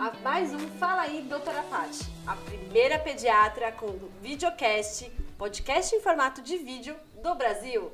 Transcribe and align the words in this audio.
a 0.00 0.12
mais 0.22 0.54
um 0.54 0.66
Fala 0.78 1.02
aí, 1.02 1.20
doutora 1.20 1.62
Pati, 1.64 2.10
a 2.26 2.34
primeira 2.34 2.98
pediatra 2.98 3.70
com 3.70 3.98
videocast, 4.22 5.10
podcast 5.36 5.94
em 5.94 6.00
formato 6.00 6.40
de 6.40 6.56
vídeo 6.56 6.96
do 7.16 7.34
Brasil. 7.34 7.92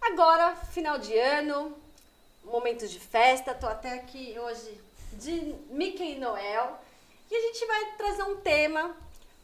Agora, 0.00 0.54
final 0.54 0.98
de 0.98 1.18
ano, 1.18 1.76
momento 2.44 2.86
de 2.86 3.00
festa, 3.00 3.52
tô 3.52 3.66
até 3.66 3.94
aqui 3.94 4.36
hoje 4.38 4.80
de 5.14 5.52
Mickey 5.68 6.16
Noel 6.16 6.78
e 7.28 7.34
a 7.34 7.40
gente 7.40 7.66
vai 7.66 7.96
trazer 7.96 8.22
um 8.22 8.36
tema 8.36 8.96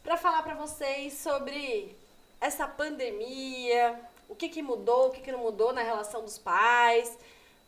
para 0.05 0.17
falar 0.17 0.45
para 0.45 0.55
vocês 0.55 1.14
sobre 1.14 1.96
essa 2.41 2.69
pandemia, 2.69 4.01
o 4.29 4.37
que, 4.37 4.49
que 4.49 4.62
mudou, 4.62 5.09
o 5.09 5.11
que, 5.11 5.21
que 5.21 5.33
não 5.33 5.41
mudou 5.41 5.73
na 5.73 5.83
relação 5.83 6.23
dos 6.23 6.39
pais. 6.39 7.19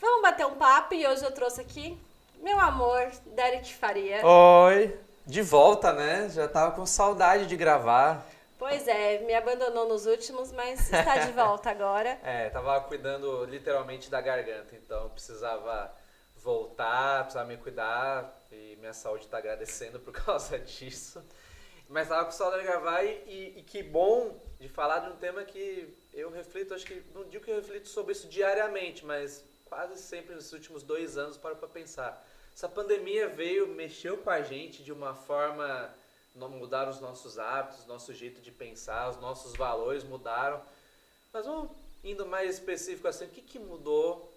Vamos 0.00 0.22
bater 0.22 0.46
um 0.46 0.54
papo 0.54 0.94
e 0.94 1.04
hoje 1.04 1.24
eu 1.24 1.32
trouxe 1.32 1.60
aqui 1.60 1.98
meu 2.44 2.60
amor, 2.60 3.10
Derek 3.34 3.74
Faria. 3.74 4.20
Oi, 4.24 4.94
de 5.26 5.40
volta, 5.40 5.94
né? 5.94 6.28
Já 6.28 6.46
tava 6.46 6.76
com 6.76 6.84
saudade 6.84 7.46
de 7.46 7.56
gravar. 7.56 8.22
Pois 8.58 8.86
é, 8.86 9.20
me 9.20 9.32
abandonou 9.34 9.88
nos 9.88 10.04
últimos, 10.04 10.52
mas 10.52 10.92
está 10.92 11.24
de 11.24 11.32
volta 11.32 11.70
agora. 11.70 12.18
é, 12.22 12.50
tava 12.50 12.78
cuidando 12.82 13.46
literalmente 13.46 14.10
da 14.10 14.20
garganta, 14.20 14.76
então 14.76 15.08
precisava 15.08 15.90
voltar, 16.36 17.22
precisava 17.22 17.48
me 17.48 17.56
cuidar 17.56 18.38
e 18.52 18.76
minha 18.78 18.92
saúde 18.92 19.24
está 19.24 19.38
agradecendo 19.38 19.98
por 19.98 20.12
causa 20.24 20.58
disso. 20.58 21.24
Mas 21.88 22.08
tava 22.08 22.26
com 22.26 22.30
saudade 22.30 22.62
de 22.62 22.68
gravar 22.68 23.02
e, 23.04 23.24
e, 23.26 23.54
e, 23.60 23.62
que 23.62 23.82
bom 23.82 24.38
de 24.60 24.68
falar 24.68 24.98
de 24.98 25.08
um 25.08 25.16
tema 25.16 25.44
que 25.44 25.96
eu 26.12 26.30
reflito, 26.30 26.74
acho 26.74 26.84
que 26.84 27.02
não 27.14 27.24
digo 27.24 27.42
que 27.42 27.50
eu 27.50 27.56
reflito 27.56 27.88
sobre 27.88 28.12
isso 28.12 28.28
diariamente, 28.28 29.02
mas 29.04 29.42
quase 29.64 29.98
sempre 29.98 30.34
nos 30.34 30.52
últimos 30.52 30.82
dois 30.82 31.16
anos 31.16 31.38
paro 31.38 31.56
para 31.56 31.68
pensar 31.68 32.22
essa 32.54 32.68
pandemia 32.68 33.28
veio, 33.28 33.66
mexeu 33.66 34.16
com 34.18 34.30
a 34.30 34.40
gente 34.40 34.84
de 34.84 34.92
uma 34.92 35.12
forma, 35.12 35.92
mudar 36.34 36.88
os 36.88 37.00
nossos 37.00 37.36
hábitos, 37.36 37.84
nosso 37.86 38.14
jeito 38.14 38.40
de 38.40 38.52
pensar, 38.52 39.10
os 39.10 39.16
nossos 39.20 39.56
valores 39.56 40.04
mudaram. 40.04 40.62
Mas 41.32 41.46
vamos 41.46 41.70
indo 42.04 42.24
mais 42.24 42.54
específico 42.54 43.08
assim, 43.08 43.24
o 43.24 43.28
que, 43.28 43.42
que 43.42 43.58
mudou, 43.58 44.32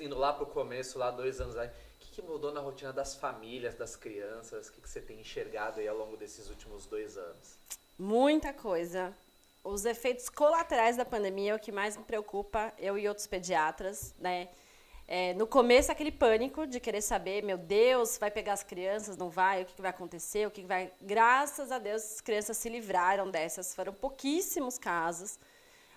indo 0.00 0.18
lá 0.18 0.34
para 0.34 0.44
o 0.44 0.46
começo, 0.46 0.98
lá 0.98 1.10
dois 1.10 1.40
anos 1.40 1.56
aí, 1.56 1.68
o 1.68 1.72
que, 2.00 2.10
que 2.16 2.22
mudou 2.22 2.52
na 2.52 2.60
rotina 2.60 2.92
das 2.92 3.14
famílias, 3.14 3.74
das 3.74 3.96
crianças? 3.96 4.68
O 4.68 4.72
que, 4.72 4.82
que 4.82 4.88
você 4.90 5.00
tem 5.00 5.18
enxergado 5.18 5.80
aí 5.80 5.88
ao 5.88 5.96
longo 5.96 6.18
desses 6.18 6.50
últimos 6.50 6.84
dois 6.84 7.16
anos? 7.16 7.56
Muita 7.98 8.52
coisa. 8.52 9.16
Os 9.64 9.86
efeitos 9.86 10.28
colaterais 10.28 10.98
da 10.98 11.04
pandemia 11.04 11.52
é 11.52 11.54
o 11.54 11.58
que 11.58 11.72
mais 11.72 11.96
me 11.96 12.04
preocupa, 12.04 12.74
eu 12.78 12.98
e 12.98 13.08
outros 13.08 13.26
pediatras, 13.26 14.12
né? 14.18 14.50
É, 15.06 15.34
no 15.34 15.46
começo, 15.46 15.90
aquele 15.92 16.12
pânico 16.12 16.66
de 16.66 16.80
querer 16.80 17.02
saber, 17.02 17.42
meu 17.42 17.58
Deus, 17.58 18.16
vai 18.18 18.30
pegar 18.30 18.54
as 18.54 18.62
crianças, 18.62 19.16
não 19.16 19.28
vai, 19.28 19.62
o 19.62 19.66
que, 19.66 19.74
que 19.74 19.82
vai 19.82 19.90
acontecer, 19.90 20.46
o 20.46 20.50
que, 20.50 20.62
que 20.62 20.66
vai. 20.66 20.90
Graças 21.00 21.70
a 21.70 21.78
Deus, 21.78 22.02
as 22.02 22.20
crianças 22.20 22.56
se 22.56 22.68
livraram 22.68 23.30
dessas, 23.30 23.74
foram 23.74 23.92
pouquíssimos 23.92 24.78
casos. 24.78 25.38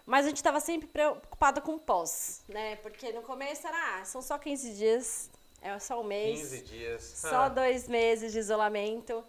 Mas 0.06 0.26
a 0.26 0.30
gente 0.30 0.38
estava 0.38 0.60
sempre 0.60 0.88
preocupada 0.88 1.62
com 1.62 1.76
o 1.76 1.80
pós, 1.80 2.44
né? 2.48 2.76
Porque 2.78 3.12
no 3.12 3.24
começo 3.24 3.66
era, 3.66 4.00
ah, 4.00 4.06
são 4.06 4.22
só 4.22 4.38
15 4.38 4.74
dias, 4.74 5.32
é 5.62 5.80
só 5.80 6.00
um 6.00 6.04
mês. 6.04 6.42
15 6.42 6.62
dias. 6.62 7.02
Só 7.02 7.50
dois 7.50 7.88
meses 7.88 8.32
de 8.32 8.40
isolamento. 8.40 9.24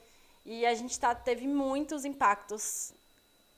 E 0.45 0.67
a 0.67 0.75
gente 0.75 0.99
tá, 1.01 1.15
teve 1.15 1.47
muitos 1.47 2.05
impactos. 2.05 2.93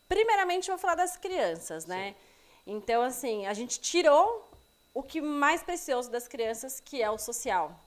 Primeiramente, 0.09 0.69
eu 0.69 0.77
vou 0.77 0.81
falar 0.81 0.95
das 0.95 1.17
crianças, 1.17 1.87
né? 1.87 2.11
Sim. 2.11 2.75
Então, 2.75 3.03
assim, 3.03 3.47
a 3.47 3.53
gente 3.53 3.81
tirou 3.81 4.48
o 4.95 5.03
que 5.03 5.21
mais 5.21 5.63
precioso 5.63 6.11
das 6.11 6.27
crianças, 6.27 6.81
que 6.81 7.03
é 7.03 7.11
o 7.11 7.19
social. 7.19 7.79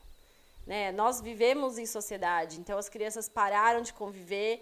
Né? 0.66 0.92
Nós 0.92 1.22
vivemos 1.22 1.78
em 1.78 1.86
sociedade, 1.86 2.60
então 2.60 2.78
as 2.78 2.90
crianças 2.90 3.28
pararam 3.28 3.82
de 3.82 3.94
conviver. 3.94 4.62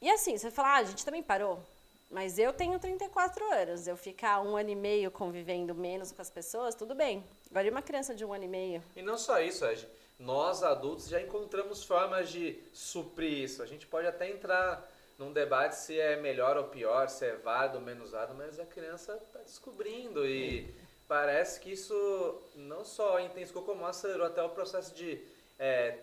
E 0.00 0.10
assim, 0.10 0.36
você 0.36 0.50
fala, 0.50 0.68
ah, 0.68 0.76
a 0.78 0.84
gente 0.84 1.04
também 1.04 1.22
parou. 1.22 1.62
Mas 2.10 2.38
eu 2.38 2.52
tenho 2.52 2.78
34 2.78 3.44
anos, 3.52 3.86
eu 3.86 3.96
ficar 3.96 4.40
um 4.40 4.56
ano 4.56 4.70
e 4.70 4.76
meio 4.76 5.10
convivendo 5.10 5.74
menos 5.74 6.12
com 6.12 6.22
as 6.22 6.30
pessoas, 6.30 6.74
tudo 6.74 6.94
bem. 6.94 7.24
Agora, 7.50 7.70
uma 7.70 7.82
criança 7.82 8.14
de 8.14 8.24
um 8.24 8.32
ano 8.32 8.44
e 8.44 8.48
meio? 8.48 8.82
E 8.94 9.02
não 9.02 9.18
só 9.18 9.40
isso, 9.40 9.64
Ed. 9.66 9.88
Nós, 10.18 10.62
adultos, 10.62 11.08
já 11.08 11.20
encontramos 11.20 11.82
formas 11.82 12.30
de 12.30 12.56
suprir 12.72 13.44
isso. 13.44 13.62
A 13.62 13.66
gente 13.66 13.86
pode 13.86 14.06
até 14.06 14.30
entrar 14.30 14.88
num 15.18 15.32
debate 15.32 15.76
se 15.76 15.98
é 15.98 16.16
melhor 16.16 16.56
ou 16.56 16.64
pior, 16.64 17.08
se 17.08 17.26
é 17.26 17.36
válido 17.36 17.78
ou 17.78 17.84
menos 17.84 18.12
válido, 18.12 18.34
mas 18.34 18.60
a 18.60 18.66
criança 18.66 19.14
está 19.16 19.40
descobrindo 19.40 20.26
e 20.26 20.72
parece 21.06 21.60
que 21.60 21.72
isso 21.72 22.42
não 22.54 22.84
só 22.84 23.20
intensificou, 23.20 23.62
como 23.62 23.86
acelerou 23.86 24.26
até 24.26 24.42
o 24.42 24.48
processo 24.48 24.94
de, 24.94 25.20
é, 25.58 25.98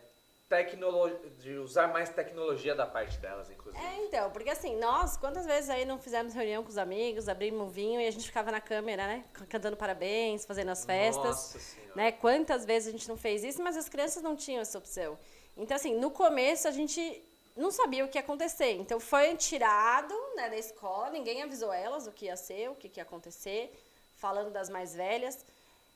de 1.39 1.57
usar 1.57 1.87
mais 1.87 2.09
tecnologia 2.09 2.75
da 2.75 2.85
parte 2.85 3.17
delas, 3.17 3.49
inclusive. 3.49 3.83
É, 3.83 4.05
então, 4.05 4.29
porque 4.31 4.49
assim, 4.49 4.75
nós, 4.77 5.17
quantas 5.17 5.45
vezes 5.45 5.69
aí 5.69 5.85
não 5.85 5.97
fizemos 5.97 6.33
reunião 6.33 6.63
com 6.63 6.69
os 6.69 6.77
amigos, 6.77 7.29
abrimos 7.29 7.61
um 7.61 7.69
vinho 7.69 7.99
e 8.01 8.07
a 8.07 8.11
gente 8.11 8.25
ficava 8.25 8.51
na 8.51 8.61
câmera, 8.61 9.07
né? 9.07 9.25
Cantando 9.49 9.77
parabéns, 9.77 10.45
fazendo 10.45 10.69
as 10.69 10.85
festas. 10.85 11.23
Nossa 11.23 11.59
senhora. 11.59 11.95
Né? 11.95 12.11
Quantas 12.11 12.65
vezes 12.65 12.89
a 12.89 12.91
gente 12.91 13.07
não 13.07 13.17
fez 13.17 13.43
isso, 13.43 13.61
mas 13.61 13.77
as 13.77 13.89
crianças 13.89 14.21
não 14.21 14.35
tinham 14.35 14.61
essa 14.61 14.77
opção. 14.77 15.17
Então, 15.57 15.75
assim, 15.75 15.97
no 15.97 16.11
começo 16.11 16.67
a 16.67 16.71
gente 16.71 17.23
não 17.55 17.71
sabia 17.71 18.05
o 18.05 18.07
que 18.07 18.17
ia 18.17 18.21
acontecer. 18.21 18.73
Então, 18.73 18.99
foi 18.99 19.35
tirado 19.35 20.13
né, 20.35 20.49
da 20.49 20.57
escola, 20.57 21.09
ninguém 21.09 21.43
avisou 21.43 21.71
elas 21.71 22.07
o 22.07 22.11
que 22.11 22.25
ia 22.25 22.37
ser, 22.37 22.69
o 22.69 22.75
que, 22.75 22.87
que 22.87 22.99
ia 22.99 23.03
acontecer 23.03 23.73
falando 24.21 24.51
das 24.51 24.69
mais 24.69 24.93
velhas. 24.93 25.43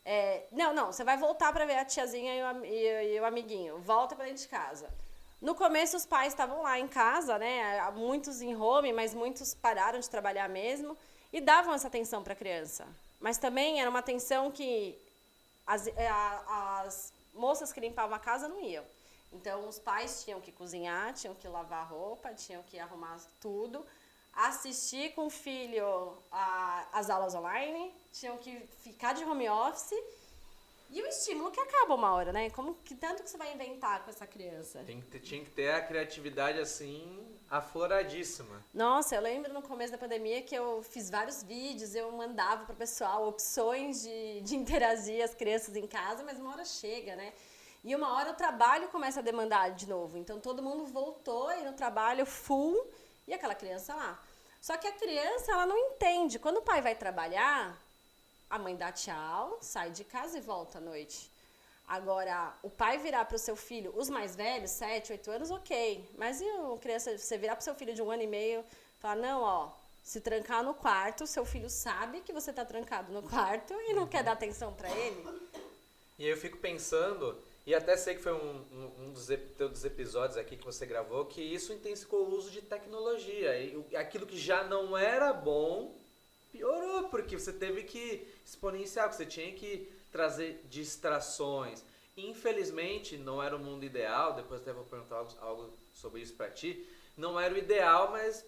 É, 0.04 0.46
não, 0.52 0.74
não, 0.74 0.88
você 0.92 1.04
vai 1.04 1.18
voltar 1.18 1.54
para 1.54 1.66
ver 1.66 1.78
a 1.78 1.86
tiazinha 1.86 2.34
e 2.36 2.44
o, 2.44 2.66
e, 2.66 3.16
e 3.16 3.20
o 3.20 3.26
amiguinho. 3.26 3.78
Volta 3.80 4.16
para 4.16 4.26
dentro 4.26 4.42
de 4.42 4.50
casa. 4.50 4.90
No 5.40 5.54
começo, 5.54 5.96
os 5.96 6.06
pais 6.06 6.34
estavam 6.34 6.64
lá 6.64 6.80
em 6.80 6.88
casa, 6.88 7.38
né? 7.38 7.90
Muitos 7.92 8.42
em 8.42 8.56
home, 8.56 8.92
mas 8.92 9.14
muitos 9.14 9.54
pararam 9.54 10.00
de 10.00 10.10
trabalhar 10.10 10.50
mesmo 10.50 10.98
e 11.32 11.40
davam 11.40 11.74
essa 11.74 11.88
atenção 11.88 12.24
para 12.24 12.34
a 12.34 12.36
criança. 12.36 12.88
Mas 13.20 13.38
também 13.38 13.80
era 13.80 13.90
uma 13.90 14.00
atenção 14.00 14.52
que 14.52 14.98
as, 15.68 15.88
é, 15.88 16.08
as 16.08 17.14
moças 17.34 17.72
que 17.72 17.80
limpavam 17.80 18.16
a 18.16 18.20
casa 18.20 18.48
não 18.48 18.60
iam. 18.62 18.86
Então, 19.32 19.68
os 19.68 19.78
pais 19.78 20.24
tinham 20.24 20.40
que 20.40 20.52
cozinhar, 20.52 21.14
tinham 21.14 21.36
que 21.36 21.48
lavar 21.48 21.88
roupa, 21.90 22.34
tinham 22.34 22.64
que 22.64 22.80
arrumar 22.80 23.20
tudo 23.40 23.86
assistir 24.36 25.14
com 25.14 25.28
o 25.28 25.30
filho 25.30 26.18
a, 26.32 26.88
as 26.94 27.10
aulas 27.10 27.34
online, 27.34 27.94
tinham 28.12 28.38
que 28.38 28.60
ficar 28.84 29.14
de 29.14 29.24
home 29.24 29.50
office. 29.50 29.94
E 30.90 31.02
o 31.02 31.08
estímulo 31.08 31.50
que 31.52 31.60
acaba 31.60 31.96
uma 31.96 32.14
hora, 32.14 32.32
né? 32.32 32.50
Como 32.52 32.76
que 32.76 32.94
tanto 32.94 33.24
que 33.24 33.30
você 33.30 33.38
vai 33.38 33.54
inventar 33.54 34.04
com 34.04 34.12
essa 34.12 34.28
criança? 34.28 34.84
Tem 34.86 35.02
que 35.02 35.08
ter, 35.08 35.20
tinha 35.20 35.44
que 35.44 35.50
ter 35.50 35.72
a 35.72 35.82
criatividade 35.82 36.60
assim 36.60 37.36
afloradíssima. 37.50 38.64
Nossa, 38.74 39.16
eu 39.16 39.22
lembro 39.22 39.52
no 39.52 39.62
começo 39.62 39.92
da 39.92 39.98
pandemia 39.98 40.42
que 40.42 40.56
eu 40.56 40.84
fiz 40.84 41.10
vários 41.10 41.42
vídeos, 41.42 41.96
eu 41.96 42.12
mandava 42.12 42.66
para 42.66 42.74
o 42.74 42.78
pessoal 42.78 43.28
opções 43.28 44.04
de, 44.04 44.42
de 44.42 44.56
interagir 44.56 45.24
as 45.24 45.34
crianças 45.34 45.76
em 45.76 45.88
casa, 45.88 46.24
mas 46.24 46.40
uma 46.40 46.52
hora 46.52 46.66
chega, 46.66 47.16
né? 47.16 47.34
E 47.84 47.96
uma 47.96 48.16
hora 48.16 48.32
o 48.32 48.36
trabalho 48.36 48.88
começa 48.88 49.20
a 49.20 49.24
demandar 49.24 49.72
de 49.72 49.88
novo. 49.88 50.18
Então 50.18 50.40
todo 50.40 50.62
mundo 50.62 50.86
voltou 50.86 51.48
aí 51.48 51.64
no 51.64 51.74
trabalho 51.74 52.26
full 52.26 52.88
e 53.28 53.34
aquela 53.34 53.56
criança 53.56 53.94
lá. 53.96 54.20
Só 54.62 54.78
que 54.78 54.88
a 54.88 54.92
criança, 54.92 55.52
ela 55.52 55.66
não 55.66 55.78
entende. 55.78 56.40
Quando 56.40 56.58
o 56.58 56.62
pai 56.62 56.82
vai 56.82 56.96
trabalhar, 56.96 57.80
a 58.50 58.58
mãe 58.58 58.76
dá 58.76 58.92
tchau, 58.92 59.60
sai 59.62 59.92
de 59.92 60.04
casa 60.04 60.38
e 60.38 60.42
volta 60.42 60.80
à 60.80 60.82
noite. 60.82 61.32
Agora, 61.88 62.52
o 62.64 62.70
pai 62.70 62.98
virar 62.98 63.26
para 63.26 63.36
o 63.36 63.40
seu 63.40 63.56
filho, 63.56 63.94
os 63.96 64.10
mais 64.10 64.36
velhos, 64.36 64.72
7, 64.72 65.12
8 65.12 65.32
anos, 65.32 65.52
ok. 65.52 66.10
Mas 66.18 66.42
e 66.42 66.46
uma 66.46 66.78
criança, 66.80 67.16
você 67.16 67.38
virar 67.38 67.56
para 67.56 67.62
o 67.62 67.64
seu 67.64 67.76
filho 67.76 67.94
de 67.94 68.02
um 68.02 68.10
ano 68.10 68.24
e 68.24 68.28
meio, 68.28 68.66
falar, 69.00 69.16
não, 69.18 69.42
ó, 69.44 69.70
se 70.04 70.20
trancar 70.20 70.64
no 70.64 70.74
quarto, 70.74 71.28
seu 71.28 71.46
filho 71.46 71.70
sabe 71.70 72.22
que 72.22 72.34
você 72.34 72.50
está 72.50 72.66
trancado 72.66 73.12
no 73.12 73.22
quarto 73.22 73.74
e 73.74 73.94
não 73.94 74.08
quer 74.08 74.24
dar 74.24 74.32
atenção 74.32 74.74
para 74.74 74.90
ele. 74.90 75.52
E 76.18 76.26
aí 76.26 76.32
eu 76.32 76.38
fico 76.38 76.58
pensando 76.58 77.38
e 77.66 77.74
até 77.74 77.98
sei 77.98 78.14
que 78.14 78.22
foi 78.22 78.34
um, 78.34 78.66
um, 78.72 79.06
um 79.06 79.12
dos, 79.12 79.28
dos 79.28 79.84
episódios 79.84 80.38
aqui 80.38 80.56
que 80.56 80.64
você 80.64 80.86
gravou 80.86 81.26
que 81.26 81.42
isso 81.42 81.74
intensificou 81.74 82.26
o 82.26 82.36
uso 82.36 82.52
de 82.52 82.62
tecnologia. 82.62 83.58
E 83.60 83.96
aquilo 83.96 84.28
que 84.28 84.38
já 84.38 84.64
não 84.64 84.96
era 84.96 85.34
bom 85.34 85.96
piorou, 86.52 87.10
porque 87.10 87.38
você 87.38 87.52
teve 87.52 87.84
que 87.84 88.28
exponenciar, 88.46 89.12
você 89.12 89.26
tinha 89.26 89.52
que 89.52 89.92
trazer 90.12 90.64
distrações. 90.70 91.84
Infelizmente, 92.16 93.18
não 93.18 93.42
era 93.42 93.56
o 93.56 93.60
mundo 93.60 93.84
ideal, 93.84 94.34
depois 94.34 94.62
até 94.62 94.72
vou 94.72 94.86
perguntar 94.86 95.18
algo, 95.18 95.32
algo 95.42 95.74
sobre 95.94 96.22
isso 96.22 96.34
para 96.36 96.50
ti. 96.52 96.88
Não 97.18 97.40
era 97.40 97.54
o 97.54 97.58
ideal, 97.58 98.12
mas 98.12 98.46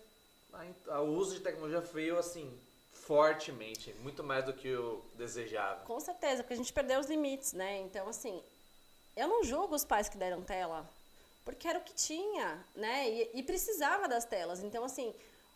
o 0.88 1.02
uso 1.02 1.36
de 1.36 1.42
tecnologia 1.42 1.82
veio 1.82 2.18
assim 2.18 2.56
fortemente, 2.92 3.94
muito 4.02 4.24
mais 4.24 4.46
do 4.46 4.54
que 4.54 4.68
eu 4.68 5.04
desejava. 5.16 5.84
Com 5.86 6.00
certeza, 6.00 6.44
porque 6.44 6.54
a 6.54 6.58
gente 6.58 6.74
perdeu 6.74 7.00
os 7.00 7.08
limites, 7.08 7.54
né? 7.54 7.80
Então, 7.80 8.08
assim, 8.08 8.42
eu 9.18 9.28
não 9.28 9.44
julgo 9.44 9.76
os 9.76 9.84
pais 9.84 10.08
que 10.08 10.18
deram 10.18 10.42
tela, 10.42 10.90
porque 11.44 11.68
era 11.68 11.80
o 11.80 11.84
que 11.84 11.94
tinha, 11.94 12.66
né? 12.76 13.10
E, 13.10 13.32
e 13.36 13.44
precisava 13.44 14.08
das 14.08 14.24
telas. 14.24 14.64
Então, 14.64 14.84
assim, 14.84 15.14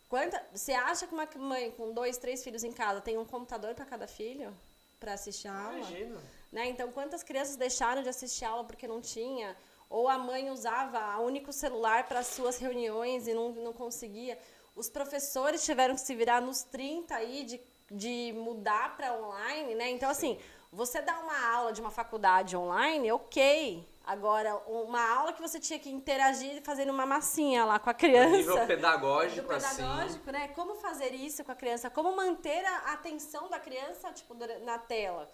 quanta, 0.08 0.44
você 0.52 0.72
acha 0.72 1.06
que 1.06 1.14
uma 1.14 1.28
mãe 1.36 1.70
com 1.70 1.92
dois, 1.92 2.18
três 2.18 2.44
filhos 2.44 2.64
em 2.64 2.72
casa 2.72 3.00
tem 3.00 3.16
um 3.16 3.24
computador 3.24 3.74
para 3.74 3.86
cada 3.86 4.06
filho 4.06 4.54
para 5.00 5.14
assistir 5.14 5.48
a 5.48 5.58
aula? 5.58 5.78
Imagina. 5.78 6.20
Né? 6.50 6.68
Então, 6.68 6.92
quantas 6.92 7.22
crianças 7.22 7.56
deixaram 7.56 8.02
de 8.02 8.08
assistir 8.08 8.44
a 8.44 8.50
aula 8.50 8.64
porque 8.64 8.86
não 8.86 9.00
tinha? 9.00 9.56
ou 9.92 10.08
a 10.08 10.16
mãe 10.16 10.50
usava 10.50 11.20
o 11.20 11.26
único 11.26 11.52
celular 11.52 12.08
para 12.08 12.20
as 12.20 12.28
suas 12.28 12.56
reuniões 12.56 13.28
e 13.28 13.34
não, 13.34 13.52
não 13.52 13.74
conseguia. 13.74 14.38
Os 14.74 14.88
professores 14.88 15.66
tiveram 15.66 15.94
que 15.94 16.00
se 16.00 16.14
virar 16.14 16.40
nos 16.40 16.62
30 16.62 17.14
aí 17.14 17.44
de, 17.44 17.60
de 17.90 18.32
mudar 18.32 18.96
para 18.96 19.12
online, 19.14 19.74
né? 19.74 19.90
Então, 19.90 20.08
assim, 20.08 20.38
você 20.72 21.02
dá 21.02 21.18
uma 21.20 21.54
aula 21.54 21.72
de 21.72 21.80
uma 21.80 21.90
faculdade 21.90 22.56
online, 22.56 23.12
ok. 23.12 23.86
Agora, 24.04 24.56
uma 24.66 25.06
aula 25.16 25.32
que 25.32 25.40
você 25.40 25.60
tinha 25.60 25.78
que 25.78 25.90
interagir 25.90 26.62
fazendo 26.62 26.90
uma 26.90 27.04
massinha 27.04 27.64
lá 27.64 27.78
com 27.78 27.90
a 27.90 27.94
criança. 27.94 28.30
No 28.30 28.36
nível 28.36 28.66
pedagógico, 28.66 29.46
pedagógico, 29.46 30.30
assim. 30.30 30.32
né? 30.32 30.48
Como 30.48 30.74
fazer 30.76 31.14
isso 31.14 31.44
com 31.44 31.52
a 31.52 31.54
criança? 31.54 31.90
Como 31.90 32.16
manter 32.16 32.64
a 32.64 32.94
atenção 32.94 33.48
da 33.48 33.60
criança, 33.60 34.10
tipo, 34.12 34.34
na 34.64 34.78
tela? 34.78 35.30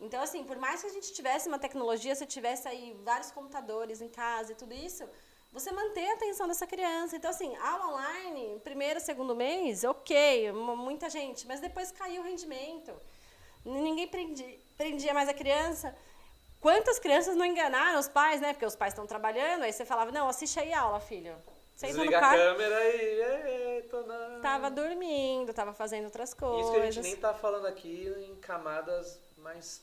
Então, 0.00 0.22
assim, 0.22 0.42
por 0.44 0.56
mais 0.56 0.80
que 0.80 0.86
a 0.86 0.92
gente 0.92 1.12
tivesse 1.12 1.46
uma 1.46 1.58
tecnologia, 1.58 2.14
se 2.14 2.24
tivesse 2.24 2.66
aí 2.66 2.98
vários 3.04 3.30
computadores 3.30 4.00
em 4.00 4.08
casa 4.08 4.52
e 4.52 4.54
tudo 4.54 4.72
isso, 4.72 5.06
você 5.52 5.70
manter 5.70 6.08
a 6.08 6.14
atenção 6.14 6.48
dessa 6.48 6.66
criança. 6.66 7.16
Então, 7.16 7.30
assim, 7.30 7.54
aula 7.56 7.88
online, 7.88 8.58
primeiro, 8.64 8.98
segundo 8.98 9.36
mês, 9.36 9.84
ok, 9.84 10.52
muita 10.52 11.10
gente, 11.10 11.46
mas 11.46 11.60
depois 11.60 11.92
caiu 11.92 12.22
o 12.22 12.24
rendimento. 12.24 12.92
Ninguém 13.62 14.08
prendia, 14.08 14.58
prendia 14.80 15.12
mais 15.12 15.28
a 15.28 15.34
criança. 15.34 15.94
Quantas 16.58 16.98
crianças 16.98 17.36
não 17.36 17.44
enganaram 17.44 17.98
os 18.00 18.08
pais, 18.08 18.40
né? 18.40 18.54
Porque 18.54 18.64
os 18.64 18.74
pais 18.74 18.94
estão 18.94 19.06
trabalhando, 19.06 19.62
aí 19.62 19.72
você 19.72 19.84
falava, 19.84 20.10
não, 20.10 20.26
assiste 20.26 20.58
aí 20.58 20.72
a 20.72 20.80
aula, 20.80 21.00
filho. 21.00 21.34
Desliga 21.78 22.18
a 22.18 22.30
câmera 22.30 22.96
e... 22.96 23.82
tô 23.90 24.02
na... 24.02 24.40
Tava 24.40 24.70
dormindo, 24.70 25.52
tava 25.52 25.72
fazendo 25.72 26.04
outras 26.04 26.34
coisas. 26.34 26.62
Isso 26.62 26.72
que 26.72 26.78
a 26.78 26.90
gente 26.90 27.02
nem 27.02 27.16
tá 27.16 27.32
falando 27.34 27.66
aqui 27.66 28.14
em 28.26 28.36
camadas 28.36 29.18
mais 29.38 29.82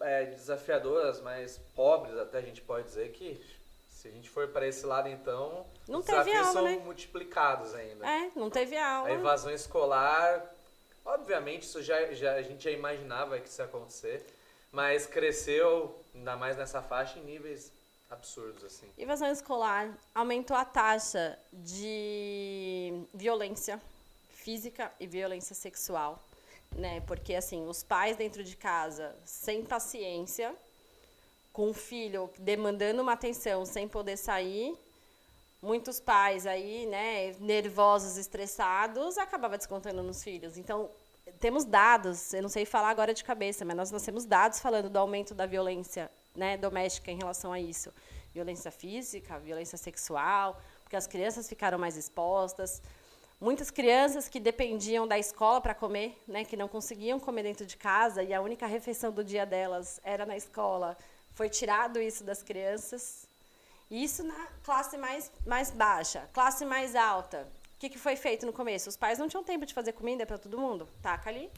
é, 0.00 0.24
desafiadoras, 0.26 1.20
mais 1.20 1.58
pobres, 1.74 2.16
até 2.18 2.38
a 2.38 2.42
gente 2.42 2.62
pode 2.62 2.86
dizer 2.86 3.12
que 3.12 3.42
se 3.88 4.08
a 4.08 4.10
gente 4.10 4.28
for 4.28 4.48
para 4.48 4.66
esse 4.66 4.84
lado, 4.84 5.08
então, 5.08 5.66
não 5.88 6.00
os 6.00 6.06
desafios 6.06 6.36
aula, 6.36 6.52
são 6.52 6.64
né? 6.64 6.80
multiplicados 6.84 7.74
ainda. 7.74 8.06
É, 8.06 8.30
não 8.34 8.50
teve 8.50 8.76
aula. 8.76 9.08
A 9.08 9.12
evasão 9.12 9.52
escolar, 9.52 10.54
obviamente, 11.04 11.62
isso 11.62 11.82
já, 11.82 12.12
já 12.12 12.34
a 12.34 12.42
gente 12.42 12.64
já 12.64 12.70
imaginava 12.70 13.38
que 13.38 13.48
isso 13.48 13.60
ia 13.60 13.66
acontecer, 13.66 14.24
mas 14.72 15.06
cresceu, 15.06 15.94
ainda 16.14 16.36
mais 16.36 16.56
nessa 16.56 16.82
faixa, 16.82 17.18
em 17.18 17.24
níveis 17.24 17.72
absurdos, 18.10 18.64
assim. 18.64 18.88
Evasão 18.96 19.30
escolar 19.30 19.92
aumentou 20.14 20.56
a 20.56 20.64
taxa 20.64 21.38
de 21.52 22.92
violência 23.12 23.80
física 24.30 24.92
e 25.00 25.06
violência 25.06 25.54
sexual 25.54 26.22
né? 26.76 27.00
Porque 27.06 27.34
assim, 27.34 27.66
os 27.66 27.82
pais 27.82 28.16
dentro 28.16 28.42
de 28.42 28.56
casa 28.56 29.14
sem 29.24 29.64
paciência, 29.64 30.54
com 31.52 31.70
o 31.70 31.74
filho 31.74 32.28
demandando 32.38 33.02
uma 33.02 33.12
atenção 33.12 33.64
sem 33.64 33.88
poder 33.88 34.16
sair, 34.16 34.76
muitos 35.64 35.98
pais 35.98 36.46
aí, 36.46 36.86
né, 36.86 37.34
nervosos, 37.40 38.16
estressados, 38.18 39.16
acabava 39.16 39.56
descontando 39.56 40.02
nos 40.02 40.22
filhos. 40.22 40.58
Então, 40.58 40.90
temos 41.40 41.64
dados, 41.64 42.34
eu 42.34 42.42
não 42.42 42.50
sei 42.50 42.66
falar 42.66 42.90
agora 42.90 43.14
de 43.14 43.24
cabeça, 43.24 43.64
mas 43.64 43.76
nós, 43.76 43.90
nós 43.90 44.02
temos 44.02 44.26
dados 44.26 44.60
falando 44.60 44.90
do 44.90 44.98
aumento 44.98 45.34
da 45.34 45.46
violência, 45.46 46.10
né, 46.36 46.56
doméstica 46.58 47.10
em 47.10 47.16
relação 47.16 47.50
a 47.52 47.58
isso. 47.58 47.92
Violência 48.32 48.70
física, 48.70 49.38
violência 49.38 49.78
sexual, 49.78 50.60
porque 50.82 50.96
as 50.96 51.06
crianças 51.06 51.48
ficaram 51.48 51.78
mais 51.78 51.96
expostas. 51.96 52.82
Muitas 53.40 53.70
crianças 53.70 54.28
que 54.28 54.38
dependiam 54.38 55.08
da 55.08 55.18
escola 55.18 55.60
para 55.60 55.74
comer, 55.74 56.22
né, 56.28 56.44
que 56.44 56.56
não 56.56 56.68
conseguiam 56.68 57.18
comer 57.18 57.42
dentro 57.42 57.64
de 57.64 57.76
casa 57.76 58.22
e 58.22 58.34
a 58.34 58.40
única 58.40 58.66
refeição 58.66 59.10
do 59.10 59.24
dia 59.24 59.46
delas 59.46 59.98
era 60.04 60.26
na 60.26 60.36
escola, 60.36 60.96
foi 61.32 61.48
tirado 61.48 62.00
isso 62.00 62.22
das 62.22 62.42
crianças. 62.42 63.23
Isso 64.02 64.24
na 64.24 64.46
classe 64.62 64.98
mais, 64.98 65.30
mais 65.46 65.70
baixa. 65.70 66.28
Classe 66.32 66.64
mais 66.64 66.96
alta. 66.96 67.48
O 67.76 67.78
que, 67.78 67.88
que 67.88 67.98
foi 67.98 68.16
feito 68.16 68.44
no 68.46 68.52
começo? 68.52 68.88
Os 68.88 68.96
pais 68.96 69.18
não 69.18 69.28
tinham 69.28 69.44
tempo 69.44 69.64
de 69.64 69.72
fazer 69.72 69.92
comida 69.92 70.26
para 70.26 70.38
todo 70.38 70.58
mundo. 70.58 70.88
Taca 71.02 71.30
ali 71.30 71.50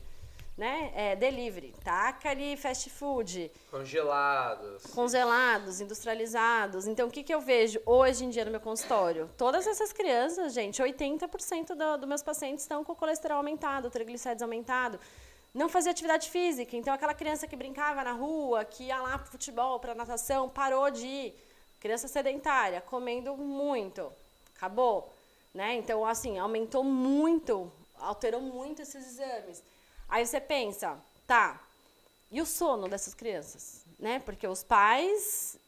né? 0.56 0.90
É, 0.94 1.16
delivery, 1.16 1.74
taca 1.84 2.30
ali 2.30 2.56
fast 2.56 2.88
food. 2.88 3.50
Congelados. 3.70 4.86
Congelados, 4.86 5.80
industrializados. 5.80 6.86
Então, 6.86 7.08
o 7.08 7.10
que, 7.10 7.22
que 7.22 7.34
eu 7.34 7.40
vejo 7.40 7.80
hoje 7.84 8.24
em 8.24 8.30
dia 8.30 8.44
no 8.44 8.50
meu 8.50 8.60
consultório? 8.60 9.28
Todas 9.36 9.66
essas 9.66 9.92
crianças, 9.92 10.54
gente, 10.54 10.82
80% 10.82 11.74
dos 11.74 12.00
do 12.00 12.06
meus 12.06 12.22
pacientes 12.22 12.64
estão 12.64 12.82
com 12.82 12.94
colesterol 12.94 13.36
aumentado, 13.36 13.90
triglicérides 13.90 14.42
aumentado. 14.42 14.98
Não 15.52 15.68
fazia 15.68 15.90
atividade 15.90 16.30
física. 16.30 16.76
Então, 16.76 16.92
aquela 16.92 17.14
criança 17.14 17.46
que 17.46 17.56
brincava 17.56 18.02
na 18.02 18.12
rua, 18.12 18.64
que 18.64 18.84
ia 18.84 19.00
lá 19.00 19.18
para 19.18 19.26
futebol, 19.26 19.78
para 19.78 19.94
natação, 19.94 20.48
parou 20.48 20.90
de 20.90 21.06
ir. 21.06 21.45
Criança 21.86 22.08
sedentária, 22.08 22.80
comendo 22.80 23.36
muito. 23.36 24.12
Acabou. 24.56 25.12
Né? 25.54 25.76
Então, 25.76 26.04
assim, 26.04 26.36
aumentou 26.36 26.82
muito, 26.82 27.70
alterou 27.96 28.40
muito 28.40 28.82
esses 28.82 29.06
exames. 29.06 29.62
Aí 30.08 30.26
você 30.26 30.40
pensa, 30.40 30.98
tá, 31.28 31.62
e 32.28 32.40
o 32.40 32.46
sono 32.46 32.88
dessas 32.88 33.14
crianças? 33.14 33.84
Né? 34.00 34.18
Porque 34.18 34.48
os 34.48 34.64
pais. 34.64 35.60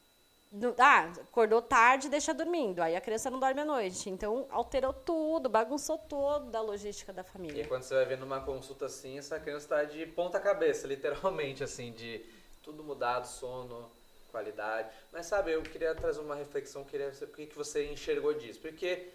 Ah, 0.77 1.09
acordou 1.21 1.61
tarde 1.61 2.09
deixa 2.09 2.33
dormindo. 2.33 2.81
Aí 2.81 2.97
a 2.97 3.01
criança 3.01 3.31
não 3.31 3.39
dorme 3.39 3.61
à 3.61 3.65
noite. 3.65 4.09
Então 4.09 4.45
alterou 4.49 4.91
tudo, 4.91 5.47
bagunçou 5.47 5.97
toda 5.97 6.57
a 6.57 6.61
logística 6.61 7.13
da 7.13 7.23
família. 7.23 7.63
E 7.63 7.67
quando 7.67 7.83
você 7.83 7.95
vai 7.95 8.05
ver 8.05 8.17
numa 8.17 8.41
consulta 8.41 8.87
assim, 8.87 9.17
essa 9.17 9.39
criança 9.39 9.65
está 9.65 9.83
de 9.85 10.05
ponta 10.07 10.37
cabeça, 10.37 10.85
literalmente, 10.89 11.63
assim, 11.63 11.93
de 11.93 12.25
tudo 12.61 12.83
mudado, 12.83 13.25
sono, 13.25 13.89
qualidade. 14.29 14.89
Mas 15.11 15.25
sabe, 15.25 15.51
eu 15.51 15.61
queria 15.61 15.93
trazer 15.93 16.19
uma 16.19 16.35
reflexão, 16.35 16.83
queria 16.83 17.13
saber 17.13 17.31
o 17.31 17.47
que 17.47 17.55
você 17.55 17.85
enxergou 17.85 18.33
disso. 18.33 18.59
Porque 18.59 19.09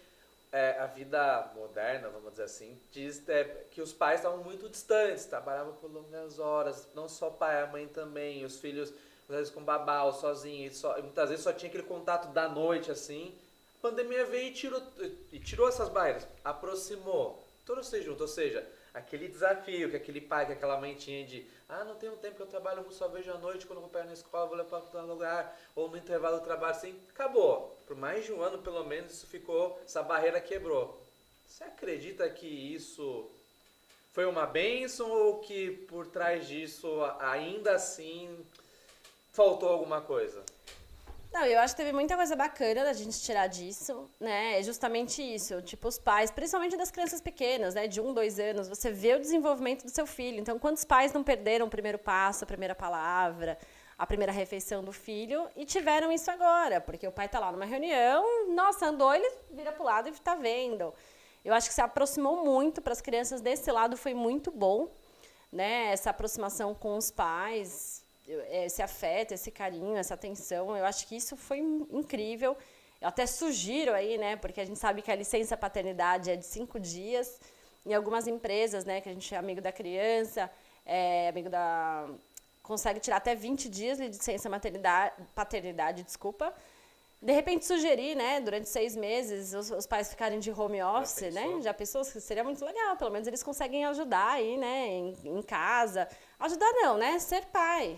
é, 0.51 0.79
a 0.79 0.85
vida 0.85 1.51
moderna, 1.53 2.07
vamos 2.09 2.31
dizer 2.31 2.43
assim, 2.43 2.79
diz 2.91 3.27
é, 3.27 3.43
que 3.71 3.81
os 3.81 3.91
pais 3.91 4.21
estavam 4.21 4.43
muito 4.43 4.69
distantes, 4.69 5.25
trabalhavam 5.25 5.73
por 5.73 5.91
longas 5.91 6.39
horas, 6.39 6.87
não 6.95 7.09
só 7.09 7.27
o 7.27 7.33
pai, 7.33 7.61
a 7.61 7.67
mãe 7.67 7.87
também, 7.87 8.45
os 8.45 8.59
filhos, 8.59 8.93
às 9.27 9.35
vezes 9.35 9.53
com 9.53 9.61
babá 9.61 10.03
ou 10.03 10.13
sozinho, 10.13 10.73
só, 10.73 11.01
muitas 11.01 11.29
vezes 11.29 11.43
só 11.43 11.51
tinha 11.51 11.67
aquele 11.67 11.83
contato 11.83 12.31
da 12.31 12.47
noite, 12.47 12.89
assim. 12.89 13.35
A 13.79 13.81
pandemia 13.81 14.25
veio 14.25 14.47
e 14.47 14.53
tirou, 14.53 14.81
e 15.31 15.39
tirou 15.39 15.67
essas 15.67 15.89
barreiras, 15.89 16.27
aproximou, 16.43 17.43
todos 17.65 17.87
se 17.87 18.09
ou 18.09 18.27
seja, 18.27 18.65
aquele 18.95 19.27
desafio 19.27 19.89
que 19.89 19.97
aquele 19.97 20.21
pai, 20.21 20.45
que 20.45 20.53
aquela 20.53 20.79
mãe 20.79 20.95
tinha 20.95 21.25
de 21.25 21.45
ah, 21.67 21.83
não 21.83 21.95
tenho 21.95 22.15
tempo 22.17 22.35
que 22.35 22.41
eu 22.41 22.47
trabalho 22.47 22.85
só 22.91 23.07
vejo 23.07 23.31
à 23.31 23.37
noite, 23.37 23.65
quando 23.65 23.77
eu 23.77 23.81
vou 23.81 23.89
pegar 23.89 24.05
na 24.05 24.13
escola, 24.13 24.45
vou 24.45 24.55
levar 24.55 24.81
para 24.81 24.99
outro 24.99 25.13
lugar, 25.13 25.59
ou 25.75 25.89
no 25.89 25.97
intervalo 25.97 26.37
do 26.37 26.43
trabalho, 26.43 26.75
assim, 26.75 26.99
acabou. 27.09 27.75
Por 27.87 27.95
mais 27.95 28.25
de 28.25 28.31
um 28.31 28.41
ano, 28.41 28.59
pelo 28.59 28.83
menos, 28.85 29.13
isso 29.13 29.27
ficou, 29.27 29.79
essa 29.83 30.03
barreira 30.03 30.39
quebrou. 30.39 30.99
Você 31.47 31.63
acredita 31.63 32.29
que 32.29 32.47
isso 32.47 33.29
foi 34.13 34.25
uma 34.25 34.45
benção 34.45 35.09
ou 35.09 35.39
que 35.39 35.71
por 35.71 36.05
trás 36.07 36.47
disso, 36.47 36.87
ainda 37.19 37.73
assim, 37.75 38.45
faltou 39.33 39.69
alguma 39.69 40.01
coisa? 40.01 40.43
Não, 41.35 41.45
eu 41.45 41.59
acho 41.59 41.75
que 41.75 41.81
teve 41.81 41.91
muita 41.91 42.15
coisa 42.15 42.33
bacana 42.33 42.85
da 42.85 42.93
gente 42.93 43.21
tirar 43.21 43.47
disso, 43.47 44.09
né? 44.21 44.57
É 44.57 44.63
justamente 44.63 45.21
isso. 45.21 45.61
Tipo, 45.61 45.89
os 45.89 45.99
pais, 45.99 46.31
principalmente 46.31 46.77
das 46.77 46.89
crianças 46.89 47.19
pequenas, 47.19 47.75
né? 47.75 47.87
De 47.87 47.99
um, 47.99 48.13
dois 48.13 48.39
anos, 48.39 48.69
você 48.69 48.89
vê 48.89 49.15
o 49.15 49.19
desenvolvimento 49.19 49.83
do 49.83 49.91
seu 49.91 50.07
filho. 50.07 50.39
Então, 50.39 50.57
quantos 50.57 50.85
pais 50.85 51.11
não 51.11 51.25
perderam 51.25 51.65
o 51.65 51.69
primeiro 51.69 51.99
passo, 51.99 52.45
a 52.45 52.47
primeira 52.47 52.73
palavra, 52.73 53.57
a 53.97 54.07
primeira 54.07 54.31
refeição 54.31 54.81
do 54.81 54.93
filho 54.93 55.45
e 55.57 55.65
tiveram 55.65 56.09
isso 56.09 56.31
agora? 56.31 56.79
Porque 56.79 57.05
o 57.05 57.11
pai 57.11 57.27
tá 57.27 57.37
lá 57.37 57.51
numa 57.51 57.65
reunião, 57.65 58.47
nossa, 58.53 58.85
andou, 58.85 59.13
ele 59.13 59.29
vira 59.51 59.73
pro 59.73 59.83
lado 59.83 60.07
e 60.07 60.13
tá 60.13 60.35
vendo. 60.35 60.93
Eu 61.43 61.53
acho 61.53 61.67
que 61.67 61.73
se 61.73 61.81
aproximou 61.81 62.45
muito 62.45 62.81
para 62.81 62.93
as 62.93 63.01
crianças 63.01 63.41
desse 63.41 63.69
lado, 63.73 63.97
foi 63.97 64.13
muito 64.13 64.51
bom, 64.51 64.87
né? 65.51 65.91
Essa 65.91 66.11
aproximação 66.11 66.73
com 66.73 66.95
os 66.95 67.11
pais, 67.11 68.04
esse 68.27 68.81
afeto, 68.81 69.33
esse 69.33 69.51
carinho, 69.51 69.95
essa 69.97 70.13
atenção. 70.13 70.75
Eu 70.75 70.85
acho 70.85 71.07
que 71.07 71.15
isso 71.15 71.35
foi 71.35 71.59
incrível. 71.59 72.57
Eu 72.99 73.07
até 73.07 73.25
sugiro 73.25 73.93
aí, 73.93 74.17
né, 74.17 74.35
porque 74.35 74.59
a 74.59 74.65
gente 74.65 74.79
sabe 74.79 75.01
que 75.01 75.11
a 75.11 75.15
licença 75.15 75.55
paternidade 75.55 76.31
é 76.31 76.35
de 76.35 76.45
cinco 76.45 76.79
dias. 76.79 77.39
Em 77.85 77.93
algumas 77.93 78.25
empresas, 78.27 78.83
né, 78.83 78.99
que 79.01 79.09
a 79.09 79.13
gente 79.13 79.33
é 79.33 79.37
amigo 79.37 79.61
da 79.61 79.71
criança, 79.71 80.49
é 80.85 81.29
amigo 81.29 81.49
da 81.49 82.07
consegue 82.63 82.99
tirar 82.99 83.17
até 83.17 83.35
20 83.35 83.69
dias 83.69 83.99
de 83.99 84.07
licença 84.07 84.49
maternidade, 84.49 85.13
paternidade, 85.35 86.01
desculpa. 86.01 86.51
De 87.21 87.31
repente 87.31 87.65
sugerir, 87.65 88.15
né, 88.15 88.41
durante 88.41 88.67
seis 88.67 88.95
meses, 88.95 89.53
os, 89.53 89.69
os 89.71 89.85
pais 89.85 90.09
ficarem 90.09 90.39
de 90.39 90.51
home 90.51 90.81
office, 90.81 91.31
Já 91.31 91.31
né? 91.31 91.61
Já 91.61 91.73
pensou? 91.73 92.03
Seria 92.03 92.43
muito 92.43 92.63
legal, 92.65 92.97
pelo 92.97 93.11
menos 93.11 93.27
eles 93.27 93.43
conseguem 93.43 93.85
ajudar 93.85 94.31
aí, 94.31 94.57
né, 94.57 94.87
em, 94.87 95.15
em 95.25 95.41
casa. 95.41 96.07
Ajudar 96.39 96.71
não, 96.73 96.97
né? 96.97 97.19
Ser 97.19 97.45
pai. 97.45 97.97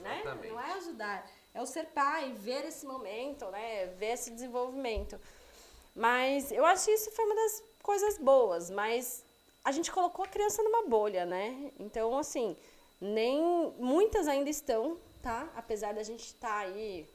Né? 0.00 0.22
Não 0.48 0.60
é 0.60 0.72
ajudar, 0.74 1.26
é 1.52 1.60
o 1.60 1.66
ser 1.66 1.86
pai, 1.86 2.32
ver 2.32 2.64
esse 2.66 2.86
momento, 2.86 3.50
né? 3.50 3.86
Ver 3.98 4.12
esse 4.12 4.30
desenvolvimento. 4.30 5.20
Mas 5.94 6.52
eu 6.52 6.64
acho 6.64 6.84
que 6.84 6.92
isso 6.92 7.10
foi 7.10 7.24
uma 7.24 7.34
das 7.34 7.62
coisas 7.82 8.18
boas, 8.18 8.70
mas 8.70 9.24
a 9.64 9.72
gente 9.72 9.90
colocou 9.90 10.24
a 10.24 10.28
criança 10.28 10.62
numa 10.62 10.86
bolha, 10.86 11.24
né? 11.24 11.72
Então, 11.78 12.16
assim, 12.18 12.56
nem 13.00 13.72
muitas 13.78 14.28
ainda 14.28 14.50
estão, 14.50 14.98
tá? 15.22 15.48
Apesar 15.56 15.94
da 15.94 16.02
gente 16.02 16.26
estar 16.26 16.48
tá 16.48 16.58
aí 16.58 17.08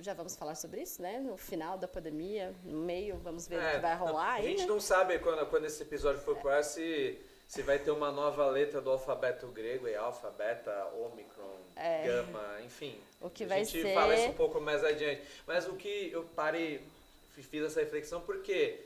já 0.00 0.14
vamos 0.14 0.36
falar 0.36 0.54
sobre 0.54 0.82
isso, 0.82 1.02
né? 1.02 1.18
No 1.18 1.36
final 1.36 1.76
da 1.76 1.88
pandemia, 1.88 2.54
no 2.64 2.78
meio, 2.78 3.16
vamos 3.18 3.48
ver 3.48 3.56
é, 3.56 3.68
o 3.68 3.74
que 3.74 3.78
vai 3.78 3.96
rolar 3.96 4.32
aí. 4.34 4.46
A 4.46 4.48
gente 4.50 4.62
né? 4.62 4.66
não 4.66 4.80
sabe 4.80 5.18
quando, 5.18 5.44
quando 5.46 5.64
esse 5.64 5.82
episódio 5.82 6.20
for 6.20 6.36
pro 6.36 6.50
ar 6.50 6.62
se, 6.62 7.18
se 7.48 7.62
vai 7.62 7.78
ter 7.78 7.90
uma 7.90 8.12
nova 8.12 8.46
letra 8.46 8.78
do 8.78 8.90
alfabeto 8.90 9.46
grego, 9.48 9.88
e 9.88 9.96
alfa, 9.96 10.28
beta, 10.30 10.70
ômicron, 10.94 11.56
é. 11.74 12.06
gama, 12.06 12.60
enfim. 12.62 13.00
O 13.22 13.30
que 13.30 13.46
vai 13.46 13.64
ser... 13.64 13.78
A 13.78 13.82
gente 13.82 13.94
fala 13.94 14.14
isso 14.14 14.28
um 14.28 14.34
pouco 14.34 14.60
mais 14.60 14.84
adiante. 14.84 15.22
Mas 15.46 15.66
o 15.66 15.74
que 15.74 16.12
eu 16.12 16.24
parei, 16.36 16.86
fiz 17.30 17.64
essa 17.64 17.80
reflexão 17.80 18.20
porque 18.20 18.84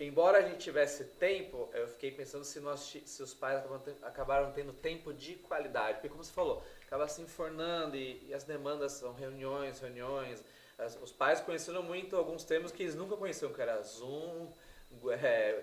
embora 0.00 0.38
a 0.38 0.42
gente 0.42 0.58
tivesse 0.58 1.04
tempo, 1.04 1.70
eu 1.72 1.86
fiquei 1.86 2.10
pensando 2.10 2.44
se, 2.44 2.58
nós, 2.58 2.96
se 3.04 3.22
os 3.22 3.32
pais 3.32 3.62
acabaram 4.02 4.50
tendo 4.50 4.72
tempo 4.72 5.12
de 5.12 5.36
qualidade. 5.36 5.94
Porque, 5.94 6.08
como 6.08 6.24
você 6.24 6.32
falou, 6.32 6.64
acaba 6.84 7.06
se 7.06 7.22
infornando 7.22 7.96
e, 7.96 8.26
e 8.28 8.34
as 8.34 8.42
demandas 8.42 8.90
são 8.92 9.14
reuniões, 9.14 9.78
reuniões. 9.78 10.42
As, 10.76 11.00
os 11.00 11.12
pais 11.12 11.40
conheceram 11.40 11.84
muito 11.84 12.16
alguns 12.16 12.42
termos 12.42 12.72
que 12.72 12.82
eles 12.82 12.96
nunca 12.96 13.16
conheciam, 13.16 13.52
que 13.52 13.62
era 13.62 13.80
Zoom, 13.82 14.48
é, 15.22 15.62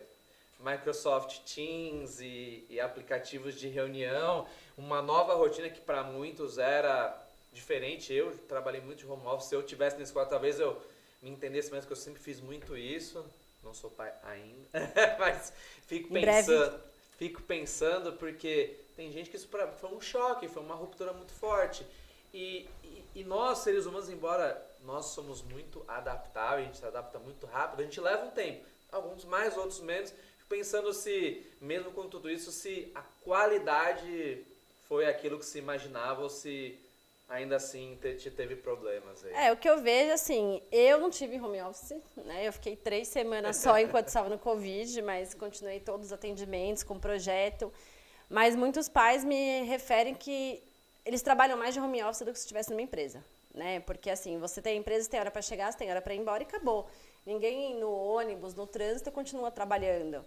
Microsoft 0.64 1.40
Teams 1.54 2.20
e, 2.20 2.66
e, 2.70 2.80
aplicativos 2.80 3.60
de 3.60 3.68
reunião. 3.68 4.48
Uma 4.78 5.02
nova 5.02 5.34
rotina 5.34 5.70
que 5.70 5.82
para 5.82 6.04
muitos 6.04 6.58
era 6.58 7.18
diferente. 7.52 8.14
Eu 8.14 8.38
trabalhei 8.48 8.82
muito 8.82 9.00
de 9.00 9.08
home 9.08 9.26
office. 9.26 9.50
Se 9.50 9.56
eu 9.56 9.64
tivesse 9.64 9.98
nesse 9.98 10.14
quadro, 10.14 10.30
talvez 10.30 10.60
eu 10.60 10.82
me 11.22 11.30
entendesse 11.30 11.72
mais, 11.72 11.86
que 11.86 11.92
eu 11.92 11.98
sempre 11.98 12.22
fiz 12.22 12.40
muito 12.40 12.78
isso. 12.78 13.26
Não 13.64 13.74
sou 13.74 13.92
pai 13.92 14.12
ainda, 14.24 14.70
mas 15.20 15.54
fico 15.86 16.16
em 16.18 16.22
pensando, 16.22 16.70
breve. 16.70 16.84
fico 17.18 17.42
pensando 17.44 18.14
porque 18.14 18.76
tem 18.96 19.12
gente 19.12 19.30
que 19.30 19.36
isso 19.36 19.48
pra, 19.48 19.68
foi 19.68 19.92
um 19.92 20.02
choque, 20.02 20.48
foi 20.48 20.64
uma 20.64 20.74
ruptura 20.74 21.14
muito 21.14 21.32
forte. 21.32 21.86
E, 22.34 22.68
e, 22.84 23.06
e, 23.16 23.24
nós, 23.24 23.60
seres 23.60 23.86
humanos, 23.86 24.10
embora 24.10 24.60
nós 24.84 25.08
somos 25.08 25.42
muito 25.44 25.84
adaptáveis, 25.88 26.64
a 26.64 26.66
gente 26.66 26.78
se 26.78 26.86
adapta 26.86 27.20
muito 27.20 27.46
rápido, 27.46 27.82
a 27.82 27.84
gente 27.84 28.00
leva 28.00 28.26
um 28.26 28.32
tempo. 28.32 28.66
Alguns 28.92 29.26
mais, 29.26 29.56
outros 29.58 29.80
menos. 29.80 30.14
Pensando 30.52 30.92
se, 30.94 31.42
mesmo 31.62 31.92
com 31.92 32.10
tudo 32.10 32.30
isso, 32.30 32.52
se 32.52 32.92
a 32.94 33.02
qualidade 33.24 34.46
foi 34.86 35.06
aquilo 35.06 35.40
que 35.40 35.46
se 35.46 35.58
imaginava 35.58 36.22
ou 36.24 36.30
se 36.30 36.78
ainda 37.30 37.56
assim 37.56 37.98
te, 38.02 38.30
teve 38.30 38.58
problemas 38.58 39.24
aí? 39.24 39.34
É, 39.34 39.52
o 39.54 39.56
que 39.56 39.70
eu 39.70 39.82
vejo, 39.82 40.12
assim, 40.12 40.62
eu 40.70 41.00
não 41.00 41.10
tive 41.10 41.40
home 41.40 41.62
office, 41.62 41.96
né? 42.18 42.46
Eu 42.46 42.52
fiquei 42.52 42.76
três 42.76 43.08
semanas 43.08 43.56
só 43.56 43.80
enquanto 43.80 44.10
estava 44.10 44.28
no 44.28 44.38
Covid, 44.38 45.02
mas 45.02 45.34
continuei 45.34 45.80
todos 45.80 46.08
os 46.08 46.14
atendimentos 46.14 46.84
com 46.84 47.00
projeto. 47.00 47.72
Mas 48.30 48.54
muitos 48.54 48.90
pais 48.90 49.24
me 49.24 49.62
referem 49.64 50.14
que 50.14 50.62
eles 51.06 51.22
trabalham 51.22 51.58
mais 51.58 51.74
de 51.74 51.80
home 51.80 52.04
office 52.04 52.26
do 52.26 52.34
que 52.34 52.38
se 52.38 52.44
estivesse 52.44 52.72
numa 52.72 52.82
empresa, 52.82 53.24
né? 53.54 53.80
Porque, 53.80 54.10
assim, 54.10 54.38
você 54.38 54.62
tem 54.62 54.78
empresa, 54.78 55.10
tem 55.10 55.18
hora 55.18 55.32
para 55.32 55.42
chegar, 55.42 55.72
você 55.72 55.78
tem 55.78 55.90
hora 55.90 56.02
para 56.02 56.14
ir 56.14 56.18
embora 56.18 56.44
e 56.44 56.46
acabou. 56.46 56.90
Ninguém 57.26 57.80
no 57.80 57.92
ônibus, 57.92 58.56
no 58.56 58.66
trânsito, 58.66 59.12
continua 59.12 59.52
trabalhando. 59.52 60.26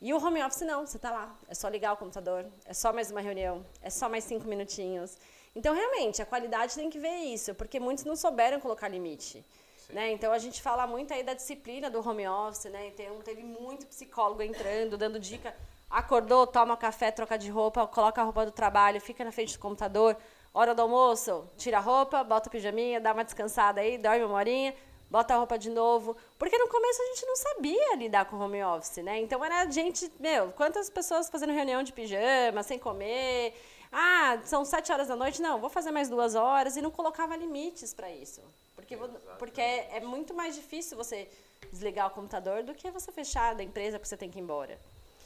E 0.00 0.12
o 0.12 0.24
home 0.24 0.42
office 0.42 0.60
não, 0.60 0.86
você 0.86 0.96
está 0.96 1.10
lá, 1.10 1.36
é 1.48 1.54
só 1.54 1.68
ligar 1.68 1.92
o 1.94 1.96
computador, 1.96 2.46
é 2.66 2.74
só 2.74 2.92
mais 2.92 3.10
uma 3.10 3.20
reunião, 3.20 3.64
é 3.82 3.90
só 3.90 4.08
mais 4.08 4.24
cinco 4.24 4.46
minutinhos. 4.46 5.16
Então, 5.54 5.74
realmente, 5.74 6.20
a 6.20 6.26
qualidade 6.26 6.74
tem 6.74 6.90
que 6.90 6.98
ver 6.98 7.16
isso, 7.16 7.54
porque 7.54 7.80
muitos 7.80 8.04
não 8.04 8.14
souberam 8.14 8.60
colocar 8.60 8.88
limite. 8.88 9.44
Né? 9.88 10.12
Então, 10.12 10.32
a 10.32 10.38
gente 10.38 10.60
fala 10.60 10.86
muito 10.86 11.14
aí 11.14 11.22
da 11.22 11.32
disciplina 11.32 11.88
do 11.88 12.06
home 12.06 12.28
office, 12.28 12.66
né? 12.66 12.88
Então, 12.88 13.20
teve 13.22 13.42
muito 13.42 13.86
psicólogo 13.86 14.42
entrando, 14.42 14.98
dando 14.98 15.18
dica. 15.18 15.56
Acordou, 15.88 16.46
toma 16.46 16.76
café, 16.76 17.10
troca 17.10 17.38
de 17.38 17.48
roupa, 17.48 17.86
coloca 17.86 18.20
a 18.20 18.24
roupa 18.24 18.44
do 18.44 18.50
trabalho, 18.50 19.00
fica 19.00 19.24
na 19.24 19.32
frente 19.32 19.54
do 19.54 19.60
computador. 19.60 20.16
Hora 20.52 20.74
do 20.74 20.82
almoço, 20.82 21.48
tira 21.56 21.78
a 21.78 21.80
roupa, 21.80 22.22
bota 22.24 22.48
o 22.48 22.52
pijaminha, 22.52 23.00
dá 23.00 23.12
uma 23.12 23.24
descansada 23.24 23.80
aí, 23.80 23.96
dorme 23.96 24.24
uma 24.24 24.34
horinha, 24.34 24.74
bota 25.10 25.34
a 25.34 25.38
roupa 25.38 25.58
de 25.58 25.70
novo. 25.70 26.16
Porque 26.38 26.56
no 26.58 26.68
começo 26.68 27.02
a 27.02 27.06
gente 27.06 27.26
não 27.26 27.36
sabia 27.36 27.96
lidar 27.96 28.24
com 28.26 28.36
home 28.36 28.62
office, 28.62 28.98
né? 28.98 29.20
Então 29.20 29.44
era 29.44 29.70
gente, 29.70 30.10
meu, 30.18 30.52
quantas 30.52 30.90
pessoas 30.90 31.28
fazendo 31.28 31.52
reunião 31.52 31.82
de 31.82 31.92
pijama, 31.92 32.62
sem 32.62 32.78
comer. 32.78 33.54
Ah, 33.92 34.38
são 34.44 34.64
sete 34.64 34.92
horas 34.92 35.08
da 35.08 35.16
noite, 35.16 35.40
não, 35.40 35.60
vou 35.60 35.70
fazer 35.70 35.90
mais 35.90 36.08
duas 36.08 36.34
horas 36.34 36.76
e 36.76 36.82
não 36.82 36.90
colocava 36.90 37.36
limites 37.36 37.94
para 37.94 38.10
isso. 38.10 38.42
Porque, 38.74 38.96
porque 39.38 39.60
é, 39.60 39.96
é, 39.96 40.00
muito 40.00 40.34
mais 40.34 40.54
difícil 40.54 40.96
você 40.96 41.28
desligar 41.72 42.06
o 42.08 42.10
computador 42.10 42.62
do 42.62 42.74
que 42.74 42.90
você 42.90 43.10
fechar 43.10 43.54
da 43.54 43.62
empresa 43.62 43.98
porque 43.98 44.08
você 44.08 44.16
tem 44.16 44.30
que 44.30 44.38
ir 44.38 44.42
embora. 44.42 44.78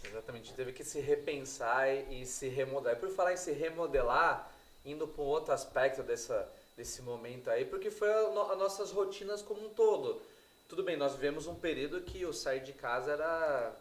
Exatamente, 0.05 0.55
teve 0.55 0.73
que 0.73 0.85
se 0.85 1.01
repensar 1.01 1.89
e, 1.89 2.23
e 2.23 2.27
se 2.27 2.49
remodelar. 2.49 2.97
E 2.97 3.01
por 3.01 3.11
falar 3.11 3.33
em 3.33 3.37
se 3.37 3.53
remodelar, 3.53 4.51
indo 4.85 5.07
para 5.07 5.23
um 5.23 5.27
outro 5.27 5.53
aspecto 5.53 6.03
dessa, 6.03 6.49
desse 6.81 7.03
momento 7.03 7.51
aí, 7.51 7.67
porque 7.67 7.91
foi 7.91 8.11
as 8.11 8.33
no, 8.33 8.57
nossas 8.57 8.91
rotinas 8.91 9.43
como 9.43 9.67
um 9.67 9.69
todo. 9.69 10.23
Tudo 10.67 10.83
bem, 10.83 10.97
nós 10.97 11.13
vivemos 11.13 11.47
um 11.47 11.55
período 11.55 12.01
que 12.01 12.25
o 12.25 12.33
sair 12.33 12.61
de 12.61 12.73
casa 12.73 13.13
era 13.13 13.77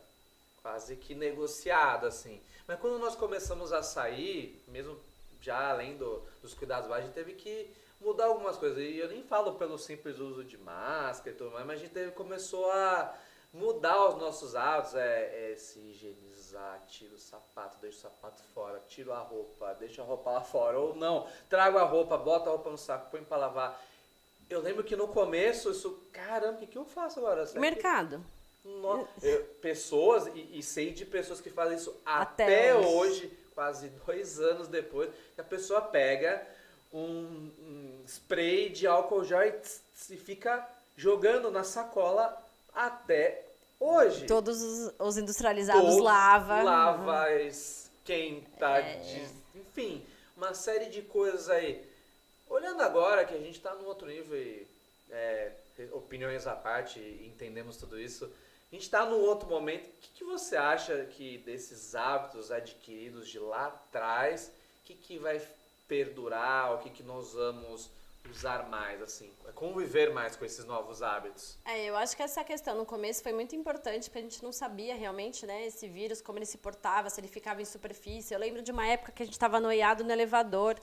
quase 0.61 0.97
que 0.97 1.15
negociado, 1.15 2.05
assim. 2.05 2.41
Mas 2.67 2.77
quando 2.77 2.99
nós 2.99 3.15
começamos 3.15 3.71
a 3.71 3.81
sair, 3.81 4.61
mesmo 4.67 4.99
já 5.41 5.69
além 5.69 5.95
do, 5.95 6.21
dos 6.41 6.53
cuidados 6.53 6.91
a 6.91 6.99
gente 6.99 7.13
teve 7.13 7.35
que 7.35 7.69
mudar 8.01 8.25
algumas 8.25 8.57
coisas. 8.57 8.79
E 8.79 8.97
eu 8.97 9.07
nem 9.07 9.23
falo 9.23 9.55
pelo 9.55 9.77
simples 9.77 10.19
uso 10.19 10.43
de 10.43 10.57
máscara 10.57 11.33
e 11.33 11.37
tudo 11.37 11.51
mais, 11.51 11.65
mas 11.65 11.79
a 11.79 11.81
gente 11.81 11.93
teve, 11.93 12.11
começou 12.11 12.69
a 12.69 13.15
mudar 13.53 14.09
os 14.09 14.17
nossos 14.19 14.55
hábitos, 14.55 14.95
é, 14.95 15.53
é 15.53 15.55
se 15.55 15.79
higienizar, 15.79 16.28
tira 16.87 17.13
o 17.13 17.17
sapato, 17.17 17.77
deixa 17.81 17.97
o 17.97 18.01
sapato 18.01 18.41
fora, 18.53 18.81
tira 18.87 19.13
a 19.13 19.19
roupa, 19.19 19.73
deixa 19.79 20.01
a 20.01 20.05
roupa 20.05 20.31
lá 20.31 20.41
fora, 20.41 20.79
ou 20.79 20.95
não, 20.95 21.27
trago 21.49 21.77
a 21.77 21.83
roupa, 21.83 22.17
bota 22.17 22.49
a 22.49 22.53
roupa 22.53 22.69
no 22.69 22.77
saco, 22.77 23.11
põe 23.11 23.23
para 23.23 23.37
lavar. 23.37 23.81
Eu 24.49 24.61
lembro 24.61 24.83
que 24.83 24.95
no 24.95 25.07
começo, 25.07 25.71
isso, 25.71 25.99
caramba, 26.11 26.57
o 26.57 26.57
que, 26.57 26.67
que 26.67 26.77
eu 26.77 26.85
faço 26.85 27.19
agora? 27.19 27.45
Será 27.45 27.59
Mercado. 27.59 28.23
Que 28.63 28.67
no, 28.69 29.07
eu, 29.21 29.43
pessoas, 29.61 30.27
e, 30.35 30.59
e, 30.59 30.63
sei 30.63 30.91
de 30.91 31.05
pessoas 31.05 31.39
que 31.39 31.49
fazem 31.49 31.77
isso 31.77 31.95
até, 32.05 32.43
até 32.43 32.75
hoje. 32.75 32.87
hoje, 32.87 33.37
quase 33.53 33.89
dois 34.05 34.39
anos 34.39 34.67
depois, 34.67 35.09
que 35.35 35.41
a 35.41 35.43
pessoa 35.43 35.81
pega 35.81 36.45
um, 36.91 37.51
um 37.59 38.03
spray 38.05 38.69
de 38.69 38.87
álcool 38.87 39.23
gel 39.23 39.43
e, 39.43 39.53
e 40.13 40.17
fica 40.17 40.67
jogando 40.97 41.51
na 41.51 41.63
sacola 41.63 42.35
até 42.73 43.48
hoje. 43.79 44.25
Todos 44.25 44.61
os, 44.61 44.93
os 44.99 45.17
industrializados 45.17 45.81
Todos 45.81 46.03
lava. 46.03 46.61
Lava, 46.63 47.29
uhum. 47.29 47.47
esquenta, 47.47 48.79
é. 48.79 49.29
enfim, 49.55 50.05
uma 50.35 50.53
série 50.53 50.89
de 50.89 51.01
coisas 51.01 51.49
aí. 51.49 51.87
Olhando 52.49 52.81
agora 52.81 53.25
que 53.25 53.33
a 53.33 53.37
gente 53.37 53.57
está 53.57 53.73
num 53.75 53.85
outro 53.85 54.07
nível 54.07 54.37
e 54.37 54.67
é, 55.11 55.51
opiniões 55.91 56.47
à 56.47 56.55
parte, 56.55 56.99
entendemos 57.23 57.77
tudo 57.77 57.99
isso. 57.99 58.25
A 58.71 58.75
gente 58.75 58.83
está 58.83 59.05
num 59.05 59.21
outro 59.21 59.47
momento. 59.47 59.85
O 59.87 59.93
que, 60.01 60.09
que, 60.15 60.23
você 60.23 60.55
acha 60.55 61.05
que 61.05 61.39
desses 61.39 61.95
hábitos 61.95 62.51
adquiridos 62.51 63.27
de 63.27 63.39
lá 63.39 63.67
atrás, 63.67 64.51
o 64.83 64.87
que, 64.87 64.93
que 64.93 65.17
vai 65.17 65.41
perdurar, 65.87 66.75
o 66.75 66.77
que, 66.79 66.89
que 66.89 67.03
nós 67.03 67.33
vamos 67.33 67.89
usar 68.29 68.69
mais, 68.69 69.01
assim, 69.01 69.31
conviver 69.55 70.13
mais 70.13 70.35
com 70.35 70.45
esses 70.45 70.65
novos 70.65 71.01
hábitos? 71.01 71.57
É, 71.65 71.85
eu 71.85 71.95
acho 71.95 72.15
que 72.15 72.23
essa 72.23 72.43
questão 72.43 72.77
no 72.77 72.85
começo 72.85 73.23
foi 73.23 73.33
muito 73.33 73.55
importante, 73.55 74.09
porque 74.09 74.19
a 74.19 74.21
gente 74.21 74.43
não 74.43 74.51
sabia 74.51 74.95
realmente, 74.95 75.45
né, 75.45 75.65
esse 75.65 75.87
vírus, 75.87 76.21
como 76.21 76.37
ele 76.37 76.45
se 76.45 76.57
portava, 76.57 77.09
se 77.09 77.19
ele 77.19 77.27
ficava 77.27 77.61
em 77.61 77.65
superfície. 77.65 78.33
Eu 78.33 78.39
lembro 78.39 78.61
de 78.61 78.71
uma 78.71 78.85
época 78.85 79.11
que 79.11 79.23
a 79.23 79.25
gente 79.25 79.33
estava 79.33 79.59
noiado 79.59 80.03
no 80.03 80.11
elevador, 80.11 80.79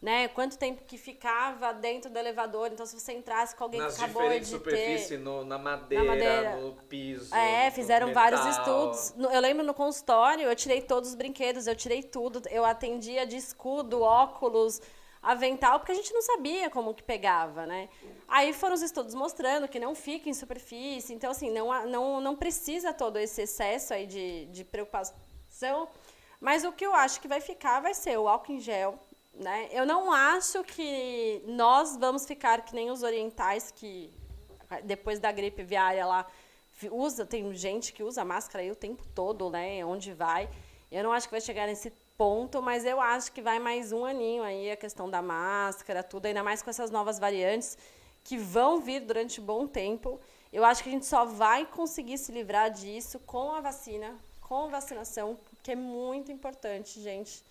né? 0.00 0.28
Quanto 0.28 0.56
tempo 0.56 0.82
que 0.86 0.96
ficava 0.96 1.72
dentro 1.74 2.10
do 2.10 2.18
elevador. 2.18 2.70
Então, 2.72 2.86
se 2.86 2.98
você 2.98 3.12
entrasse 3.12 3.54
com 3.54 3.64
alguém 3.64 3.80
Nas 3.80 3.96
que 3.96 4.02
acabou 4.02 4.28
de 4.30 4.46
superfície, 4.46 5.10
ter... 5.10 5.18
No, 5.18 5.44
na, 5.44 5.58
madeira, 5.58 6.04
na 6.04 6.10
madeira, 6.10 6.56
no 6.56 6.72
piso. 6.88 7.34
É, 7.34 7.70
fizeram 7.70 8.12
vários 8.12 8.44
estudos. 8.46 9.12
Eu 9.18 9.40
lembro 9.40 9.64
no 9.64 9.74
consultório, 9.74 10.48
eu 10.48 10.56
tirei 10.56 10.80
todos 10.80 11.10
os 11.10 11.14
brinquedos, 11.14 11.66
eu 11.66 11.76
tirei 11.76 12.02
tudo. 12.02 12.42
Eu 12.48 12.64
atendia 12.64 13.26
de 13.26 13.36
escudo, 13.36 14.00
óculos, 14.00 14.80
avental, 15.22 15.78
porque 15.78 15.92
a 15.92 15.94
gente 15.94 16.12
não 16.12 16.22
sabia 16.22 16.70
como 16.70 16.94
que 16.94 17.02
pegava, 17.02 17.66
né? 17.66 17.88
Aí 18.26 18.52
foram 18.52 18.74
os 18.74 18.82
estudos 18.82 19.14
mostrando 19.14 19.68
que 19.68 19.78
não 19.78 19.94
fica 19.94 20.28
em 20.28 20.34
superfície. 20.34 21.12
Então, 21.12 21.30
assim, 21.30 21.50
não, 21.50 21.86
não, 21.86 22.20
não 22.20 22.36
precisa 22.36 22.92
todo 22.92 23.18
esse 23.18 23.42
excesso 23.42 23.92
aí 23.92 24.06
de, 24.06 24.46
de 24.46 24.64
preocupação. 24.64 25.88
Mas 26.40 26.64
o 26.64 26.72
que 26.72 26.86
eu 26.86 26.94
acho 26.94 27.20
que 27.20 27.28
vai 27.28 27.40
ficar 27.40 27.80
vai 27.80 27.92
ser 27.92 28.18
o 28.18 28.26
álcool 28.26 28.52
em 28.52 28.60
gel, 28.60 28.98
né? 29.34 29.68
Eu 29.72 29.84
não 29.84 30.10
acho 30.10 30.64
que 30.64 31.42
nós 31.46 31.96
vamos 31.96 32.24
ficar 32.24 32.62
que 32.62 32.74
nem 32.74 32.90
os 32.90 33.02
orientais 33.02 33.70
que 33.70 34.10
depois 34.84 35.18
da 35.18 35.30
gripe 35.32 35.62
aviária 35.62 36.06
lá 36.06 36.26
usa, 36.90 37.26
tem 37.26 37.52
gente 37.54 37.92
que 37.92 38.02
usa 38.02 38.24
máscara 38.24 38.62
aí 38.62 38.70
o 38.70 38.76
tempo 38.76 39.04
todo, 39.14 39.50
né? 39.50 39.84
Onde 39.84 40.14
vai. 40.14 40.48
Eu 40.90 41.04
não 41.04 41.12
acho 41.12 41.26
que 41.26 41.32
vai 41.32 41.40
chegar 41.40 41.66
nesse 41.66 41.90
ponto, 42.20 42.60
mas 42.60 42.84
eu 42.84 43.00
acho 43.00 43.32
que 43.32 43.40
vai 43.40 43.58
mais 43.58 43.92
um 43.92 44.04
aninho 44.04 44.42
aí 44.42 44.70
a 44.70 44.76
questão 44.76 45.08
da 45.08 45.22
máscara, 45.22 46.02
tudo, 46.02 46.26
ainda 46.26 46.42
mais 46.42 46.60
com 46.60 46.68
essas 46.68 46.90
novas 46.90 47.18
variantes 47.18 47.78
que 48.22 48.36
vão 48.36 48.78
vir 48.78 49.00
durante 49.00 49.40
um 49.40 49.44
bom 49.44 49.66
tempo. 49.66 50.20
Eu 50.52 50.62
acho 50.62 50.82
que 50.82 50.90
a 50.90 50.92
gente 50.92 51.06
só 51.06 51.24
vai 51.24 51.64
conseguir 51.64 52.18
se 52.18 52.30
livrar 52.30 52.70
disso 52.70 53.18
com 53.20 53.52
a 53.52 53.62
vacina, 53.62 54.18
com 54.42 54.66
a 54.66 54.68
vacinação, 54.68 55.38
que 55.62 55.72
é 55.72 55.74
muito 55.74 56.30
importante, 56.30 57.00
gente. 57.00 57.42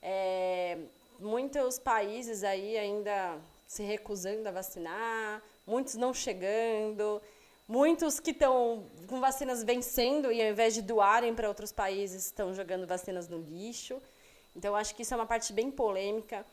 É, 0.00 0.78
muitos 1.20 1.78
países 1.78 2.42
aí 2.42 2.78
ainda 2.78 3.38
se 3.66 3.82
recusando 3.82 4.48
a 4.48 4.52
vacinar, 4.52 5.42
muitos 5.66 5.94
não 5.94 6.14
chegando, 6.14 7.20
muitos 7.68 8.20
que 8.20 8.30
estão 8.30 8.86
com 9.06 9.20
vacinas 9.20 9.62
vencendo 9.62 10.30
e 10.32 10.42
ao 10.42 10.48
invés 10.48 10.74
de 10.74 10.82
doarem 10.82 11.34
para 11.34 11.48
outros 11.48 11.72
países, 11.72 12.26
estão 12.26 12.54
jogando 12.54 12.86
vacinas 12.86 13.28
no 13.28 13.38
lixo. 13.38 14.00
Então, 14.54 14.74
acho 14.74 14.94
que 14.94 15.02
isso 15.02 15.12
é 15.12 15.16
uma 15.16 15.26
parte 15.26 15.52
bem 15.52 15.70
polêmica. 15.70 16.46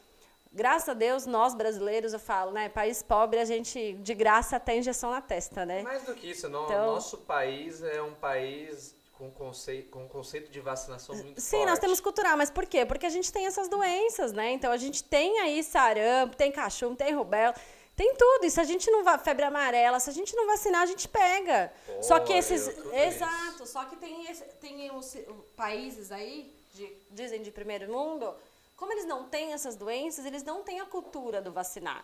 Graças 0.51 0.89
a 0.89 0.93
Deus, 0.93 1.25
nós 1.25 1.55
brasileiros, 1.55 2.13
eu 2.13 2.19
falo, 2.19 2.51
né? 2.51 2.69
País 2.69 3.01
pobre, 3.01 3.39
a 3.39 3.45
gente 3.45 3.93
de 3.93 4.13
graça 4.13 4.57
até 4.57 4.77
injeção 4.77 5.09
na 5.09 5.21
testa, 5.21 5.65
né? 5.65 5.81
Mais 5.81 6.03
do 6.03 6.13
que 6.13 6.29
isso, 6.29 6.47
no, 6.47 6.65
então, 6.65 6.93
nosso 6.93 7.17
país 7.19 7.81
é 7.81 8.01
um 8.03 8.13
país 8.13 8.95
com 9.13 9.31
conceito, 9.31 9.89
com 9.89 10.07
conceito 10.07 10.51
de 10.51 10.59
vacinação 10.59 11.15
muito 11.15 11.41
Sim, 11.41 11.57
forte. 11.57 11.69
nós 11.69 11.79
temos 11.79 11.99
cultural, 11.99 12.37
mas 12.37 12.51
por 12.51 12.65
quê? 12.65 12.85
Porque 12.85 13.05
a 13.05 13.09
gente 13.09 13.31
tem 13.31 13.45
essas 13.47 13.67
doenças, 13.67 14.31
né? 14.31 14.51
Então 14.51 14.71
a 14.71 14.77
gente 14.77 15.03
tem 15.03 15.39
aí 15.39 15.63
sarampo, 15.63 16.35
tem 16.35 16.51
cachumbo, 16.51 16.95
tem 16.95 17.13
rubéola, 17.13 17.55
tem 17.95 18.15
tudo. 18.15 18.45
E 18.45 18.51
se 18.51 18.59
a 18.59 18.63
gente 18.63 18.89
não 18.89 19.03
vai 19.03 19.17
febre 19.17 19.45
amarela, 19.45 19.99
se 19.99 20.09
a 20.09 20.13
gente 20.13 20.35
não 20.35 20.47
vacinar, 20.47 20.81
a 20.81 20.85
gente 20.85 21.07
pega. 21.07 21.71
Pô, 21.85 22.03
só 22.03 22.19
que 22.19 22.33
esses 22.33 22.67
exato, 22.91 23.65
só 23.67 23.85
que 23.85 23.95
tem 23.95 24.25
esse, 24.29 24.43
tem 24.59 24.91
os 24.91 25.15
países 25.55 26.11
aí 26.11 26.53
de, 26.73 26.91
dizem 27.11 27.41
de 27.41 27.51
primeiro 27.51 27.91
mundo, 27.91 28.33
como 28.75 28.91
eles 28.91 29.05
não 29.05 29.25
têm 29.25 29.53
essas 29.53 29.75
doenças, 29.75 30.25
eles 30.25 30.43
não 30.43 30.63
têm 30.63 30.79
a 30.79 30.85
cultura 30.85 31.41
do 31.41 31.51
vacinar. 31.51 32.03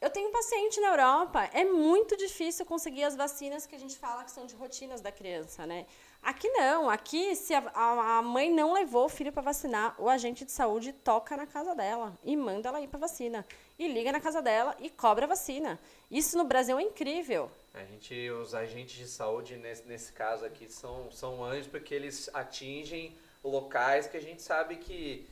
Eu 0.00 0.08
tenho 0.08 0.32
paciente 0.32 0.80
na 0.80 0.88
Europa, 0.88 1.44
é 1.52 1.62
muito 1.62 2.16
difícil 2.16 2.64
conseguir 2.64 3.04
as 3.04 3.14
vacinas 3.14 3.66
que 3.66 3.76
a 3.76 3.78
gente 3.78 3.98
fala 3.98 4.24
que 4.24 4.30
são 4.30 4.46
de 4.46 4.54
rotinas 4.54 5.02
da 5.02 5.12
criança, 5.12 5.66
né? 5.66 5.86
Aqui 6.22 6.48
não, 6.48 6.88
aqui 6.88 7.36
se 7.36 7.52
a, 7.52 7.62
a 7.74 8.22
mãe 8.22 8.50
não 8.50 8.72
levou 8.72 9.04
o 9.04 9.08
filho 9.10 9.30
para 9.30 9.42
vacinar, 9.42 9.94
o 9.98 10.08
agente 10.08 10.42
de 10.42 10.52
saúde 10.52 10.94
toca 10.94 11.36
na 11.36 11.46
casa 11.46 11.74
dela 11.74 12.18
e 12.24 12.34
manda 12.34 12.70
ela 12.70 12.80
ir 12.80 12.88
para 12.88 12.98
vacina. 12.98 13.46
E 13.80 13.88
liga 13.88 14.12
na 14.12 14.20
casa 14.20 14.42
dela 14.42 14.76
e 14.78 14.90
cobra 14.90 15.24
a 15.24 15.28
vacina. 15.28 15.80
Isso 16.10 16.36
no 16.36 16.44
Brasil 16.44 16.78
é 16.78 16.82
incrível. 16.82 17.50
A 17.72 17.82
gente, 17.82 18.28
os 18.28 18.54
agentes 18.54 18.94
de 18.94 19.08
saúde, 19.08 19.56
nesse, 19.56 19.88
nesse 19.88 20.12
caso 20.12 20.44
aqui, 20.44 20.70
são, 20.70 21.10
são 21.10 21.42
anjos 21.42 21.66
porque 21.66 21.94
eles 21.94 22.28
atingem 22.34 23.16
locais 23.42 24.06
que 24.06 24.18
a 24.18 24.20
gente 24.20 24.42
sabe 24.42 24.76
que 24.76 25.26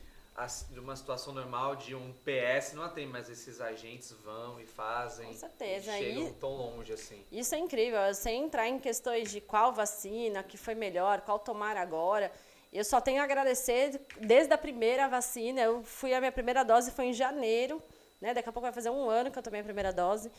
de 0.71 0.79
uma 0.79 0.95
situação 0.95 1.31
normal 1.31 1.75
de 1.75 1.93
um 1.93 2.11
PS 2.25 2.73
não 2.73 2.89
tem, 2.89 3.05
mas 3.05 3.29
esses 3.29 3.61
agentes 3.61 4.11
vão 4.23 4.59
e 4.59 4.65
fazem. 4.65 5.27
Com 5.27 5.33
certeza. 5.33 5.99
E 5.99 6.03
chegam 6.03 6.27
e 6.29 6.31
tão 6.31 6.53
longe 6.55 6.91
assim. 6.91 7.23
Isso 7.31 7.53
é 7.53 7.59
incrível. 7.59 7.99
Sem 8.15 8.45
entrar 8.45 8.67
em 8.67 8.79
questões 8.79 9.29
de 9.29 9.41
qual 9.41 9.71
vacina 9.71 10.41
que 10.41 10.57
foi 10.57 10.73
melhor, 10.73 11.21
qual 11.21 11.37
tomar 11.37 11.77
agora. 11.77 12.31
Eu 12.73 12.83
só 12.83 12.99
tenho 12.99 13.21
a 13.21 13.25
agradecer 13.25 14.01
desde 14.19 14.51
a 14.51 14.57
primeira 14.57 15.07
vacina. 15.07 15.61
Eu 15.61 15.83
fui 15.83 16.15
a 16.15 16.19
minha 16.19 16.31
primeira 16.31 16.63
dose 16.63 16.89
foi 16.89 17.05
em 17.05 17.13
janeiro, 17.13 17.79
né? 18.21 18.33
Daqui 18.33 18.49
a 18.49 18.51
pouco 18.51 18.65
vai 18.65 18.73
fazer 18.73 18.89
um 18.89 19.09
ano 19.09 19.31
que 19.31 19.37
eu 19.37 19.43
tomei 19.43 19.61
a 19.61 19.63
primeira 19.63 19.91
dose. 19.91 20.31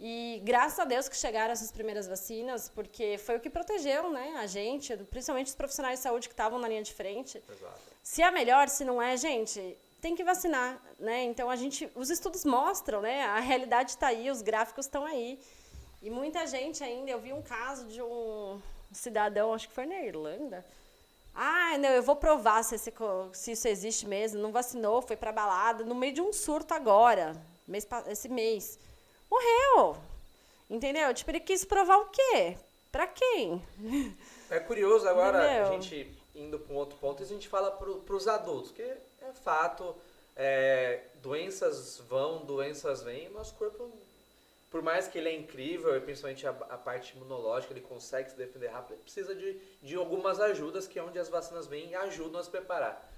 E 0.00 0.40
graças 0.44 0.78
a 0.78 0.84
Deus 0.84 1.08
que 1.08 1.16
chegaram 1.16 1.52
essas 1.52 1.72
primeiras 1.72 2.06
vacinas, 2.06 2.68
porque 2.68 3.18
foi 3.18 3.36
o 3.36 3.40
que 3.40 3.50
protegeu 3.50 4.10
né, 4.10 4.34
a 4.38 4.46
gente, 4.46 4.96
principalmente 4.96 5.48
os 5.48 5.56
profissionais 5.56 5.98
de 5.98 6.04
saúde 6.04 6.28
que 6.28 6.34
estavam 6.34 6.58
na 6.58 6.68
linha 6.68 6.82
de 6.82 6.94
frente. 6.94 7.42
Exato. 7.50 7.80
Se 8.02 8.22
é 8.22 8.30
melhor, 8.30 8.68
se 8.68 8.84
não 8.84 9.02
é, 9.02 9.16
gente, 9.16 9.76
tem 10.00 10.14
que 10.14 10.22
vacinar. 10.22 10.80
Né? 11.00 11.24
Então, 11.24 11.50
a 11.50 11.56
gente, 11.56 11.90
os 11.96 12.10
estudos 12.10 12.44
mostram, 12.44 13.00
né? 13.00 13.24
a 13.24 13.40
realidade 13.40 13.90
está 13.90 14.08
aí, 14.08 14.30
os 14.30 14.40
gráficos 14.40 14.86
estão 14.86 15.04
aí. 15.04 15.40
E 16.00 16.08
muita 16.10 16.46
gente 16.46 16.84
ainda, 16.84 17.10
eu 17.10 17.18
vi 17.18 17.32
um 17.32 17.42
caso 17.42 17.86
de 17.86 18.00
um 18.00 18.60
cidadão, 18.92 19.52
acho 19.52 19.68
que 19.68 19.74
foi 19.74 19.84
na 19.84 20.00
Irlanda. 20.00 20.64
Ah, 21.40 21.78
não, 21.78 21.90
eu 21.90 22.02
vou 22.02 22.16
provar 22.16 22.64
se, 22.64 22.74
esse, 22.74 22.92
se 23.32 23.52
isso 23.52 23.68
existe 23.68 24.08
mesmo. 24.08 24.40
Não 24.40 24.50
vacinou, 24.50 25.00
foi 25.00 25.16
para 25.16 25.30
balada, 25.30 25.84
no 25.84 25.94
meio 25.94 26.12
de 26.12 26.20
um 26.20 26.32
surto 26.32 26.74
agora, 26.74 27.36
mês, 27.66 27.86
esse 28.08 28.28
mês 28.28 28.76
morreu. 29.30 29.96
Entendeu? 30.68 31.14
Tipo, 31.14 31.30
ele 31.30 31.38
quis 31.40 31.64
provar 31.64 31.98
o 31.98 32.06
quê? 32.06 32.56
Pra 32.90 33.06
quem? 33.06 33.62
É 34.50 34.58
curioso 34.58 35.06
agora 35.08 35.44
Entendeu? 35.44 35.68
a 35.68 35.70
gente 35.72 36.18
indo 36.34 36.58
para 36.58 36.74
um 36.74 36.76
outro 36.76 36.98
ponto, 36.98 37.22
a 37.22 37.26
gente 37.26 37.46
fala 37.46 37.70
para 37.70 38.16
os 38.16 38.26
adultos, 38.26 38.72
que 38.72 38.82
é 38.82 38.96
fato, 39.44 39.94
é, 40.34 41.02
doenças 41.22 41.98
vão, 42.08 42.38
doenças 42.44 43.02
vêm, 43.02 43.28
nosso 43.28 43.54
corpo, 43.54 43.90
por 44.70 44.82
mais 44.82 45.08
que 45.08 45.16
ele 45.18 45.28
é 45.28 45.34
incrível, 45.34 45.98
principalmente 46.02 46.46
a, 46.46 46.50
a, 46.50 46.76
parte 46.76 47.16
imunológica, 47.16 47.72
ele 47.72 47.80
consegue 47.80 48.30
se 48.30 48.36
defender 48.36 48.68
rápido, 48.68 48.94
ele 48.94 49.02
precisa 49.02 49.34
de, 49.34 49.58
de 49.82 49.96
algumas 49.96 50.38
ajudas, 50.40 50.86
que 50.86 50.98
é 50.98 51.02
onde 51.02 51.18
as 51.18 51.28
vacinas 51.28 51.66
vêm 51.66 51.90
e 51.90 51.94
ajudam 51.94 52.40
a 52.40 52.44
se 52.44 52.50
preparar. 52.50 53.10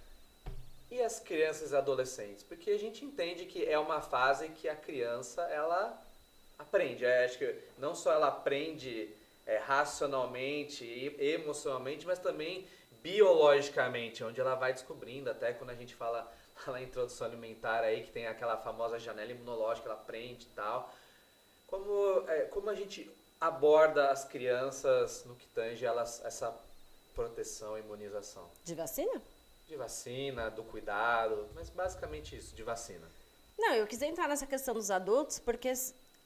E 0.90 1.00
as 1.02 1.20
crianças 1.20 1.72
e 1.72 1.76
adolescentes? 1.76 2.42
Porque 2.42 2.70
a 2.70 2.78
gente 2.78 3.04
entende 3.04 3.46
que 3.46 3.64
é 3.64 3.78
uma 3.78 4.00
fase 4.00 4.48
que 4.48 4.68
a 4.68 4.74
criança, 4.74 5.42
ela 5.42 6.00
aprende. 6.58 7.04
É, 7.04 7.24
acho 7.24 7.38
que 7.38 7.54
não 7.78 7.94
só 7.94 8.12
ela 8.12 8.28
aprende 8.28 9.08
é, 9.46 9.58
racionalmente 9.58 10.84
e 10.84 11.16
emocionalmente, 11.18 12.06
mas 12.06 12.18
também 12.18 12.66
biologicamente, 13.02 14.22
onde 14.22 14.40
ela 14.40 14.54
vai 14.54 14.72
descobrindo, 14.72 15.30
até 15.30 15.52
quando 15.52 15.70
a 15.70 15.74
gente 15.74 15.94
fala 15.94 16.30
lá 16.66 16.72
na 16.74 16.82
introdução 16.82 17.26
alimentar 17.26 17.80
aí, 17.80 18.02
que 18.02 18.12
tem 18.12 18.26
aquela 18.26 18.56
famosa 18.56 18.98
janela 18.98 19.30
imunológica, 19.30 19.88
ela 19.88 19.98
aprende 19.98 20.46
e 20.46 20.54
tal. 20.54 20.92
Como, 21.70 22.28
é, 22.28 22.40
como 22.46 22.68
a 22.68 22.74
gente 22.74 23.10
aborda 23.40 24.10
as 24.10 24.24
crianças 24.24 25.24
no 25.24 25.34
que 25.36 25.46
tange 25.48 25.84
elas, 25.86 26.20
essa 26.24 26.54
proteção 27.14 27.78
e 27.78 27.80
imunização? 27.80 28.50
De 28.64 28.74
vacina? 28.74 29.22
De 29.68 29.76
vacina, 29.76 30.50
do 30.50 30.64
cuidado, 30.64 31.48
mas 31.54 31.70
basicamente 31.70 32.36
isso, 32.36 32.54
de 32.54 32.62
vacina. 32.62 33.06
Não, 33.56 33.72
eu 33.74 33.86
quis 33.86 34.02
entrar 34.02 34.28
nessa 34.28 34.46
questão 34.46 34.74
dos 34.74 34.90
adultos 34.90 35.38
porque 35.38 35.72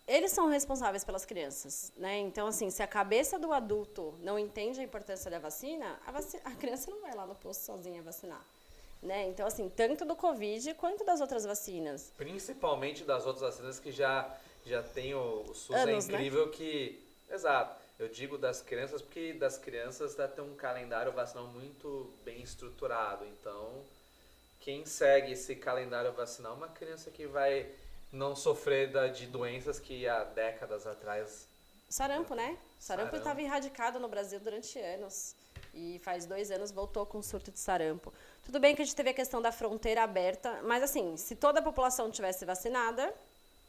eles 0.07 0.33
são 0.33 0.49
responsáveis 0.49 1.05
pelas 1.05 1.25
crianças, 1.25 1.93
né? 1.97 2.19
Então, 2.19 2.47
assim, 2.47 2.71
se 2.71 2.83
a 2.83 2.87
cabeça 2.87 3.39
do 3.39 3.53
adulto 3.53 4.15
não 4.23 4.39
entende 4.39 4.81
a 4.81 4.83
importância 4.83 5.31
da 5.31 5.39
vacina, 5.39 5.99
a, 6.07 6.13
vacina, 6.13 6.43
a 6.45 6.53
criança 6.53 6.91
não 6.91 7.01
vai 7.01 7.15
lá 7.15 7.27
no 7.27 7.35
posto 7.35 7.63
sozinha 7.63 8.03
vacinar. 8.03 8.45
Né? 9.03 9.29
Então, 9.29 9.47
assim, 9.47 9.69
tanto 9.69 10.07
do 10.07 10.17
Covid 10.17 10.73
quanto 10.75 11.05
das 11.05 11.21
outras 11.21 11.45
vacinas. 11.45 12.11
Principalmente 12.17 13.05
das 13.05 13.27
outras 13.27 13.55
vacinas 13.55 13.79
que 13.79 13.93
já, 13.93 14.35
já 14.65 14.83
tem 14.83 15.15
o, 15.15 15.45
o 15.49 15.55
SUS 15.55 15.77
é 15.77 15.83
Anos, 15.83 16.09
é 16.09 16.13
incrível 16.13 16.47
né? 16.47 16.53
que... 16.53 17.05
Exato 17.31 17.85
eu 17.99 18.09
digo 18.09 18.37
das 18.37 18.61
crianças 18.61 19.01
porque 19.01 19.33
das 19.35 19.57
crianças 19.57 20.15
dá 20.15 20.27
ter 20.27 20.41
um 20.41 20.55
calendário 20.55 21.13
vacinal 21.13 21.47
muito 21.47 22.13
bem 22.25 22.43
estruturado. 22.43 23.25
Então, 23.25 23.85
quem 24.61 24.85
segue 24.85 25.33
esse 25.33 25.55
calendário 25.55 26.13
vacinal 26.13 26.53
é 26.55 26.57
uma 26.57 26.69
criança 26.69 27.11
que 27.11 27.27
vai 27.27 27.71
não 28.13 28.35
sofrer 28.35 28.91
da, 28.91 29.07
de 29.09 29.27
doenças 29.27 29.79
que 29.79 30.09
há 30.09 30.25
décadas 30.25 30.87
atrás. 30.87 31.47
Sarampo, 31.89 32.35
né? 32.35 32.59
Sarampo 32.79 33.17
estava 33.17 33.41
erradicado 33.41 34.01
no 34.01 34.09
Brasil 34.09 34.41
durante 34.41 34.79
anos. 34.79 35.37
E 35.73 36.01
faz 36.01 36.27
dois 36.27 36.51
anos 36.51 36.71
voltou 36.71 37.05
com 37.07 37.21
surto 37.23 37.51
de 37.51 37.59
sarampo. 37.59 38.13
Tudo 38.45 38.61
bem 38.61 38.75
que 38.75 38.83
a 38.83 38.85
gente 38.85 38.95
teve 38.95 39.11
a 39.11 39.15
questão 39.15 39.41
da 39.41 39.51
fronteira 39.51 40.03
aberta, 40.03 40.61
mas 40.63 40.83
assim, 40.83 41.17
se 41.17 41.35
toda 41.35 41.61
a 41.61 41.63
população 41.63 42.11
tivesse 42.11 42.45
vacinada, 42.45 43.13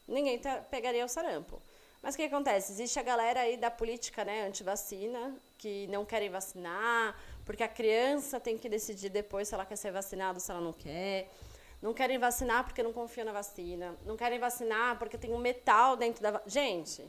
ninguém 0.07 0.39
pegaria 0.69 1.05
o 1.05 1.07
sarampo. 1.07 1.61
Mas 2.01 2.13
o 2.13 2.17
que 2.17 2.23
acontece? 2.23 2.71
Existe 2.71 2.99
a 2.99 3.03
galera 3.03 3.39
aí 3.39 3.57
da 3.57 3.71
política, 3.71 4.23
né, 4.23 4.45
anti-vacina, 4.45 5.35
que 5.57 5.87
não 5.87 6.05
querem 6.05 6.29
vacinar, 6.29 7.19
porque 7.45 7.63
a 7.63 7.67
criança 7.67 8.39
tem 8.39 8.57
que 8.57 8.69
decidir 8.69 9.09
depois 9.09 9.47
se 9.47 9.55
ela 9.55 9.65
quer 9.65 9.75
ser 9.75 9.91
vacinada 9.91 10.37
ou 10.37 10.39
se 10.39 10.51
ela 10.51 10.61
não 10.61 10.71
quer. 10.73 11.31
Não 11.81 11.93
querem 11.93 12.17
vacinar 12.17 12.63
porque 12.63 12.83
não 12.83 12.93
confiam 12.93 13.25
na 13.25 13.31
vacina. 13.31 13.95
Não 14.05 14.15
querem 14.15 14.39
vacinar 14.39 14.97
porque 14.97 15.17
tem 15.17 15.31
um 15.33 15.37
metal 15.37 15.95
dentro 15.95 16.21
da. 16.21 16.41
Gente, 16.45 17.03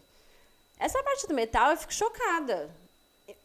essa 0.78 1.02
parte 1.02 1.26
do 1.26 1.35
metal 1.35 1.70
eu 1.70 1.76
fico 1.76 1.92
chocada. 1.92 2.70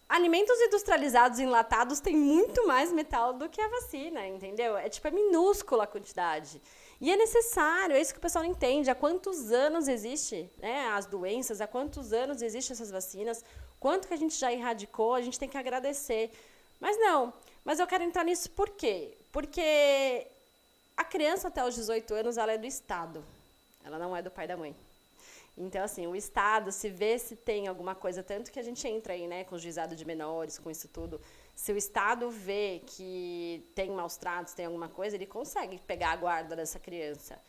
Alimentos 0.07 0.59
industrializados 0.59 1.39
enlatados 1.39 1.99
têm 1.99 2.15
muito 2.15 2.67
mais 2.67 2.91
metal 2.91 3.33
do 3.33 3.47
que 3.47 3.61
a 3.61 3.67
vacina, 3.69 4.27
entendeu? 4.27 4.77
É 4.77 4.89
tipo, 4.89 5.07
é 5.07 5.11
minúscula 5.11 5.85
a 5.85 5.87
quantidade. 5.87 6.61
E 7.01 7.09
é 7.09 7.17
necessário, 7.17 7.95
é 7.95 7.99
isso 7.99 8.13
que 8.13 8.19
o 8.19 8.21
pessoal 8.21 8.43
não 8.45 8.51
entende. 8.51 8.91
Há 8.91 8.93
quantos 8.93 9.51
anos 9.51 9.87
existe 9.87 10.47
né, 10.59 10.87
as 10.89 11.07
doenças, 11.07 11.59
há 11.59 11.65
quantos 11.65 12.13
anos 12.13 12.43
existem 12.43 12.75
essas 12.75 12.91
vacinas, 12.91 13.43
quanto 13.79 14.07
que 14.07 14.13
a 14.13 14.17
gente 14.17 14.35
já 14.35 14.53
erradicou, 14.53 15.15
a 15.15 15.21
gente 15.21 15.39
tem 15.39 15.49
que 15.49 15.57
agradecer. 15.57 16.29
Mas 16.79 16.99
não, 16.99 17.33
mas 17.65 17.79
eu 17.79 17.87
quero 17.87 18.03
entrar 18.03 18.23
nisso 18.23 18.51
por 18.51 18.69
quê? 18.69 19.17
Porque 19.31 20.27
a 20.95 21.03
criança 21.03 21.47
até 21.47 21.65
os 21.65 21.73
18 21.73 22.13
anos, 22.13 22.37
ela 22.37 22.51
é 22.51 22.57
do 22.59 22.67
Estado, 22.67 23.23
ela 23.83 23.97
não 23.97 24.15
é 24.15 24.21
do 24.21 24.29
pai 24.29 24.47
da 24.47 24.55
mãe. 24.55 24.75
Então, 25.57 25.83
assim, 25.83 26.05
o 26.05 26.15
Estado 26.15 26.71
se 26.71 26.87
vê 26.87 27.17
se 27.17 27.35
tem 27.35 27.67
alguma 27.67 27.95
coisa, 27.95 28.21
tanto 28.21 28.51
que 28.51 28.59
a 28.59 28.63
gente 28.63 28.87
entra 28.87 29.13
aí, 29.13 29.25
né, 29.27 29.43
com 29.43 29.55
o 29.55 29.59
juizado 29.59 29.95
de 29.95 30.05
menores, 30.05 30.59
com 30.59 30.69
isso 30.69 30.87
tudo, 30.87 31.19
se 31.61 31.71
o 31.71 31.77
Estado 31.77 32.27
vê 32.31 32.81
que 32.87 33.69
tem 33.75 33.91
maus 33.91 34.17
tratos, 34.17 34.55
tem 34.55 34.65
alguma 34.65 34.89
coisa, 34.89 35.15
ele 35.15 35.27
consegue 35.27 35.77
pegar 35.77 36.13
a 36.13 36.15
guarda 36.15 36.55
dessa 36.55 36.79
criança. 36.79 37.39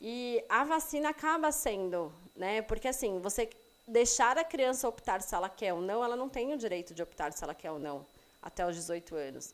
E 0.00 0.40
a 0.48 0.62
vacina 0.62 1.08
acaba 1.08 1.50
sendo, 1.50 2.12
né? 2.36 2.62
Porque 2.62 2.86
assim, 2.86 3.18
você 3.18 3.50
deixar 3.88 4.38
a 4.38 4.44
criança 4.44 4.88
optar 4.88 5.20
se 5.20 5.34
ela 5.34 5.48
quer 5.48 5.74
ou 5.74 5.80
não, 5.80 6.04
ela 6.04 6.14
não 6.14 6.28
tem 6.28 6.54
o 6.54 6.56
direito 6.56 6.94
de 6.94 7.02
optar 7.02 7.32
se 7.32 7.42
ela 7.42 7.52
quer 7.52 7.72
ou 7.72 7.80
não, 7.80 8.06
até 8.40 8.64
os 8.64 8.76
18 8.76 9.16
anos. 9.16 9.52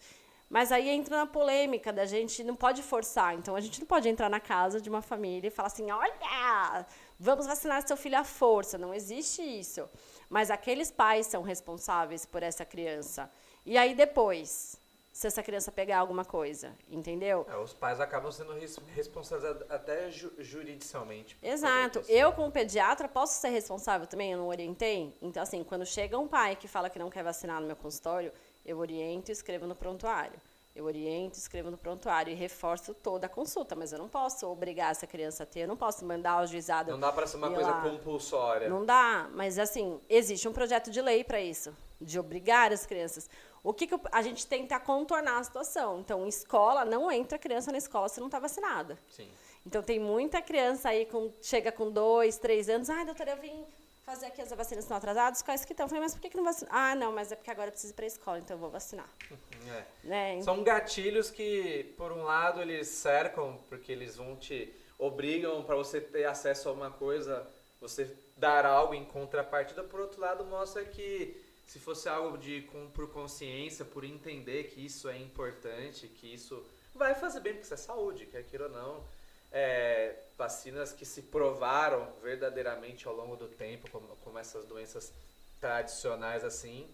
Mas 0.51 0.71
aí 0.73 0.91
entra 0.91 1.17
na 1.17 1.27
polêmica 1.27 1.91
da 1.91 2.05
gente 2.05 2.45
não 2.45 2.55
pode 2.55 2.83
forçar. 2.83 3.35
Então 3.35 3.57
a 3.57 3.63
gente 3.63 3.81
não 3.81 3.87
pode 3.87 4.11
entrar 4.11 4.29
na 4.29 4.41
casa 4.41 4.79
de 4.79 4.91
uma 4.91 5.01
família 5.01 5.49
e 5.49 5.51
falar 5.51 5.69
assim: 5.69 5.91
olha, 5.91 6.87
vamos 7.19 7.47
vacinar 7.47 7.89
seu 7.89 7.97
filho 7.97 8.19
à 8.19 8.25
força. 8.25 8.77
Não 8.77 8.93
existe 8.93 9.41
isso. 9.41 9.89
Mas 10.29 10.51
aqueles 10.51 10.91
pais 10.91 11.27
são 11.27 11.43
responsáveis 11.43 12.27
por 12.27 12.43
essa 12.43 12.63
criança. 12.63 13.31
E 13.66 13.76
aí 13.76 13.96
depois, 13.96 14.81
se 15.12 15.26
essa 15.26 15.42
criança 15.42 15.72
pegar 15.72 15.98
alguma 15.98 16.24
coisa, 16.24 16.72
entendeu? 16.88 17.44
É, 17.50 17.57
os 17.57 17.74
pais 17.74 18.00
acabam 18.00 18.31
sendo 18.31 18.52
responsáveis 18.94 19.57
até 19.68 20.09
ju 20.09 20.33
juridicamente. 20.38 21.37
Exato. 21.42 22.05
Eu, 22.09 22.33
como 22.33 22.52
pediatra, 22.52 23.09
posso 23.09 23.40
ser 23.40 23.48
responsável 23.48 24.07
também? 24.07 24.31
Eu 24.31 24.38
não 24.38 24.46
orientei? 24.46 25.12
Então, 25.20 25.42
assim, 25.42 25.64
quando 25.64 25.85
chega 25.85 26.16
um 26.16 26.29
pai 26.29 26.55
que 26.55 26.68
fala 26.68 26.88
que 26.88 26.98
não 26.98 27.11
quer 27.11 27.24
vacinar 27.24 27.61
no 27.61 27.66
meu 27.66 27.74
consultório, 27.74 28.33
eu 28.64 28.79
oriento 28.79 29.31
e 29.31 29.33
escrevo 29.33 29.66
no 29.66 29.74
prontuário. 29.74 30.40
Eu 30.77 30.85
oriento, 30.85 31.39
escrevo 31.39 31.71
no 31.71 31.79
prontuário 31.79 32.31
e 32.31 32.35
reforço 32.35 32.93
toda 32.93 33.25
a 33.25 33.31
consulta, 33.31 33.75
mas 33.75 33.93
eu 33.93 33.99
não 33.99 34.11
posso 34.11 34.47
obrigar 34.47 34.91
essa 34.91 35.07
criança 35.07 35.45
a 35.45 35.47
ter, 35.47 35.61
eu 35.61 35.69
não 35.69 35.77
posso 35.77 36.05
mandar 36.05 36.33
ao 36.33 36.47
juizado. 36.47 36.91
Não 36.91 37.01
dá 37.01 37.11
para 37.11 37.27
ser 37.27 37.39
uma 37.39 37.51
coisa 37.51 37.71
lá. 37.71 37.81
compulsória. 37.81 38.69
Não 38.69 38.85
dá, 38.85 39.27
mas 39.33 39.59
assim, 39.59 39.99
existe 40.07 40.47
um 40.47 40.53
projeto 40.53 40.91
de 40.91 41.01
lei 41.01 41.25
para 41.25 41.41
isso, 41.41 41.75
de 41.99 42.19
obrigar 42.19 42.75
as 42.75 42.85
crianças. 42.85 43.27
O 43.65 43.73
que, 43.73 43.87
que, 43.87 43.99
a 44.12 44.21
gente 44.21 44.47
tenta 44.47 44.79
contornar 44.79 45.39
a 45.39 45.45
situação? 45.45 46.01
Então, 46.01 46.29
escola, 46.29 46.85
não 46.85 47.11
entra 47.11 47.39
criança 47.39 47.73
na 47.73 47.79
escola 47.79 48.11
se 48.11 48.21
não 48.21 48.27
está 48.27 48.39
vacinada. 48.39 48.99
Sim. 49.09 49.31
Então, 49.65 49.83
tem 49.83 49.99
muita 49.99 50.43
criança 50.43 50.91
aí 50.91 51.07
com 51.07 51.33
chega 51.41 51.73
com 51.73 51.91
dois, 51.91 52.37
três 52.37 52.69
anos. 52.69 52.91
Ai, 52.91 53.07
doutora, 53.07 53.31
eu 53.31 53.39
vim 53.39 53.65
fazer 54.07 54.27
aqui 54.27 54.40
as 54.40 54.51
vacinas 54.51 54.85
estão 54.85 54.97
atrasadas, 54.97 55.42
quais 55.42 55.64
que 55.64 55.73
estão? 55.73 55.85
Eu 55.85 55.88
falei, 55.88 56.03
mas 56.05 56.14
por 56.14 56.21
que, 56.21 56.31
que 56.31 56.37
não 56.37 56.45
vacina? 56.45 56.71
Ah, 56.73 56.95
não, 56.95 57.11
mas 57.11 57.33
é 57.33 57.35
porque 57.35 57.51
agora 57.51 57.69
eu 57.69 57.73
preciso 57.73 57.92
ir 57.92 57.97
para 57.97 58.05
a 58.05 58.07
escola, 58.07 58.38
então 58.38 58.55
eu 58.55 58.61
vou 58.61 58.71
vacinar. 58.71 59.09
É. 59.69 59.85
Né? 60.05 60.42
São 60.42 60.62
gatilhos 60.62 61.29
que, 61.29 61.92
por 61.97 62.12
um 62.12 62.23
lado, 62.23 62.62
eles 62.62 62.87
cercam, 62.87 63.59
porque 63.69 63.90
eles 63.90 64.14
vão 64.14 64.37
te 64.37 64.73
obrigam 64.97 65.64
para 65.64 65.75
você 65.75 66.01
ter 66.01 66.25
acesso 66.25 66.69
a 66.69 66.73
uma 66.73 66.88
coisa, 66.88 67.45
você 67.81 68.16
dar 68.37 68.64
algo 68.64 68.95
em 68.95 69.05
contrapartida. 69.05 69.83
Por 69.83 69.99
outro 69.99 70.21
lado, 70.21 70.45
mostra 70.45 70.85
que 70.85 71.45
se 71.66 71.81
fosse 71.81 72.09
algo 72.09 72.38
de 72.38 72.62
com, 72.71 72.88
por 72.90 73.11
consciência, 73.11 73.85
por 73.85 74.05
entender 74.05 74.69
que 74.69 74.87
isso 74.87 75.09
é 75.09 75.19
importante, 75.19 76.07
que 76.07 76.33
isso 76.33 76.64
vai 76.95 77.12
fazer 77.16 77.40
bem, 77.40 77.55
porque 77.55 77.64
isso 77.64 77.75
é 77.75 77.77
saúde, 77.77 78.27
quer 78.27 78.45
queira 78.45 78.66
ou 78.66 78.71
não 78.71 79.15
é, 79.57 80.14
vacinas 80.37 80.92
que 80.92 81.07
se 81.07 81.23
provaram 81.23 82.07
verdadeiramente 82.23 83.09
ao 83.09 83.14
longo 83.14 83.37
do 83.37 83.49
tempo, 83.49 83.90
como, 83.90 84.07
como 84.23 84.38
essas 84.38 84.66
doenças 84.66 85.11
tradicionais 85.59 86.45
assim, 86.45 86.87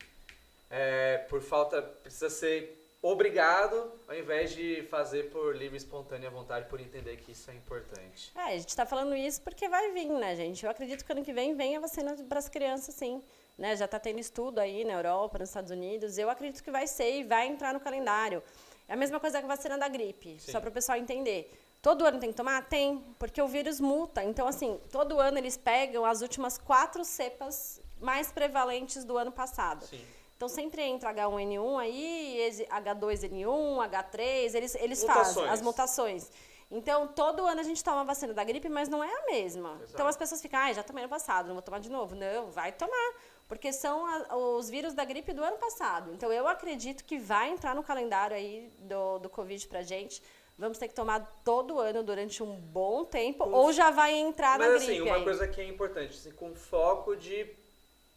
é, 0.70 1.18
por 1.29 1.42
falta, 1.42 1.83
precisa 1.83 2.31
ser 2.31 2.79
obrigado, 3.03 3.92
ao 4.07 4.14
invés 4.14 4.53
de 4.53 4.85
fazer 4.85 5.25
por 5.31 5.57
livre, 5.57 5.77
espontânea 5.77 6.31
vontade, 6.31 6.68
por 6.68 6.81
entender 6.81 7.16
que 7.16 7.33
isso 7.33 7.51
é 7.51 7.55
importante. 7.55 8.31
É, 8.37 8.40
a 8.42 8.59
gente 8.59 8.68
está 8.68 8.87
falando 8.87 9.16
isso 9.16 9.42
porque 9.42 9.68
vai 9.68 9.90
vir, 9.90 10.09
né, 10.11 10.37
gente? 10.37 10.64
Eu 10.64 10.70
acredito 10.70 11.05
que 11.05 11.11
ano 11.11 11.25
que 11.25 11.33
vem 11.33 11.57
vem 11.57 11.77
a 11.77 11.81
vacina 11.81 12.14
para 12.29 12.38
as 12.38 12.48
crianças, 12.48 12.94
sim. 12.94 13.20
Né? 13.59 13.75
Já 13.75 13.87
está 13.87 13.98
tendo 13.98 14.20
estudo 14.20 14.61
aí 14.61 14.85
na 14.85 14.92
Europa, 14.92 15.40
nos 15.40 15.48
Estados 15.48 15.72
Unidos. 15.72 16.16
Eu 16.16 16.31
acredito 16.31 16.62
que 16.62 16.70
vai 16.70 16.87
ser 16.87 17.11
e 17.11 17.25
vai 17.25 17.48
entrar 17.48 17.75
no 17.75 17.81
calendário. 17.81 18.40
É 18.88 18.92
a 18.92 18.96
mesma 18.96 19.18
coisa 19.18 19.40
com 19.40 19.46
a 19.51 19.57
vacina 19.57 19.77
da 19.77 19.88
gripe, 19.88 20.38
sim. 20.38 20.53
só 20.53 20.61
para 20.61 20.70
o 20.70 20.72
pessoal 20.72 20.96
entender. 20.96 21.51
Todo 21.83 22.07
ano 22.07 22.21
tem 22.21 22.31
que 22.31 22.37
tomar? 22.37 22.68
Tem, 22.68 23.05
porque 23.18 23.42
o 23.42 23.49
vírus 23.49 23.81
muta. 23.81 24.23
Então, 24.23 24.47
assim, 24.47 24.81
todo 24.92 25.18
ano 25.18 25.37
eles 25.37 25.57
pegam 25.57 26.07
as 26.07 26.23
últimas 26.23 26.57
quatro 26.57 27.05
cepas 27.05 27.81
mais 28.01 28.31
prevalentes 28.31 29.05
do 29.05 29.18
ano 29.18 29.33
passado. 29.33 29.85
Sim. 29.85 30.01
Então, 30.37 30.49
sempre 30.49 30.83
entra 30.83 31.12
H1N1 31.12 31.81
aí, 31.81 32.57
H2N1, 32.71 33.90
H3, 33.90 34.55
eles, 34.55 34.75
eles 34.77 35.05
fazem 35.05 35.49
as 35.49 35.61
mutações. 35.61 36.31
Então, 36.71 37.07
todo 37.07 37.45
ano 37.45 37.61
a 37.61 37.64
gente 37.64 37.83
toma 37.83 38.01
a 38.01 38.05
vacina 38.05 38.33
da 38.33 38.42
gripe, 38.42 38.68
mas 38.68 38.88
não 38.88 39.05
é 39.05 39.12
a 39.12 39.27
mesma. 39.27 39.75
Exato. 39.75 39.90
Então, 39.92 40.07
as 40.07 40.16
pessoas 40.16 40.40
ficam, 40.40 40.59
ah, 40.61 40.73
já 40.73 40.83
tomei 40.83 41.03
no 41.03 41.09
passado, 41.09 41.47
não 41.47 41.55
vou 41.55 41.62
tomar 41.62 41.81
de 41.81 41.90
novo. 41.90 42.14
Não, 42.14 42.51
vai 42.51 42.73
tomar, 42.73 43.14
porque 43.47 43.73
são 43.73 44.07
a, 44.07 44.37
os 44.37 44.71
vírus 44.71 44.95
da 44.95 45.05
gripe 45.05 45.33
do 45.33 45.45
ano 45.45 45.59
passado. 45.59 46.12
Então, 46.12 46.33
eu 46.33 46.49
acredito 46.49 47.05
que 47.05 47.18
vai 47.18 47.51
entrar 47.51 47.75
no 47.75 47.83
calendário 47.83 48.37
aí 48.37 48.73
do, 48.79 49.18
do 49.18 49.29
Covid 49.29 49.68
pra 49.68 49.83
gente 49.83 50.23
vamos 50.59 50.79
ter 50.79 50.88
que 50.88 50.95
tomar 50.95 51.21
todo 51.45 51.79
ano 51.79 52.03
durante 52.03 52.43
um 52.43 52.55
bom 52.55 53.05
tempo, 53.05 53.45
com... 53.45 53.51
ou 53.51 53.73
já 53.73 53.91
vai 53.91 54.15
entrar 54.15 54.59
Mas, 54.59 54.69
na 54.69 54.77
assim, 54.77 54.87
gripe? 54.87 55.01
Mas 55.01 55.09
assim, 55.09 55.11
uma 55.11 55.19
aí? 55.19 55.25
coisa 55.25 55.49
que 55.49 55.61
é 55.61 55.65
importante, 55.65 56.17
assim, 56.17 56.33
com 56.33 56.55
foco 56.55 57.17
de 57.17 57.47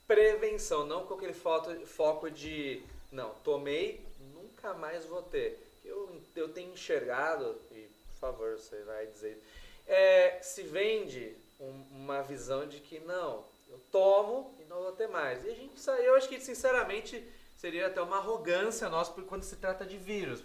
prevenção, 0.07 0.85
não 0.85 1.05
com 1.05 1.15
aquele 1.15 1.33
foco, 1.33 1.73
foco 1.85 2.29
de, 2.29 2.83
não, 3.11 3.31
tomei, 3.43 4.05
nunca 4.33 4.73
mais 4.73 5.05
vou 5.05 5.21
ter. 5.21 5.59
Eu, 5.83 6.21
eu 6.35 6.49
tenho 6.49 6.73
enxergado, 6.73 7.55
e 7.71 7.87
por 8.11 8.19
favor, 8.19 8.57
você 8.57 8.81
vai 8.83 9.07
dizer, 9.07 9.41
é, 9.87 10.39
se 10.41 10.63
vende 10.63 11.35
um, 11.59 11.83
uma 11.91 12.21
visão 12.21 12.67
de 12.67 12.79
que 12.79 12.99
não, 12.99 13.43
eu 13.69 13.79
tomo 13.91 14.53
e 14.59 14.63
não 14.65 14.83
vou 14.83 14.91
ter 14.91 15.07
mais. 15.07 15.43
E 15.43 15.49
a 15.49 15.53
gente, 15.53 15.73
eu 16.03 16.15
acho 16.15 16.29
que 16.29 16.39
sinceramente 16.39 17.23
seria 17.57 17.87
até 17.87 18.01
uma 18.01 18.17
arrogância 18.17 18.89
nossa 18.89 19.11
quando 19.23 19.43
se 19.43 19.55
trata 19.55 19.85
de 19.85 19.97
vírus 19.97 20.41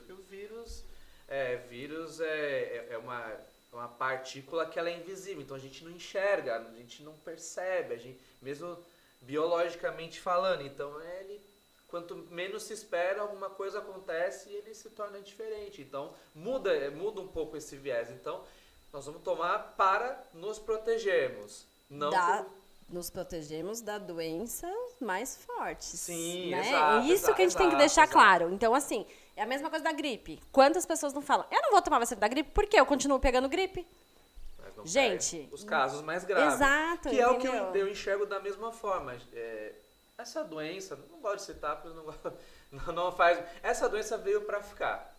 é, 1.31 1.57
vírus 1.57 2.21
é, 2.21 2.27
é, 2.27 2.89
é 2.91 2.99
uma, 2.99 3.33
uma 3.73 3.89
partícula 3.89 4.67
que 4.67 4.79
ela 4.79 4.91
é 4.91 4.99
invisível, 4.99 5.41
então 5.41 5.57
a 5.57 5.61
gente 5.61 5.85
não 5.85 5.93
enxerga, 5.93 6.57
a 6.57 6.75
gente 6.75 7.03
não 7.05 7.13
percebe, 7.19 7.95
a 7.95 7.97
gente, 7.97 8.21
mesmo 8.43 8.77
biologicamente 9.23 10.21
falando. 10.21 10.63
Então 10.63 11.01
ele, 11.01 11.41
quanto 11.87 12.17
menos 12.17 12.65
se 12.65 12.73
espera, 12.73 13.23
alguma 13.23 13.49
coisa 13.49 13.79
acontece 13.79 14.51
e 14.51 14.57
ele 14.57 14.75
se 14.75 14.91
torna 14.91 15.21
diferente. 15.21 15.81
Então 15.81 16.13
muda, 16.35 16.91
muda 16.91 17.21
um 17.21 17.29
pouco 17.29 17.57
esse 17.57 17.77
viés. 17.77 18.11
Então 18.11 18.45
nós 18.93 19.07
vamos 19.07 19.23
tomar 19.23 19.77
para 19.77 20.21
nos 20.35 20.59
protegermos, 20.59 21.65
não 21.89 22.11
da, 22.11 22.43
por... 22.43 22.53
nos 22.89 23.09
protegemos 23.09 23.81
da 23.81 23.99
doença 23.99 24.69
mais 25.01 25.37
fortes. 25.37 25.89
Sim, 25.89 26.51
né? 26.51 26.61
exato, 26.61 26.97
é 26.97 27.01
isso 27.01 27.13
exato, 27.13 27.35
que 27.35 27.43
a 27.43 27.45
gente 27.45 27.51
exato, 27.53 27.63
tem 27.65 27.71
que 27.71 27.77
deixar 27.77 28.03
exato. 28.03 28.13
claro. 28.13 28.53
Então 28.53 28.75
assim, 28.75 29.07
é 29.37 29.43
a 29.43 29.47
mesma 29.47 29.71
coisa 29.71 29.85
da 29.85 29.93
gripe. 29.93 30.41
Quantas 30.53 30.85
pessoas 30.85 31.13
não 31.13 31.23
falam? 31.23 31.47
Eu 31.51 31.63
não 31.63 31.71
vou 31.71 31.83
tomar 31.83 31.99
vacina 31.99 32.21
da 32.21 32.29
gripe 32.29 32.51
porque 32.53 32.79
eu 32.79 32.87
continuo 32.87 33.19
pegando 33.19 33.49
gripe. 33.49 33.87
Gente. 34.85 35.49
Os 35.53 35.65
casos 35.65 36.03
mais 36.03 36.25
graves. 36.25 36.55
Exato. 36.55 37.09
Que 37.09 37.17
entendeu? 37.17 37.29
é 37.29 37.31
o 37.31 37.39
que 37.39 37.47
eu, 37.47 37.75
eu, 37.75 37.89
enxergo 37.89 38.27
da 38.27 38.41
mesma 38.41 38.73
forma. 38.73 39.17
É, 39.33 39.73
essa 40.17 40.45
doença, 40.45 40.99
não 41.11 41.21
gosto 41.21 41.39
de 41.39 41.43
citar 41.55 41.81
porque 41.81 41.97
não, 41.97 42.15
não, 42.87 42.93
não 42.93 43.13
faz. 43.13 43.43
Essa 43.63 43.89
doença 43.89 44.17
veio 44.17 44.43
para 44.43 44.63
ficar. 44.63 45.15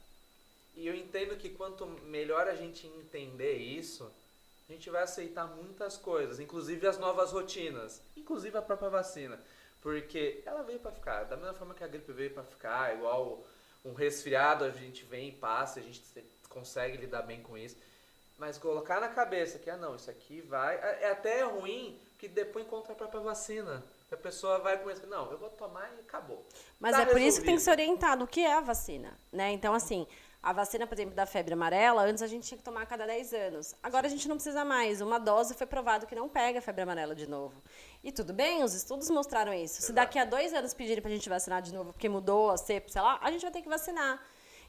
E 0.76 0.88
eu 0.88 0.96
entendo 0.96 1.36
que 1.36 1.50
quanto 1.50 1.86
melhor 1.86 2.48
a 2.48 2.56
gente 2.56 2.88
entender 2.88 3.58
isso, 3.58 4.12
a 4.70 4.72
gente 4.72 4.90
vai 4.90 5.04
aceitar 5.04 5.46
muitas 5.48 5.98
coisas, 5.98 6.40
inclusive 6.40 6.88
as 6.88 6.98
novas 6.98 7.32
rotinas, 7.32 8.02
inclusive 8.16 8.58
a 8.58 8.62
própria 8.62 8.90
vacina. 8.90 9.40
Porque 9.82 10.42
ela 10.46 10.62
veio 10.64 10.80
para 10.80 10.92
ficar. 10.92 11.24
Da 11.24 11.36
mesma 11.36 11.54
forma 11.54 11.74
que 11.74 11.84
a 11.84 11.88
gripe 11.88 12.12
veio 12.12 12.32
para 12.32 12.44
ficar, 12.44 12.96
igual 12.96 13.44
um 13.84 13.94
resfriado, 13.94 14.64
a 14.64 14.70
gente 14.70 15.04
vem 15.06 15.30
e 15.30 15.32
passa, 15.32 15.80
a 15.80 15.84
gente 15.84 16.02
consegue 16.50 16.98
lidar 16.98 17.24
bem 17.24 17.42
com 17.42 17.58
isso. 17.58 17.76
Mas 18.38 18.58
colocar 18.58 19.00
na 19.00 19.10
cabeça 19.10 19.60
que, 19.60 19.70
ah, 19.70 19.78
não, 19.78 19.96
isso 19.96 20.10
aqui 20.10 20.42
vai. 20.42 20.76
É, 20.76 21.00
é 21.04 21.12
até 21.12 21.44
ruim 21.44 22.00
que 22.18 22.28
depois 22.28 22.66
encontra 22.66 22.94
a 22.94 22.96
própria 22.96 23.22
vacina. 23.22 23.84
A 24.12 24.18
pessoa 24.18 24.60
vai 24.60 24.78
começar, 24.78 25.08
não, 25.08 25.32
eu 25.32 25.38
vou 25.38 25.50
tomar 25.50 25.90
e 25.98 26.02
acabou. 26.02 26.44
Mas 26.80 26.92
tá 26.92 27.04
é 27.04 27.06
por 27.06 27.14
resolvido. 27.14 27.30
isso 27.30 27.40
que 27.40 27.46
tem 27.46 27.56
que 27.56 27.62
ser 27.62 27.72
orientado 27.72 28.24
o 28.26 28.28
que 28.28 28.42
é 28.42 28.54
a 28.54 28.60
vacina, 28.60 29.18
né? 29.32 29.52
Então, 29.52 29.74
assim, 29.74 30.06
a 30.44 30.52
vacina, 30.52 30.88
por 30.88 30.96
exemplo, 30.96 31.14
da 31.14 31.28
febre 31.28 31.54
amarela, 31.54 32.02
antes 32.02 32.24
a 32.24 32.28
gente 32.28 32.48
tinha 32.48 32.58
que 32.58 32.64
tomar 32.64 32.82
a 32.82 32.86
cada 32.86 33.06
10 33.06 33.34
anos. 33.34 33.76
Agora 33.82 34.08
a 34.08 34.10
gente 34.10 34.28
não 34.28 34.36
precisa 34.36 34.66
mais. 34.66 35.00
Uma 35.00 35.20
dose 35.20 35.54
foi 35.54 35.68
provado 35.68 36.08
que 36.08 36.16
não 36.16 36.28
pega 36.28 36.58
a 36.58 36.62
febre 36.62 36.82
amarela 36.82 37.14
de 37.14 37.30
novo. 37.30 37.62
E 38.04 38.12
tudo 38.12 38.34
bem, 38.34 38.64
os 38.64 38.74
estudos 38.74 39.10
mostraram 39.10 39.54
isso. 39.54 39.76
Exato. 39.76 39.86
Se 39.86 39.94
daqui 39.94 40.18
a 40.18 40.26
dois 40.26 40.54
anos 40.54 40.74
pedirem 40.74 41.02
para 41.02 41.12
a 41.12 41.14
gente 41.14 41.30
vacinar 41.30 41.62
de 41.62 41.74
novo 41.74 41.94
porque 41.94 42.10
mudou 42.10 42.50
a 42.50 42.58
cepa, 42.58 42.90
sei 42.90 43.02
lá, 43.02 43.20
a 43.22 43.32
gente 43.32 43.42
vai 43.42 43.52
ter 43.52 43.62
que 43.62 43.70
vacinar. 43.70 44.20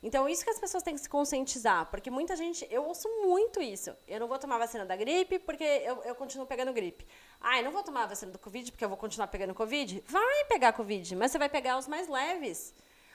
Então, 0.03 0.29
isso 0.29 0.43
que 0.43 0.51
as 0.51 0.59
pessoas 0.59 0.83
têm 0.83 0.95
que 0.95 1.01
se 1.01 1.09
conscientizar, 1.09 1.87
porque 1.87 2.11
muita 2.11 2.35
gente, 2.35 2.67
eu 2.69 2.85
ouço 2.85 3.09
muito 3.23 3.63
isso. 3.63 3.97
Eu 4.09 4.19
não 4.19 4.27
vou 4.27 4.37
tomar 4.37 4.59
vacina 4.59 4.85
da 4.85 4.97
gripe 4.97 5.39
porque 5.39 5.63
eu, 5.63 6.03
eu 6.03 6.15
continuo 6.17 6.45
pegando 6.45 6.73
gripe. 6.73 7.07
Ah, 7.41 7.59
eu 7.59 7.65
não 7.65 7.71
vou 7.71 7.85
tomar 7.85 8.03
a 8.03 8.07
vacina 8.07 8.33
do 8.33 8.39
Covid 8.39 8.73
porque 8.73 8.85
eu 8.85 8.89
vou 8.89 8.99
continuar 8.99 9.29
pegando 9.29 9.55
Covid? 9.55 10.03
Vai 10.09 10.45
pegar 10.47 10.73
Covid, 10.73 11.15
mas 11.15 11.31
você 11.31 11.39
vai 11.39 11.49
pegar 11.49 11.79
os 11.79 11.87
mais 11.87 12.09
leves. 12.09 12.75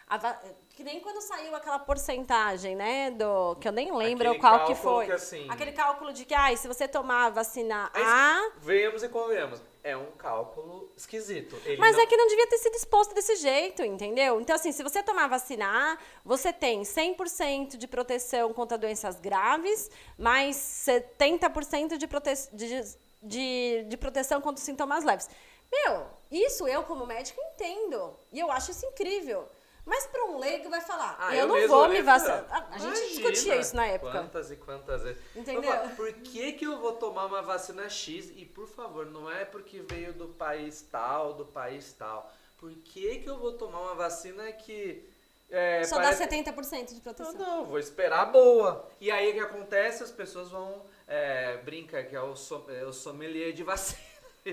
Va... 0.10 0.42
Que 0.70 0.84
nem 0.84 1.02
quando 1.02 1.22
saiu 1.22 1.54
aquela 1.54 1.80
porcentagem, 1.80 2.74
né? 2.74 3.12
Do... 3.12 3.56
Que 3.56 3.68
eu 3.68 3.74
nem 3.74 3.94
lembro 3.94 4.30
Aquele 4.30 4.40
qual 4.40 4.66
que 4.66 4.76
foi. 4.76 5.08
Que, 5.08 5.12
assim... 5.12 5.46
Aquele 5.50 5.74
cálculo 5.74 6.14
de 6.14 6.24
que, 6.24 6.34
ah, 6.34 6.56
se 6.56 6.70
você 6.70 6.88
tomar 6.88 7.26
a 7.26 7.30
vacina 7.30 7.92
A. 7.94 8.52
Venhamos 8.60 9.04
e 9.04 9.10
convenhamos. 9.10 9.62
É 9.88 9.96
um 9.96 10.12
cálculo 10.18 10.92
esquisito. 10.98 11.56
Ele 11.64 11.78
Mas 11.78 11.96
não... 11.96 12.04
é 12.04 12.06
que 12.06 12.18
não 12.18 12.28
devia 12.28 12.46
ter 12.48 12.58
sido 12.58 12.76
exposto 12.76 13.16
desse 13.16 13.38
jeito, 13.38 13.86
entendeu? 13.86 14.42
Então, 14.42 14.54
assim, 14.54 14.74
se 14.74 14.84
você 14.84 15.02
tomar 15.02 15.24
a 15.24 15.28
vacina 15.30 15.66
A, 15.66 15.98
você 16.26 16.52
tem 16.52 16.82
100% 16.82 17.78
de 17.78 17.88
proteção 17.88 18.52
contra 18.52 18.78
doenças 18.78 19.18
graves, 19.18 19.90
mais 20.18 20.58
70% 20.58 21.96
de, 21.96 22.06
prote... 22.06 22.32
de, 22.52 22.98
de, 23.24 23.86
de 23.88 23.96
proteção 23.96 24.42
contra 24.42 24.62
sintomas 24.62 25.06
leves. 25.06 25.30
Meu, 25.72 26.08
isso 26.30 26.68
eu, 26.68 26.84
como 26.84 27.06
médico, 27.06 27.40
entendo. 27.54 28.14
E 28.34 28.42
eu 28.42 28.52
acho 28.52 28.72
isso 28.72 28.86
incrível. 28.88 29.48
Mas 29.88 30.06
para 30.06 30.26
um 30.26 30.38
leigo 30.38 30.70
vai 30.70 30.82
falar, 30.82 31.16
Ah, 31.18 31.34
eu, 31.34 31.48
eu 31.48 31.48
não 31.48 31.68
vou 31.70 31.88
me 31.88 32.02
vacinar. 32.02 32.46
A, 32.50 32.76
a 32.76 32.78
gente 32.78 33.10
discutia 33.16 33.56
isso 33.56 33.74
na 33.74 33.88
época. 33.88 34.12
Quantas 34.12 34.52
e 34.52 34.58
quantas 34.58 35.02
vezes. 35.02 35.22
Entendeu? 35.34 35.72
Por 35.96 36.12
que, 36.14 36.52
que 36.52 36.66
eu 36.68 36.78
vou 36.78 36.92
tomar 36.94 37.26
uma 37.26 37.42
vacina 37.42 37.90
X? 37.90 38.30
E 38.36 38.46
por 38.46 38.68
favor, 38.68 39.06
não 39.06 39.32
é 39.32 39.46
porque 39.46 39.80
veio 39.80 40.12
do 40.14 40.28
país 40.28 40.86
tal, 40.92 41.34
do 41.36 41.46
país 41.46 41.94
tal. 41.94 42.30
Por 42.58 42.70
que, 42.74 43.20
que 43.20 43.30
eu 43.30 43.38
vou 43.38 43.54
tomar 43.54 43.80
uma 43.82 43.96
vacina 43.96 44.52
que. 44.52 45.08
É, 45.50 45.86
Só 45.86 45.96
parece- 45.96 46.26
dá 46.28 46.36
70% 46.36 46.88
de 46.88 46.94
Não, 46.96 47.00
proteção. 47.02 47.34
não, 47.34 47.66
vou 47.66 47.80
esperar 47.80 48.20
a 48.24 48.26
boa. 48.26 48.86
E 49.00 49.10
aí 49.10 49.30
o 49.30 49.34
que 49.36 49.40
acontece? 49.40 50.04
As 50.04 50.12
pessoas 50.12 50.50
vão. 50.50 50.82
É, 51.08 51.56
brinca 51.64 52.04
que 52.04 52.14
é 52.14 52.22
o, 52.22 52.36
som, 52.36 52.66
é 52.68 52.84
o 52.84 52.92
sommelier 52.92 53.54
de 53.54 53.64
vacina. 53.64 54.02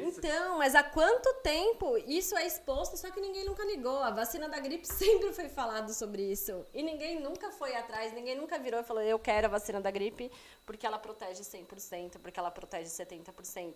Então, 0.03 0.59
mas 0.59 0.75
há 0.75 0.83
quanto 0.83 1.33
tempo 1.43 1.97
isso 1.99 2.37
é 2.37 2.47
exposto, 2.47 2.97
só 2.97 3.11
que 3.11 3.21
ninguém 3.21 3.45
nunca 3.45 3.65
ligou. 3.65 3.99
A 3.99 4.11
vacina 4.11 4.49
da 4.49 4.59
gripe 4.59 4.87
sempre 4.93 5.33
foi 5.33 5.49
falado 5.49 5.93
sobre 5.93 6.23
isso. 6.23 6.65
E 6.73 6.83
ninguém 6.83 7.21
nunca 7.21 7.51
foi 7.51 7.75
atrás, 7.77 8.13
ninguém 8.13 8.37
nunca 8.37 8.59
virou 8.59 8.81
e 8.81 8.85
falou, 8.85 9.03
eu 9.03 9.19
quero 9.19 9.47
a 9.47 9.51
vacina 9.51 9.81
da 9.81 9.91
gripe 9.91 10.31
porque 10.67 10.87
ela 10.87 10.99
protege 10.99 11.43
100%, 11.43 12.19
porque 12.21 12.39
ela 12.39 12.51
protege 12.51 12.89
70%. 12.89 13.75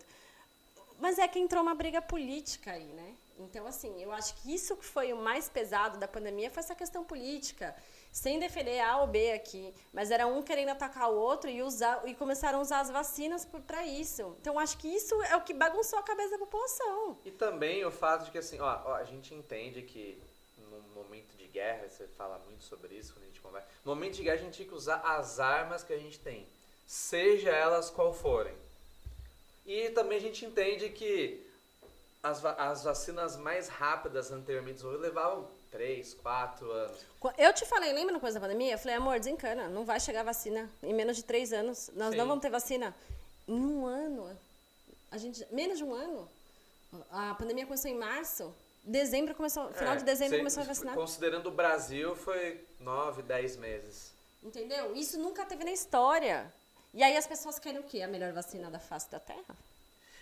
Mas 0.99 1.19
é 1.19 1.29
que 1.29 1.39
entrou 1.39 1.63
uma 1.63 1.75
briga 1.75 2.03
política 2.03 2.73
aí, 2.73 2.87
né? 2.87 3.15
Então, 3.39 3.67
assim, 3.67 4.03
eu 4.03 4.11
acho 4.11 4.35
que 4.37 4.53
isso 4.53 4.77
que 4.77 4.85
foi 4.85 5.13
o 5.13 5.17
mais 5.17 5.49
pesado 5.49 5.97
da 5.97 6.09
pandemia 6.09 6.51
foi 6.51 6.61
essa 6.61 6.75
questão 6.75 7.05
política. 7.05 7.77
Sem 8.19 8.41
defender 8.41 8.81
A 8.81 8.99
ou 8.99 9.07
B 9.07 9.31
aqui, 9.31 9.73
mas 9.93 10.11
era 10.11 10.27
um 10.27 10.43
querendo 10.43 10.71
atacar 10.71 11.09
o 11.09 11.15
outro 11.15 11.49
e, 11.49 11.63
usar, 11.63 12.03
e 12.05 12.17
começaram 12.17 12.59
a 12.59 12.63
usar 12.63 12.81
as 12.81 12.91
vacinas 12.91 13.47
para 13.65 13.87
isso. 13.87 14.37
Então, 14.41 14.59
acho 14.59 14.77
que 14.77 14.89
isso 14.89 15.15
é 15.23 15.37
o 15.37 15.43
que 15.43 15.55
bagunçou 15.55 16.01
a 16.01 16.03
cabeça 16.03 16.31
da 16.31 16.39
população. 16.39 17.17
E 17.25 17.31
também 17.31 17.85
o 17.85 17.93
fato 17.93 18.25
de 18.25 18.33
que, 18.33 18.39
assim, 18.39 18.59
ó, 18.59 18.81
ó, 18.87 18.95
a 18.97 19.05
gente 19.05 19.33
entende 19.33 19.83
que 19.83 20.21
no 20.59 20.81
momento 21.01 21.37
de 21.37 21.47
guerra, 21.47 21.89
você 21.89 22.09
fala 22.09 22.41
muito 22.41 22.65
sobre 22.65 22.97
isso 22.97 23.13
quando 23.13 23.23
a 23.23 23.27
gente 23.29 23.41
conversa, 23.41 23.69
no 23.85 23.95
momento 23.95 24.15
de 24.15 24.25
guerra 24.25 24.41
a 24.41 24.43
gente 24.43 24.59
tem 24.59 24.67
que 24.67 24.75
usar 24.75 24.97
as 24.97 25.39
armas 25.39 25.85
que 25.85 25.93
a 25.93 25.99
gente 25.99 26.19
tem, 26.19 26.45
seja 26.89 27.51
elas 27.51 27.89
qual 27.89 28.13
forem. 28.13 28.57
E 29.65 29.91
também 29.91 30.19
a 30.19 30.21
gente 30.21 30.45
entende 30.45 30.89
que 30.89 31.48
as, 32.23 32.45
as 32.45 32.85
vacinas 32.85 33.37
mais 33.37 33.69
rápidas 33.69 34.31
anteriormente 34.31 34.75
desenvolvidas 34.77 35.09
levavam 35.09 35.47
3, 35.71 36.15
4 36.15 36.71
anos. 36.71 36.99
Eu 37.37 37.53
te 37.53 37.65
falei, 37.67 37.93
lembra 37.93 38.13
no 38.13 38.21
coisa 38.21 38.39
da 38.41 38.47
pandemia? 38.47 38.73
Eu 38.75 38.79
falei, 38.79 38.97
amor, 38.97 39.19
desencana, 39.19 39.69
não 39.69 39.85
vai 39.85 40.01
chegar 40.01 40.23
vacina 40.23 40.69
em 40.83 40.93
menos 40.95 41.17
de 41.17 41.23
três 41.25 41.53
anos. 41.53 41.91
Nós 41.95 42.11
Sim. 42.13 42.17
não 42.17 42.27
vamos 42.27 42.43
ter 42.43 42.51
vacina. 42.51 42.95
Em 43.47 43.55
um 43.61 43.87
ano, 43.87 44.29
a 45.11 45.19
gente, 45.19 45.47
menos 45.53 45.79
de 45.79 45.85
um 45.85 45.95
ano. 45.95 46.29
A 47.11 47.35
pandemia 47.35 47.65
começou 47.67 47.91
em 47.91 47.97
março. 47.99 48.55
Dezembro 48.83 49.35
começou, 49.35 49.71
final 49.73 49.97
de 49.97 50.03
É, 50.03 50.05
dezembro 50.07 50.35
se- 50.35 50.39
começou 50.39 50.63
a 50.63 50.67
vacinar. 50.67 50.95
Considerando 50.95 51.49
o 51.49 51.53
Brasil, 51.53 52.17
foi 52.17 52.65
9, 52.81 53.23
10 53.23 53.57
meses. 53.57 54.13
Entendeu? 54.43 54.95
Isso 54.97 55.19
nunca 55.19 55.45
teve 55.45 55.65
na 55.65 55.73
história. 55.73 56.51
E 56.95 57.03
aí 57.03 57.17
as 57.17 57.27
pessoas 57.27 57.59
querem 57.59 57.81
o 57.81 57.83
quê? 57.83 58.01
A 58.01 58.09
melhor 58.09 58.33
vacina 58.33 58.71
da 58.71 58.79
face 58.79 59.11
da 59.11 59.21
Terra? 59.21 59.55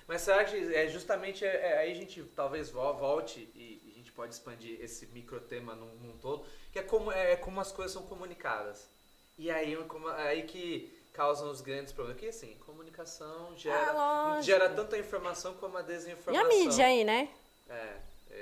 Mas 0.08 0.22
será 0.22 0.44
que 0.44 0.56
é 0.74 0.88
justamente 0.88 1.44
é, 1.44 1.48
é, 1.72 1.78
aí 1.78 1.90
a 1.90 1.94
gente 1.94 2.22
talvez 2.36 2.70
vo- 2.70 2.94
volte 2.94 3.40
e, 3.54 3.82
e 3.84 3.90
a 3.92 3.98
gente 3.98 4.12
pode 4.12 4.32
expandir 4.34 4.80
esse 4.80 5.06
micro 5.06 5.40
tema 5.40 5.74
num, 5.74 5.94
num 5.96 6.16
todo, 6.18 6.44
que 6.72 6.78
é 6.78 6.82
como, 6.82 7.10
é 7.10 7.34
como 7.36 7.60
as 7.60 7.72
coisas 7.72 7.92
são 7.92 8.04
comunicadas. 8.06 8.88
E 9.36 9.50
aí, 9.50 9.74
é 9.74 9.76
como- 9.84 10.08
aí 10.08 10.44
que 10.44 10.92
causam 11.12 11.50
os 11.50 11.60
grandes 11.60 11.92
problemas. 11.92 12.20
Que 12.20 12.28
assim, 12.28 12.54
comunicação 12.64 13.56
gera, 13.56 13.92
Ah, 13.96 14.40
gera 14.42 14.68
tanto 14.70 14.94
a 14.94 14.98
informação 14.98 15.54
como 15.54 15.76
a 15.76 15.80
E 15.80 15.84
desinformação. 15.84 16.46
a 16.46 16.48
mídia 16.48 16.86
aí, 16.86 17.04
né? 17.04 17.28
É, 17.68 17.96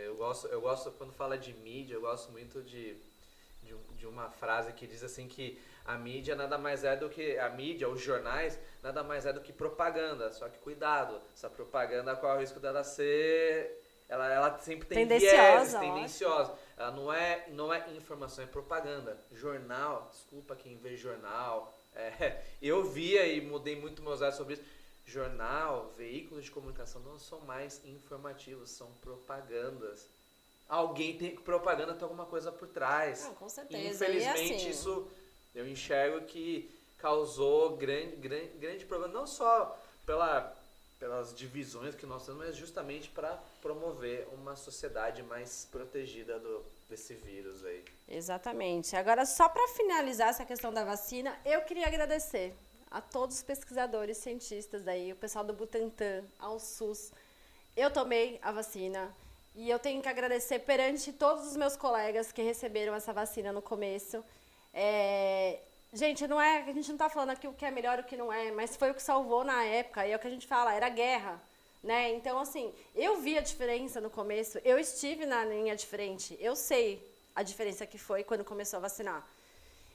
eu 0.07 0.17
gosto, 0.17 0.47
eu 0.49 0.61
gosto, 0.61 0.91
quando 0.93 1.13
fala 1.13 1.39
de 1.39 1.53
mídia, 1.55 1.95
eu 1.95 2.01
gosto 2.03 2.31
muito 2.31 2.63
de, 2.63 2.95
de, 3.63 3.75
de 3.97 4.07
uma 4.07 4.29
frase 4.31 4.73
que 4.75 4.87
diz 4.87 5.03
assim 5.03 5.27
que 5.29 5.59
a 5.85 5.99
mídia 5.99 6.35
nada 6.35 6.57
mais 6.57 6.83
é 6.83 6.97
do 6.97 7.11
que, 7.11 7.39
a 7.39 7.49
mídia, 7.51 7.89
os 7.89 8.01
jornais, 8.01 8.59
nada 8.83 9.03
mais 9.03 9.27
é 9.27 9.33
do 9.33 9.41
que 9.41 9.53
propaganda, 9.53 10.33
só 10.33 10.49
que 10.49 10.59
cuidado, 10.59 11.21
essa 11.35 11.51
propaganda 11.51 12.17
corre 12.17 12.37
o 12.37 12.41
risco 12.41 12.59
dela 12.59 12.83
ser, 12.83 13.83
ela, 14.09 14.33
ela 14.33 14.59
sempre 14.59 14.89
tem 14.89 15.07
viés, 15.07 15.75
tendenciosa, 15.75 16.59
ela 16.77 16.91
não 16.91 17.13
é, 17.13 17.47
não 17.51 17.73
é 17.73 17.87
informação, 17.95 18.43
é 18.43 18.47
propaganda, 18.47 19.19
jornal, 19.31 20.09
desculpa 20.11 20.57
quem 20.57 20.77
vê 20.79 20.97
jornal, 20.97 21.79
é, 21.95 22.43
eu 22.63 22.85
via 22.85 23.27
e 23.27 23.41
mudei 23.41 23.79
muito 23.79 24.03
meus 24.03 24.23
olhos 24.23 24.37
sobre 24.37 24.55
isso, 24.55 24.65
jornal, 25.07 25.93
veículos 25.97 26.45
de 26.45 26.51
comunicação 26.51 27.01
não 27.03 27.19
são 27.19 27.41
mais 27.41 27.85
informativos, 27.85 28.71
são 28.71 28.91
propagandas. 29.03 30.09
Alguém 30.67 31.19
tem 31.19 31.37
propaganda 31.37 31.93
tem 31.93 32.03
alguma 32.03 32.25
coisa 32.25 32.51
por 32.51 32.67
trás. 32.69 33.23
Não, 33.25 33.35
com 33.35 33.49
certeza. 33.51 33.83
E 33.83 33.91
infelizmente 33.91 34.55
assim, 34.55 34.71
isso 34.71 35.07
eu 35.55 35.69
enxergo 35.69 36.27
que 36.27 36.71
causou 36.99 37.77
grande, 37.77 38.17
grande, 38.17 38.49
grande 38.59 38.85
problema, 38.85 39.13
não 39.13 39.27
só 39.27 39.79
pela, 40.07 40.57
pelas 40.99 41.35
divisões 41.35 41.95
que 41.95 42.07
nós 42.07 42.25
temos, 42.25 42.47
mas 42.47 42.57
justamente 42.57 43.11
para 43.11 43.39
promover 43.61 44.27
uma 44.33 44.57
sociedade 44.57 45.23
mais 45.23 45.69
protegida 45.71 46.39
do, 46.39 46.65
desse 46.89 47.15
vírus 47.15 47.65
aí. 47.65 47.85
Exatamente. 48.09 48.97
Agora, 48.97 49.27
só 49.27 49.49
para 49.49 49.69
finalizar 49.69 50.29
essa 50.29 50.45
questão 50.45 50.73
da 50.73 50.85
vacina, 50.85 51.39
eu 51.45 51.61
queria 51.63 51.87
agradecer 51.87 52.55
a 52.91 53.01
todos 53.01 53.37
os 53.37 53.43
pesquisadores, 53.43 54.19
cientistas 54.19 54.87
aí, 54.87 55.13
o 55.13 55.17
pessoal 55.17 55.45
do 55.45 55.53
Butantan, 55.53 56.25
ao 56.39 56.61
SUS. 56.61 57.13
Eu 57.77 57.91
tomei 57.91 58.39
a 58.41 58.53
vacina 58.53 59.13
e 59.55 59.69
eu 59.69 59.79
tenho 59.79 60.01
que 60.01 60.09
agradecer 60.09 60.61
perante 60.61 61.13
todos 61.13 61.47
os 61.47 61.57
meus 61.57 61.77
colegas 61.77 62.31
que 62.31 62.41
receberam 62.41 62.95
essa 62.95 63.13
vacina 63.13 63.53
no 63.53 63.61
começo. 63.61 64.25
É, 64.75 65.61
Gente, 65.95 66.27
não 66.27 66.41
é, 66.41 66.63
a 66.63 66.73
gente 66.73 66.89
não 66.89 66.97
está 66.97 67.09
falando 67.09 67.31
aqui 67.31 67.47
o 67.47 67.53
que 67.53 67.65
é 67.65 67.71
melhor 67.71 67.99
e 67.99 68.01
o 68.01 68.05
que 68.05 68.17
não 68.17 68.33
é, 68.33 68.51
mas 68.51 68.75
foi 68.75 68.91
o 68.91 68.95
que 68.95 69.01
salvou 69.01 69.45
na 69.45 69.63
época, 69.63 70.05
e 70.05 70.11
é 70.11 70.17
o 70.17 70.19
que 70.19 70.27
a 70.27 70.31
gente 70.31 70.45
fala, 70.45 70.75
era 70.75 70.89
guerra. 70.89 71.41
Né? 71.85 72.15
Então, 72.15 72.37
assim, 72.41 72.75
eu 72.97 73.21
vi 73.21 73.39
a 73.39 73.41
diferença 73.41 74.01
no 74.01 74.11
começo, 74.11 74.59
eu 74.65 74.77
estive 74.77 75.25
na 75.25 75.45
linha 75.45 75.77
de 75.77 75.87
frente, 75.87 76.37
eu 76.41 76.57
sei 76.57 77.01
a 77.33 77.45
diferença 77.45 77.87
que 77.87 77.97
foi 77.97 78.25
quando 78.25 78.45
começou 78.45 78.79
a 78.79 78.81
vacinar. 78.81 79.25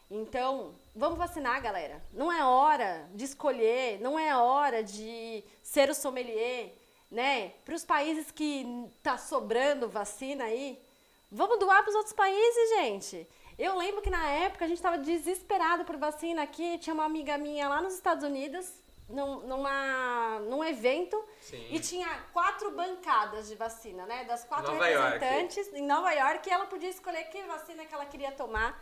Então, 0.10 0.74
vamos 0.96 1.18
vacinar, 1.18 1.62
galera. 1.62 2.02
Não 2.13 2.32
é 2.32 2.46
hora 2.46 3.06
de 3.13 3.26
escolher, 3.26 4.00
não 4.00 4.18
é 4.18 4.34
hora 4.38 4.82
de 4.82 5.44
ser 5.62 5.89
o 5.89 5.94
sommelier, 5.94 6.72
né? 7.12 7.50
Para 7.65 7.76
os 7.76 7.84
países 7.84 8.32
que 8.32 8.65
tá 9.04 9.18
sobrando 9.18 9.89
vacina 9.89 10.46
aí, 10.46 10.82
vamos 11.30 11.60
doar 11.60 11.82
para 11.82 11.89
os 11.89 11.96
outros 11.96 12.13
países, 12.13 12.70
gente. 12.78 13.28
Eu 13.60 13.78
lembro 13.78 14.02
que 14.02 14.10
na 14.10 14.26
época 14.30 14.63
a 14.63 14.67
gente 14.69 14.78
estava 14.78 14.98
desesperado 14.98 15.84
por 15.84 15.98
vacina 15.98 16.41
aqui. 16.43 16.78
Tinha 16.78 16.93
uma 16.93 17.04
amiga 17.04 17.38
minha 17.38 17.67
lá 17.67 17.82
nos 17.82 17.93
Estados 17.93 18.24
Unidos, 18.24 18.72
num, 19.10 19.41
numa, 19.41 20.39
num 20.52 20.63
evento, 20.63 21.22
Sim. 21.41 21.67
e 21.69 21.78
tinha 21.78 22.08
quatro 22.32 22.72
bancadas 22.72 23.50
de 23.50 23.56
vacina, 23.56 24.06
né? 24.06 24.24
Das 24.24 24.45
quatro 24.45 24.72
Nova 24.72 24.88
York. 24.88 25.13
representantes 25.13 25.74
em 25.74 25.86
Nova 25.86 26.12
York, 26.13 26.48
e 26.48 26.54
ela 26.54 26.67
podia 26.67 26.89
escolher 26.89 27.26
que 27.26 27.43
vacina 27.43 27.86
que 27.86 27.93
ela 27.93 28.06
queria 28.06 28.32
tomar. 28.32 28.82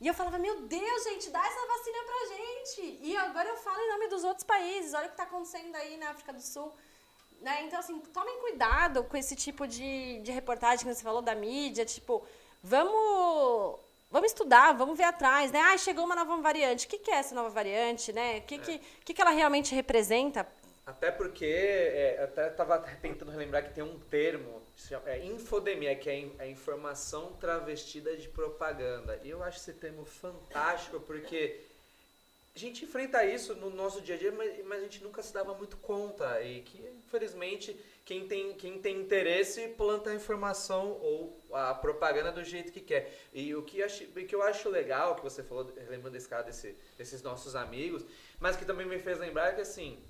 E 0.00 0.08
eu 0.08 0.14
falava, 0.14 0.36
meu 0.36 0.62
Deus, 0.62 1.04
gente, 1.04 1.30
dá 1.30 1.38
essa 1.38 1.66
vacina 1.68 1.98
pra 2.04 2.36
gente. 2.36 2.98
E 3.02 3.16
agora 3.16 3.48
eu 3.48 3.56
falo 3.56 3.78
em 3.78 3.88
nome 3.92 4.08
dos 4.08 4.24
outros 4.24 4.44
países. 4.44 4.94
Olha 4.94 5.06
o 5.06 5.10
que 5.10 5.16
tá 5.16 5.22
acontecendo 5.22 5.76
aí 5.76 5.96
na 5.96 6.10
África 6.10 6.32
do 6.32 6.42
Sul. 6.42 6.74
Né? 7.40 7.62
Então, 7.62 7.78
assim, 7.78 8.00
tomem 8.00 8.40
cuidado 8.40 9.04
com 9.04 9.16
esse 9.16 9.36
tipo 9.36 9.64
de, 9.64 10.18
de 10.22 10.32
reportagem 10.32 10.84
que 10.84 10.92
você 10.92 11.04
falou 11.04 11.22
da 11.22 11.36
mídia. 11.36 11.84
Tipo, 11.84 12.26
vamos, 12.60 13.78
vamos 14.12 14.30
estudar, 14.30 14.72
vamos 14.74 14.96
ver 14.96 15.04
atrás, 15.04 15.50
né? 15.50 15.58
Ah, 15.60 15.76
chegou 15.78 16.04
uma 16.04 16.14
nova 16.14 16.36
variante. 16.36 16.86
O 16.86 16.88
que, 16.88 16.98
que 16.98 17.10
é 17.10 17.14
essa 17.14 17.34
nova 17.34 17.48
variante, 17.50 18.12
né? 18.12 18.38
O 18.38 18.42
que, 18.42 18.58
que, 18.58 18.78
que, 19.04 19.14
que 19.14 19.20
ela 19.20 19.30
realmente 19.30 19.74
representa? 19.74 20.46
Até 20.84 21.10
porque, 21.10 21.44
é, 21.46 22.16
eu 22.18 22.24
até 22.24 22.48
estava 22.48 22.78
tentando 23.00 23.30
relembrar 23.30 23.64
que 23.64 23.72
tem 23.72 23.84
um 23.84 23.98
termo, 24.10 24.60
chama- 24.76 25.08
é 25.08 25.24
infodemia, 25.24 25.94
que 25.96 26.10
é 26.10 26.18
in- 26.18 26.34
a 26.38 26.46
informação 26.46 27.32
travestida 27.40 28.16
de 28.16 28.28
propaganda. 28.28 29.18
E 29.22 29.30
eu 29.30 29.42
acho 29.42 29.58
esse 29.58 29.72
termo 29.72 30.04
fantástico 30.04 31.00
porque 31.00 31.60
a 32.54 32.58
gente 32.58 32.84
enfrenta 32.84 33.24
isso 33.24 33.54
no 33.54 33.70
nosso 33.70 34.00
dia 34.02 34.16
a 34.16 34.18
dia, 34.18 34.32
mas, 34.32 34.64
mas 34.66 34.80
a 34.80 34.82
gente 34.82 35.02
nunca 35.02 35.22
se 35.22 35.32
dava 35.32 35.54
muito 35.54 35.76
conta. 35.78 36.42
E 36.42 36.60
que, 36.62 36.78
infelizmente, 37.06 37.76
quem 38.04 38.26
tem, 38.26 38.54
quem 38.54 38.78
tem 38.80 39.00
interesse 39.00 39.68
planta 39.68 40.10
a 40.10 40.14
informação 40.14 40.98
ou 41.00 41.40
a 41.52 41.74
propaganda 41.74 42.32
do 42.32 42.42
jeito 42.42 42.72
que 42.72 42.80
quer. 42.80 43.12
E 43.32 43.54
o 43.54 43.62
que, 43.62 43.78
eu 43.78 43.86
acho, 43.86 44.06
que 44.06 44.34
eu 44.34 44.42
acho 44.42 44.68
legal, 44.68 45.14
que 45.14 45.22
você 45.22 45.42
falou, 45.42 45.70
lembrando 45.88 46.12
desse 46.12 46.28
cara, 46.28 46.42
desse, 46.42 46.76
desses 46.98 47.22
nossos 47.22 47.54
amigos, 47.54 48.04
mas 48.40 48.56
que 48.56 48.64
também 48.64 48.86
me 48.86 48.98
fez 48.98 49.18
lembrar 49.18 49.54
que, 49.54 49.60
assim, 49.60 50.02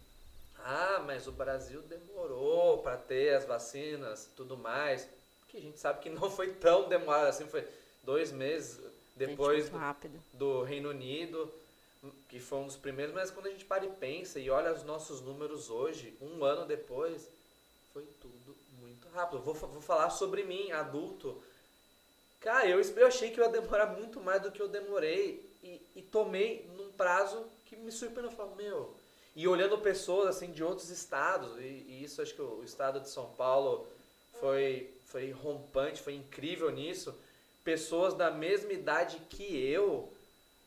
ah, 0.65 1.03
mas 1.05 1.27
o 1.27 1.33
Brasil 1.33 1.83
demorou 1.83 2.79
para 2.79 2.97
ter 2.97 3.35
as 3.35 3.45
vacinas 3.45 4.31
tudo 4.37 4.57
mais. 4.57 5.09
Que 5.49 5.59
a 5.59 5.61
gente 5.61 5.79
sabe 5.79 6.01
que 6.01 6.09
não 6.09 6.31
foi 6.31 6.53
tão 6.55 6.89
demorado 6.89 7.27
assim, 7.27 7.47
foi 7.47 7.67
dois 8.03 8.33
meses 8.33 8.81
depois 9.15 9.65
Gente, 9.65 9.73
muito 9.73 9.85
rápido. 9.85 10.23
do 10.33 10.63
Reino 10.63 10.89
Unido, 10.91 11.53
que 12.29 12.41
foi 12.41 12.59
um 12.59 12.67
dos 12.67 12.77
primeiros, 12.77 13.15
mas 13.15 13.31
quando 13.31 13.47
a 13.47 13.51
gente 13.51 13.65
para 13.65 13.85
e 13.85 13.91
pensa 13.91 14.41
e 14.41 14.49
olha 14.49 14.73
os 14.73 14.83
nossos 14.83 15.21
números 15.21 15.69
hoje, 15.69 16.17
um 16.21 16.45
ano 16.45 16.65
depois, 16.65 17.29
foi 17.93 18.05
tudo 18.21 18.57
muito 18.81 19.09
rápido. 19.09 19.43
Vou, 19.43 19.55
vou 19.55 19.81
falar 19.81 20.11
sobre 20.11 20.45
mim, 20.45 20.73
adulto. 20.73 21.43
Cara, 22.41 22.67
eu, 22.67 22.81
eu 22.81 23.07
achei 23.07 23.31
que 23.31 23.41
eu 23.41 23.45
ia 23.45 23.51
demorar 23.51 23.87
muito 23.87 24.21
mais 24.21 24.43
do 24.43 24.51
que 24.51 24.61
eu 24.61 24.69
demorei 24.69 25.49
e, 25.63 25.81
e 25.97 26.03
tomei 26.03 26.69
num 26.77 26.91
prazo 26.93 27.45
que 27.67 27.77
me 27.77 27.93
surpreendeu. 27.93 28.31
Eu 28.31 28.37
falo, 28.37 28.57
meu. 28.57 28.95
E 29.35 29.47
olhando 29.49 29.79
pessoas 29.79 30.37
assim 30.37 30.51
de 30.51 30.63
outros 30.63 30.91
estados, 30.91 31.57
e, 31.59 31.63
e 31.63 32.05
isso 32.05 32.21
acho 32.21 32.35
que 32.35 32.43
o, 32.43 32.59
o 32.59 32.65
estado 32.65 33.01
de 33.01 33.09
São 33.09 33.31
Paulo 33.31 33.87
foi, 34.41 34.93
foi 35.07 35.31
rompante, 35.31 36.03
foi 36.03 36.15
incrível 36.15 36.71
nisso. 36.71 37.15
Pessoas 37.65 38.13
da 38.15 38.31
mesma 38.31 38.73
idade 38.73 39.19
que 39.31 39.45
eu, 39.71 40.13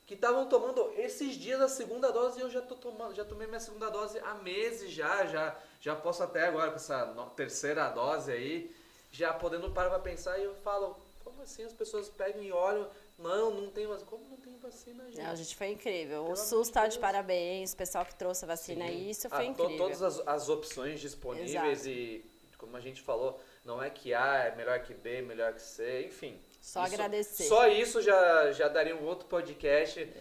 que 0.07 0.13
estavam 0.13 0.47
tomando 0.47 0.93
esses 0.97 1.35
dias 1.35 1.59
a 1.59 1.67
segunda 1.67 2.11
dose 2.11 2.39
e 2.39 2.41
eu 2.41 2.49
já 2.49 2.61
tô 2.61 2.75
tomando, 2.75 3.13
já 3.13 3.25
tomei 3.25 3.47
minha 3.47 3.59
segunda 3.59 3.89
dose 3.89 4.17
há 4.19 4.35
meses 4.35 4.91
já, 4.91 5.25
já, 5.25 5.59
já 5.85 5.95
posso 5.95 6.23
até 6.23 6.47
agora 6.47 6.71
com 6.71 6.77
essa 6.77 7.05
terceira 7.35 7.87
dose 7.89 8.31
aí, 8.31 8.75
já 9.11 9.31
podendo 9.31 9.69
parar 9.69 9.91
para 9.91 9.99
pensar 9.99 10.35
e 10.39 10.43
eu 10.43 10.55
falo, 10.55 10.97
como 11.23 11.43
assim 11.43 11.63
as 11.63 11.73
pessoas 11.73 12.09
pegam 12.09 12.41
e 12.41 12.51
olham, 12.51 12.89
não, 13.19 13.51
não 13.51 13.69
tem 13.69 13.85
vacina, 13.85 14.09
como 14.09 14.25
não 14.27 14.37
tem 14.37 14.57
vacina, 14.57 15.03
gente? 15.05 15.21
Não, 15.21 15.35
gente, 15.35 15.55
foi 15.55 15.67
incrível. 15.67 16.23
Pelo 16.23 16.33
o 16.33 16.35
SUS 16.35 16.69
tá 16.69 16.87
de 16.87 16.97
parabéns, 16.97 17.73
o 17.73 17.77
pessoal 17.77 18.03
que 18.03 18.15
trouxe 18.15 18.45
a 18.45 18.47
vacina, 18.47 18.87
Sim. 18.87 19.09
isso 19.11 19.29
foi 19.29 19.37
ah, 19.37 19.45
incrível. 19.45 19.77
Todas 19.77 20.01
as, 20.01 20.27
as 20.27 20.49
opções 20.49 20.99
disponíveis 20.99 21.81
Exato. 21.81 21.89
e, 21.89 22.25
como 22.57 22.75
a 22.75 22.81
gente 22.81 23.03
falou, 23.03 23.39
não 23.63 23.81
é 23.81 23.91
que 23.91 24.11
A 24.11 24.37
é 24.37 24.55
melhor 24.55 24.79
que 24.79 24.91
B, 24.95 25.21
melhor 25.21 25.53
que 25.53 25.61
C, 25.61 26.07
enfim. 26.07 26.41
Só 26.59 26.83
isso, 26.83 26.95
agradecer. 26.95 27.43
Só 27.43 27.67
isso 27.67 28.01
já, 28.01 28.51
já 28.53 28.67
daria 28.67 28.95
um 28.95 29.05
outro 29.05 29.27
podcast. 29.27 30.11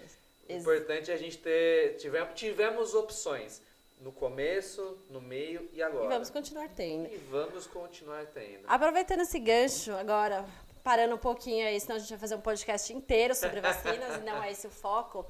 O 0.47 0.53
importante 0.53 1.11
é 1.11 1.15
a 1.15 1.17
gente 1.17 1.39
ter. 1.39 1.97
Tivemos, 1.97 2.39
tivemos 2.39 2.93
opções 2.93 3.63
no 4.01 4.13
começo, 4.13 4.99
no 5.09 5.21
meio 5.21 5.69
e 5.73 5.83
agora. 5.83 6.05
E 6.05 6.09
vamos 6.09 6.31
continuar 6.31 6.69
tendo. 6.69 7.07
E 7.07 7.17
vamos 7.17 7.67
continuar 7.67 8.27
tendo. 8.27 8.65
Aproveitando 8.67 9.21
esse 9.21 9.39
gancho 9.39 9.93
agora, 9.93 10.45
parando 10.83 11.15
um 11.15 11.19
pouquinho 11.19 11.67
aí, 11.67 11.81
senão 11.81 11.97
a 11.97 11.99
gente 11.99 12.11
vai 12.11 12.19
fazer 12.19 12.35
um 12.35 12.41
podcast 12.41 12.93
inteiro 12.93 13.35
sobre 13.35 13.61
vacinas, 13.63 14.19
e 14.19 14.21
não 14.25 14.43
é 14.43 14.53
esse 14.53 14.67
o 14.67 14.71
foco, 14.71 15.27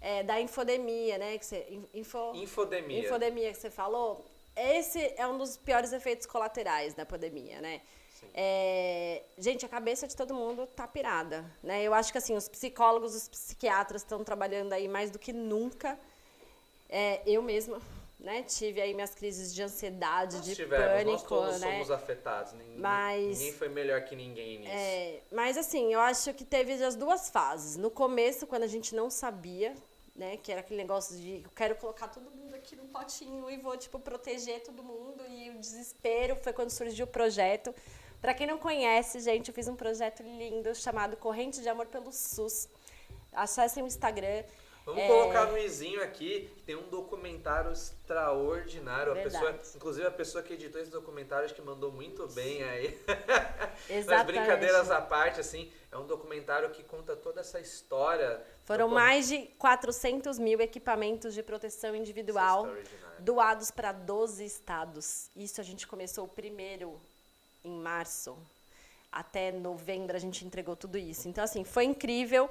é, 0.00 0.22
da 0.22 0.40
infodemia, 0.40 1.18
né? 1.18 1.38
Que 1.38 1.46
você, 1.46 1.80
info, 1.94 2.32
infodemia. 2.34 3.00
Infodemia 3.00 3.52
que 3.52 3.58
você 3.58 3.70
falou. 3.70 4.24
Esse 4.56 5.14
é 5.16 5.26
um 5.26 5.38
dos 5.38 5.56
piores 5.56 5.92
efeitos 5.92 6.26
colaterais 6.26 6.94
da 6.94 7.06
pandemia, 7.06 7.60
né? 7.60 7.80
É, 8.34 9.22
gente, 9.38 9.64
a 9.64 9.68
cabeça 9.68 10.06
de 10.06 10.16
todo 10.16 10.34
mundo 10.34 10.66
tá 10.66 10.86
pirada, 10.86 11.44
né? 11.62 11.82
Eu 11.82 11.94
acho 11.94 12.10
que 12.10 12.18
assim, 12.18 12.34
os 12.34 12.48
psicólogos, 12.48 13.14
os 13.14 13.28
psiquiatras 13.28 14.02
estão 14.02 14.24
trabalhando 14.24 14.72
aí 14.72 14.88
mais 14.88 15.10
do 15.10 15.18
que 15.18 15.32
nunca. 15.32 15.98
É, 16.88 17.22
eu 17.26 17.42
mesma, 17.42 17.80
né, 18.18 18.42
tive 18.42 18.80
aí 18.80 18.94
minhas 18.94 19.14
crises 19.14 19.54
de 19.54 19.62
ansiedade, 19.62 20.36
nós 20.36 20.44
de 20.44 20.54
tivemos, 20.54 20.86
pânico, 20.86 21.10
nós 21.12 21.22
todos 21.22 21.60
né? 21.60 21.72
somos 21.72 21.90
afetados, 21.90 22.52
ninguém, 22.52 22.78
mas, 22.78 23.38
ninguém 23.38 23.52
foi 23.52 23.68
melhor 23.68 24.02
que 24.02 24.16
ninguém 24.16 24.58
nisso. 24.58 24.72
É, 24.72 25.20
mas 25.30 25.56
assim, 25.56 25.92
eu 25.92 26.00
acho 26.00 26.34
que 26.34 26.44
teve 26.44 26.72
as 26.82 26.96
duas 26.96 27.30
fases. 27.30 27.76
No 27.76 27.90
começo, 27.90 28.46
quando 28.46 28.64
a 28.64 28.68
gente 28.68 28.94
não 28.94 29.08
sabia, 29.08 29.74
né, 30.16 30.36
que 30.36 30.50
era 30.50 30.60
aquele 30.60 30.80
negócio 30.80 31.16
de 31.16 31.42
eu 31.44 31.50
quero 31.54 31.76
colocar 31.76 32.08
todo 32.08 32.28
mundo 32.30 32.54
aqui 32.54 32.74
num 32.74 32.88
potinho 32.88 33.48
e 33.48 33.56
vou 33.56 33.76
tipo 33.76 34.00
proteger 34.00 34.62
todo 34.62 34.82
mundo 34.82 35.22
e 35.28 35.50
o 35.50 35.58
desespero 35.60 36.34
foi 36.36 36.52
quando 36.52 36.70
surgiu 36.70 37.04
o 37.04 37.08
projeto 37.08 37.72
para 38.20 38.34
quem 38.34 38.46
não 38.46 38.58
conhece, 38.58 39.20
gente, 39.20 39.48
eu 39.48 39.54
fiz 39.54 39.68
um 39.68 39.76
projeto 39.76 40.22
lindo 40.22 40.74
chamado 40.74 41.16
Corrente 41.16 41.60
de 41.60 41.68
Amor 41.68 41.86
pelo 41.86 42.12
SUS. 42.12 42.68
Acessem 43.32 43.82
o 43.82 43.86
Instagram. 43.86 44.42
Vamos 44.88 45.02
é... 45.02 45.06
colocar 45.06 45.44
no 45.44 45.58
izinho 45.58 46.02
aqui, 46.02 46.50
tem 46.64 46.74
um 46.74 46.88
documentário 46.88 47.70
extraordinário. 47.70 49.12
A 49.12 49.16
pessoa, 49.16 49.54
inclusive 49.76 50.06
a 50.06 50.10
pessoa 50.10 50.42
que 50.42 50.54
editou 50.54 50.80
esse 50.80 50.90
documentário 50.90 51.44
acho 51.44 51.54
que 51.54 51.60
mandou 51.60 51.92
muito 51.92 52.26
bem 52.28 52.62
aí. 52.62 52.98
Exatamente. 53.86 54.06
Mas 54.06 54.26
brincadeiras 54.26 54.90
à 54.90 55.02
parte, 55.02 55.40
assim, 55.40 55.70
é 55.92 55.98
um 55.98 56.06
documentário 56.06 56.70
que 56.70 56.82
conta 56.82 57.14
toda 57.14 57.42
essa 57.42 57.60
história. 57.60 58.42
Foram 58.64 58.88
mais 58.88 59.28
de 59.28 59.42
400 59.58 60.38
mil 60.38 60.58
equipamentos 60.58 61.34
de 61.34 61.42
proteção 61.42 61.94
individual 61.94 62.66
é 62.68 62.82
doados 63.18 63.70
para 63.70 63.92
12 63.92 64.42
estados. 64.42 65.28
Isso 65.36 65.60
a 65.60 65.64
gente 65.64 65.86
começou 65.86 66.24
o 66.24 66.28
primeiro 66.28 66.98
em 67.62 67.78
março. 67.78 68.38
Até 69.12 69.52
novembro 69.52 70.16
a 70.16 70.18
gente 70.18 70.46
entregou 70.46 70.74
tudo 70.74 70.96
isso. 70.96 71.28
Então, 71.28 71.44
assim, 71.44 71.62
foi 71.62 71.84
incrível. 71.84 72.48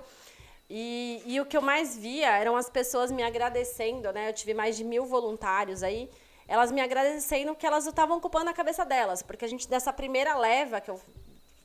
E, 0.69 1.21
e 1.25 1.39
o 1.39 1.45
que 1.45 1.56
eu 1.56 1.62
mais 1.62 1.95
via 1.97 2.38
eram 2.38 2.56
as 2.56 2.69
pessoas 2.69 3.12
me 3.12 3.23
agradecendo, 3.23 4.12
né? 4.12 4.30
Eu 4.30 4.34
tive 4.34 4.53
mais 4.53 4.75
de 4.75 4.84
mil 4.84 5.06
voluntários 5.06 5.82
aí. 5.82 6.10
Elas 6.47 6.71
me 6.71 6.82
agradecendo 6.82 7.56
que 7.56 7.65
elas 7.65 7.86
estavam 7.86 8.17
ocupando 8.17 8.49
a 8.49 8.53
cabeça 8.53 8.86
delas. 8.86 9.21
Porque 9.21 9.45
a 9.45 9.47
gente, 9.47 9.67
dessa 9.67 9.93
primeira 9.93 10.38
leva, 10.38 10.82
que 10.82 10.89
eu, 10.89 10.99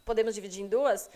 podemos 0.04 0.34
dividir 0.34 0.62
em 0.62 0.68
duas, 0.68 1.10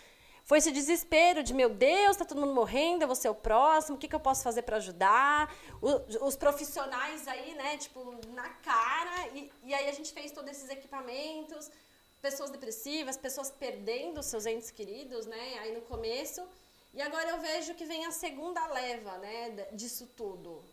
foi 0.44 0.58
esse 0.58 0.70
desespero 0.70 1.42
de, 1.42 1.52
meu 1.52 1.68
Deus, 1.68 2.12
está 2.12 2.24
todo 2.24 2.40
mundo 2.40 2.54
morrendo, 2.54 3.02
eu 3.02 3.08
vou 3.08 3.16
ser 3.16 3.28
o 3.28 3.34
próximo, 3.34 3.96
o 3.96 3.98
que, 3.98 4.06
que 4.06 4.14
eu 4.14 4.20
posso 4.20 4.44
fazer 4.44 4.62
para 4.62 4.76
ajudar? 4.76 5.52
O, 5.82 6.26
os 6.26 6.36
profissionais 6.36 7.26
aí, 7.26 7.54
né, 7.54 7.76
tipo, 7.76 8.14
na 8.32 8.48
cara. 8.48 9.28
E, 9.34 9.50
e 9.64 9.74
aí 9.74 9.88
a 9.88 9.92
gente 9.92 10.12
fez 10.12 10.30
todos 10.30 10.50
esses 10.50 10.70
equipamentos 10.70 11.70
pessoas 12.22 12.50
depressivas, 12.50 13.16
pessoas 13.16 13.50
perdendo 13.50 14.22
seus 14.22 14.46
entes 14.46 14.70
queridos, 14.70 15.26
né? 15.26 15.58
Aí 15.60 15.72
no 15.72 15.80
começo. 15.82 16.42
E 16.96 17.02
agora 17.02 17.28
eu 17.28 17.38
vejo 17.38 17.74
que 17.74 17.84
vem 17.84 18.06
a 18.06 18.10
segunda 18.10 18.66
leva, 18.68 19.18
né, 19.18 19.50
disso 19.72 20.08
tudo. 20.16 20.50
O 20.50 20.64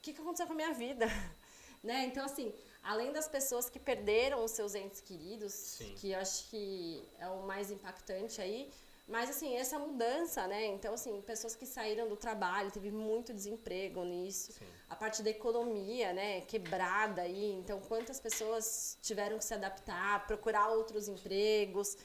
que, 0.00 0.14
que 0.14 0.20
aconteceu 0.22 0.46
com 0.46 0.54
a 0.54 0.56
minha 0.56 0.72
vida? 0.72 1.04
né? 1.84 2.06
Então, 2.06 2.24
assim, 2.24 2.54
além 2.82 3.12
das 3.12 3.28
pessoas 3.28 3.68
que 3.68 3.78
perderam 3.78 4.42
os 4.42 4.52
seus 4.52 4.74
entes 4.74 5.02
queridos, 5.02 5.52
Sim. 5.52 5.94
que 5.98 6.12
eu 6.12 6.18
acho 6.18 6.48
que 6.48 7.06
é 7.18 7.28
o 7.28 7.42
mais 7.42 7.70
impactante 7.70 8.40
aí, 8.40 8.70
mas, 9.06 9.30
assim, 9.30 9.56
essa 9.56 9.78
mudança, 9.78 10.46
né? 10.46 10.66
Então, 10.66 10.92
assim, 10.92 11.20
pessoas 11.22 11.54
que 11.54 11.64
saíram 11.64 12.08
do 12.08 12.16
trabalho, 12.16 12.70
teve 12.70 12.90
muito 12.90 13.32
desemprego 13.32 14.04
nisso. 14.04 14.52
Sim. 14.52 14.66
A 14.88 14.94
parte 14.94 15.22
da 15.22 15.30
economia, 15.30 16.12
né? 16.12 16.42
Quebrada 16.42 17.22
aí. 17.22 17.52
Então, 17.52 17.80
quantas 17.80 18.20
pessoas 18.20 18.98
tiveram 19.02 19.38
que 19.38 19.44
se 19.46 19.54
adaptar, 19.54 20.26
procurar 20.26 20.68
outros 20.68 21.08
empregos. 21.08 21.96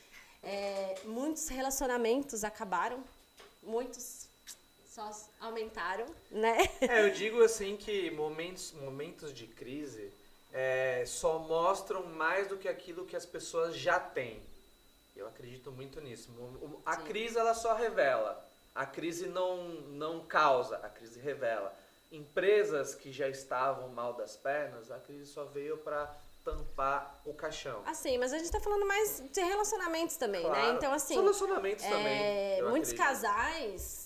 É, 0.43 0.95
muitos 1.05 1.47
relacionamentos 1.47 2.43
acabaram. 2.43 3.03
Muitos 3.61 4.27
só 4.85 5.09
aumentaram, 5.39 6.05
né? 6.29 6.57
É, 6.81 7.01
eu 7.05 7.11
digo, 7.11 7.41
assim, 7.41 7.77
que 7.77 8.11
momentos, 8.11 8.73
momentos 8.73 9.33
de 9.33 9.47
crise 9.47 10.11
é, 10.51 11.03
só 11.07 11.39
mostram 11.39 12.05
mais 12.05 12.47
do 12.47 12.57
que 12.57 12.67
aquilo 12.67 13.05
que 13.05 13.15
as 13.15 13.25
pessoas 13.25 13.75
já 13.75 13.99
têm. 13.99 14.41
Eu 15.15 15.27
acredito 15.27 15.71
muito 15.71 16.01
nisso. 16.01 16.29
A 16.85 16.97
Sim. 16.97 17.03
crise 17.05 17.37
ela 17.37 17.53
só 17.53 17.73
revela. 17.73 18.47
A 18.75 18.85
crise 18.85 19.27
não, 19.27 19.63
não 19.63 20.25
causa, 20.25 20.77
a 20.77 20.89
crise 20.89 21.19
revela. 21.19 21.73
Empresas 22.11 22.93
que 22.93 23.11
já 23.11 23.27
estavam 23.27 23.89
mal 23.89 24.13
das 24.13 24.35
pernas, 24.35 24.91
a 24.91 24.99
crise 24.99 25.25
só 25.25 25.45
veio 25.45 25.77
para 25.77 26.15
tampar 26.43 27.21
o 27.25 27.33
caixão. 27.33 27.81
Assim, 27.85 28.17
mas 28.17 28.33
a 28.33 28.37
gente 28.37 28.45
está 28.45 28.59
falando 28.59 28.85
mais 28.85 29.23
de 29.31 29.41
relacionamentos 29.41 30.17
também, 30.17 30.43
né? 30.43 30.49
claro. 30.49 30.67
né? 30.67 30.73
Então, 30.77 30.93
assim. 30.93 31.15
Relacionamentos 31.15 31.83
é, 31.83 31.89
também. 31.89 32.63
Muitos 32.69 32.91
acredito. 32.91 32.97
casais 32.97 34.02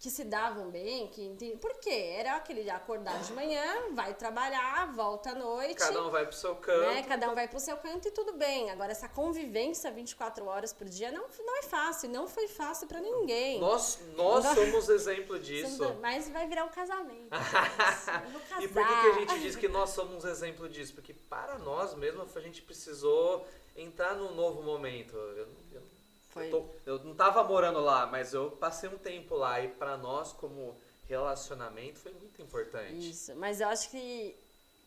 que 0.00 0.08
se 0.08 0.24
davam 0.24 0.70
bem, 0.70 1.08
que 1.08 1.28
por 1.60 1.74
quê? 1.74 2.14
Era 2.16 2.36
aquele 2.36 2.62
de 2.62 2.70
acordar 2.70 3.20
de 3.20 3.34
manhã, 3.34 3.92
vai 3.92 4.14
trabalhar, 4.14 4.90
volta 4.94 5.32
à 5.32 5.34
noite. 5.34 5.74
Cada 5.74 6.02
um 6.02 6.10
vai 6.10 6.24
pro 6.24 6.34
seu 6.34 6.56
canto. 6.56 6.80
Né? 6.80 7.02
Cada 7.02 7.30
um 7.30 7.34
vai 7.34 7.46
pro 7.46 7.60
seu 7.60 7.76
canto 7.76 8.08
e 8.08 8.10
tudo 8.10 8.32
bem. 8.32 8.70
Agora, 8.70 8.92
essa 8.92 9.10
convivência 9.10 9.92
24 9.92 10.46
horas 10.46 10.72
por 10.72 10.88
dia 10.88 11.12
não, 11.12 11.26
não 11.44 11.58
é 11.58 11.62
fácil, 11.64 12.08
não 12.08 12.26
foi 12.26 12.48
fácil 12.48 12.88
para 12.88 12.98
ninguém. 12.98 13.60
Nós, 13.60 14.00
nós 14.16 14.42
somos 14.46 14.88
exemplo 14.88 15.38
disso. 15.38 15.94
Mas 16.00 16.30
vai 16.30 16.48
virar 16.48 16.64
um 16.64 16.70
casamento. 16.70 17.28
e 18.58 18.68
por 18.68 18.86
que, 18.86 19.00
que 19.02 19.06
a 19.06 19.12
gente 19.12 19.40
diz 19.40 19.54
que 19.54 19.68
nós 19.68 19.90
somos 19.90 20.24
exemplo 20.24 20.66
disso? 20.66 20.94
Porque 20.94 21.12
para 21.12 21.58
nós 21.58 21.94
mesmo 21.94 22.22
a 22.22 22.40
gente 22.40 22.62
precisou 22.62 23.46
entrar 23.76 24.14
num 24.14 24.34
novo 24.34 24.62
momento. 24.62 25.14
Eu, 25.14 25.46
eu 25.72 25.89
foi... 26.30 26.46
Eu, 26.46 26.50
tô, 26.50 26.66
eu 26.86 27.04
não 27.04 27.14
tava 27.14 27.42
morando 27.44 27.80
lá, 27.80 28.06
mas 28.06 28.32
eu 28.32 28.52
passei 28.52 28.88
um 28.88 28.98
tempo 28.98 29.34
lá 29.34 29.60
e 29.60 29.68
para 29.68 29.96
nós 29.96 30.32
como 30.32 30.76
relacionamento 31.08 31.98
foi 31.98 32.12
muito 32.12 32.40
importante. 32.40 33.10
Isso, 33.10 33.34
mas 33.36 33.60
eu 33.60 33.68
acho 33.68 33.90
que 33.90 34.36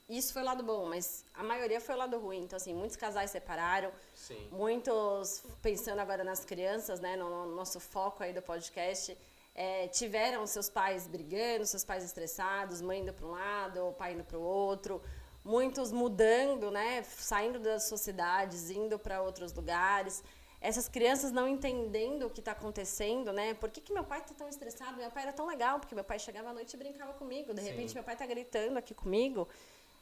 isso 0.08 0.32
foi 0.32 0.42
o 0.42 0.46
lado 0.46 0.64
bom, 0.64 0.88
mas 0.88 1.26
a 1.34 1.44
maioria 1.44 1.82
foi 1.82 1.96
o 1.96 1.98
lado 1.98 2.18
ruim. 2.18 2.42
Então, 2.44 2.56
assim, 2.56 2.74
muitos 2.74 2.96
casais 2.96 3.32
separaram. 3.32 3.92
Sim. 4.16 4.48
Muitos, 4.52 5.44
pensando 5.62 6.00
agora 6.00 6.24
nas 6.24 6.46
crianças, 6.46 7.00
né, 7.00 7.16
no, 7.16 7.46
no 7.46 7.56
nosso 7.56 7.80
foco 7.80 8.24
aí 8.24 8.32
do 8.32 8.42
podcast, 8.42 9.18
é, 9.54 9.88
tiveram 9.90 10.48
seus 10.48 10.70
pais 10.70 11.08
brigando, 11.08 11.66
seus 11.66 11.84
pais 11.84 12.04
estressados, 12.06 12.82
mãe 12.82 13.02
indo 13.02 13.14
para 13.14 13.26
um 13.26 13.32
lado, 13.32 13.88
o 13.88 13.94
pai 13.94 14.14
indo 14.14 14.24
para 14.24 14.38
o 14.38 14.42
outro. 14.42 15.02
Muitos 15.44 15.92
mudando, 15.92 16.72
né, 16.72 17.04
saindo 17.04 17.60
das 17.60 17.84
sociedades, 17.84 18.70
indo 18.70 18.98
para 18.98 19.22
outros 19.22 19.52
lugares 19.52 20.24
essas 20.64 20.88
crianças 20.88 21.32
não 21.32 21.46
entendendo 21.48 22.26
o 22.26 22.30
que 22.30 22.40
está 22.40 22.54
acontecendo, 22.54 23.34
né? 23.34 23.54
Por 23.54 23.70
que, 23.70 23.82
que 23.82 23.94
meu 23.94 24.06
pai 24.06 24.20
está 24.22 24.34
tão 24.34 24.48
estressado? 24.48 24.96
Meu 24.98 25.12
pai 25.12 25.24
era 25.24 25.34
tão 25.34 25.46
legal, 25.46 25.78
porque 25.80 25.94
meu 25.94 26.06
pai 26.06 26.18
chegava 26.18 26.50
à 26.50 26.54
noite 26.54 26.74
e 26.74 26.78
brincava 26.78 27.14
comigo. 27.14 27.54
De 27.54 27.62
Sim. 27.62 27.68
repente, 27.70 27.94
meu 27.94 28.04
pai 28.04 28.16
está 28.16 28.26
gritando 28.26 28.78
aqui 28.78 28.94
comigo. 28.94 29.48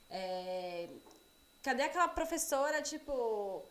É... 0.10 0.88
Cadê 1.64 1.82
aquela 1.82 2.08
professora, 2.08 2.80
tipo... 2.82 3.64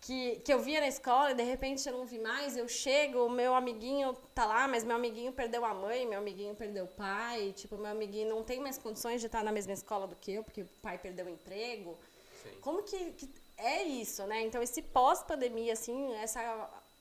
que, 0.00 0.36
que 0.44 0.52
eu 0.54 0.60
via 0.60 0.80
na 0.80 0.88
escola 0.88 1.32
e 1.32 1.34
de 1.34 1.42
repente 1.42 1.88
eu 1.88 1.96
não 1.98 2.04
vi 2.04 2.18
mais, 2.18 2.56
eu 2.56 2.68
chego, 2.68 3.28
meu 3.28 3.52
amiguinho 3.54 4.16
tá 4.34 4.44
lá, 4.46 4.68
mas 4.68 4.84
meu 4.84 4.96
amiguinho 4.96 5.32
perdeu 5.32 5.64
a 5.64 5.74
mãe, 5.74 6.06
meu 6.06 6.18
amiguinho 6.18 6.54
perdeu 6.54 6.84
o 6.84 6.88
pai, 6.88 7.52
tipo, 7.56 7.76
meu 7.76 7.90
amiguinho 7.90 8.28
não 8.28 8.42
tem 8.44 8.60
mais 8.60 8.78
condições 8.78 9.20
de 9.20 9.26
estar 9.26 9.42
na 9.42 9.52
mesma 9.52 9.72
escola 9.72 10.06
do 10.06 10.16
que 10.16 10.32
eu, 10.32 10.44
porque 10.44 10.62
o 10.62 10.68
pai 10.80 10.98
perdeu 10.98 11.26
o 11.26 11.30
emprego. 11.30 11.98
Sim. 12.42 12.58
Como 12.60 12.82
que, 12.82 13.12
que 13.12 13.26
é 13.62 13.82
isso, 13.82 14.26
né? 14.26 14.42
Então, 14.42 14.62
esse 14.62 14.82
pós-pandemia, 14.82 15.72
assim, 15.72 16.14
essa 16.14 16.40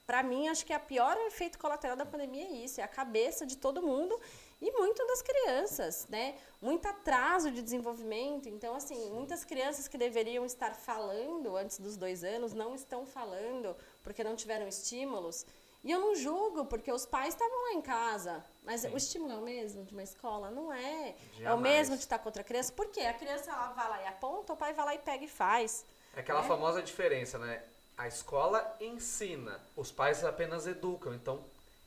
para 0.06 0.24
mim, 0.24 0.50
acho 0.50 0.66
que 0.66 0.74
a 0.74 0.80
pior 0.80 1.16
efeito 1.28 1.58
colateral 1.58 1.96
da 1.96 2.06
pandemia 2.06 2.44
é 2.44 2.52
isso, 2.52 2.82
é 2.82 2.84
a 2.84 2.88
cabeça 2.88 3.46
de 3.46 3.56
todo 3.56 3.82
mundo 3.82 4.20
e 4.60 4.70
muito 4.72 5.08
das 5.08 5.22
crianças, 5.22 6.06
né? 6.10 6.36
Muito 6.62 6.86
atraso 6.86 7.50
de 7.50 7.62
desenvolvimento. 7.62 8.50
Então, 8.50 8.76
assim, 8.76 9.10
muitas 9.12 9.46
crianças 9.46 9.88
que 9.88 9.98
deveriam 9.98 10.46
estar 10.46 10.76
falando 10.76 11.56
antes 11.56 11.80
dos 11.80 11.96
dois 11.96 12.26
anos 12.26 12.54
não 12.54 12.76
estão 12.76 13.06
falando 13.06 13.74
porque 14.04 14.22
não 14.22 14.36
tiveram 14.36 14.68
estímulos. 14.68 15.46
E 15.84 15.90
eu 15.90 16.00
não 16.00 16.14
julgo, 16.14 16.66
porque 16.66 16.92
os 16.92 17.06
pais 17.06 17.34
estavam 17.34 17.64
lá 17.64 17.74
em 17.74 17.82
casa. 17.82 18.46
Mas 18.64 18.82
Sim. 18.82 18.90
o 18.94 18.98
estímulo 18.98 19.32
é 19.32 19.38
o 19.38 19.42
mesmo 19.42 19.84
de 19.84 19.94
uma 19.94 20.04
escola? 20.04 20.52
Não 20.52 20.74
é. 20.74 21.16
Jamais. 21.34 21.46
É 21.46 21.54
o 21.54 21.58
mesmo 21.58 21.96
de 21.96 22.04
estar 22.04 22.20
com 22.20 22.28
outra 22.28 22.44
criança. 22.44 22.74
Por 22.74 22.88
quê? 22.88 23.02
A 23.02 23.14
criança 23.14 23.50
ela 23.50 23.72
vai 23.72 23.90
lá 23.90 24.04
e 24.04 24.08
aponta, 24.08 24.54
o 24.54 24.58
pai 24.58 24.74
vai 24.74 24.86
lá 24.86 24.94
e 24.94 25.00
pega 25.00 25.24
e 25.24 25.28
faz. 25.28 25.86
É 26.16 26.20
aquela 26.20 26.44
é. 26.44 26.48
famosa 26.48 26.82
diferença, 26.82 27.38
né? 27.38 27.64
A 27.98 28.08
escola 28.08 28.76
ensina, 28.80 29.60
os 29.76 29.92
pais 29.92 30.24
apenas 30.24 30.66
educam. 30.68 31.14
Então, 31.14 31.44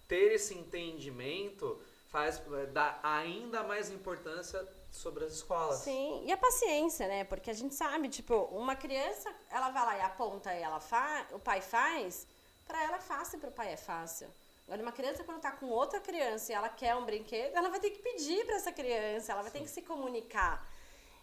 ter 0.06 0.32
esse 0.32 0.54
entendimento 0.54 1.80
faz 2.08 2.40
dá 2.72 3.00
ainda 3.02 3.64
mais 3.64 3.90
importância 3.90 4.64
sobre 4.92 5.24
as 5.24 5.32
escolas. 5.32 5.80
Sim, 5.80 6.22
e 6.24 6.30
a 6.30 6.36
paciência, 6.36 7.08
né? 7.08 7.24
Porque 7.24 7.50
a 7.50 7.54
gente 7.54 7.74
sabe, 7.74 8.08
tipo, 8.08 8.34
uma 8.52 8.76
criança, 8.76 9.34
ela 9.50 9.70
vai 9.70 9.84
lá 9.84 9.98
e 9.98 10.00
aponta 10.02 10.54
e 10.54 10.62
ela 10.62 10.78
faz, 10.78 11.26
o 11.32 11.40
pai 11.40 11.60
faz, 11.60 12.26
para 12.64 12.80
ela 12.84 12.96
é 12.98 13.00
fácil, 13.00 13.40
para 13.40 13.48
o 13.50 13.52
pai 13.52 13.72
é 13.72 13.76
fácil. 13.76 14.28
Agora, 14.66 14.80
uma 14.80 14.92
criança, 14.92 15.24
quando 15.24 15.40
tá 15.40 15.50
com 15.50 15.66
outra 15.66 16.00
criança 16.00 16.52
e 16.52 16.54
ela 16.54 16.68
quer 16.68 16.94
um 16.94 17.04
brinquedo, 17.04 17.54
ela 17.54 17.68
vai 17.68 17.80
ter 17.80 17.90
que 17.90 18.00
pedir 18.00 18.46
para 18.46 18.54
essa 18.54 18.72
criança, 18.72 19.32
ela 19.32 19.42
vai 19.42 19.50
Sim. 19.50 19.58
ter 19.58 19.64
que 19.64 19.70
se 19.70 19.82
comunicar. 19.82 20.64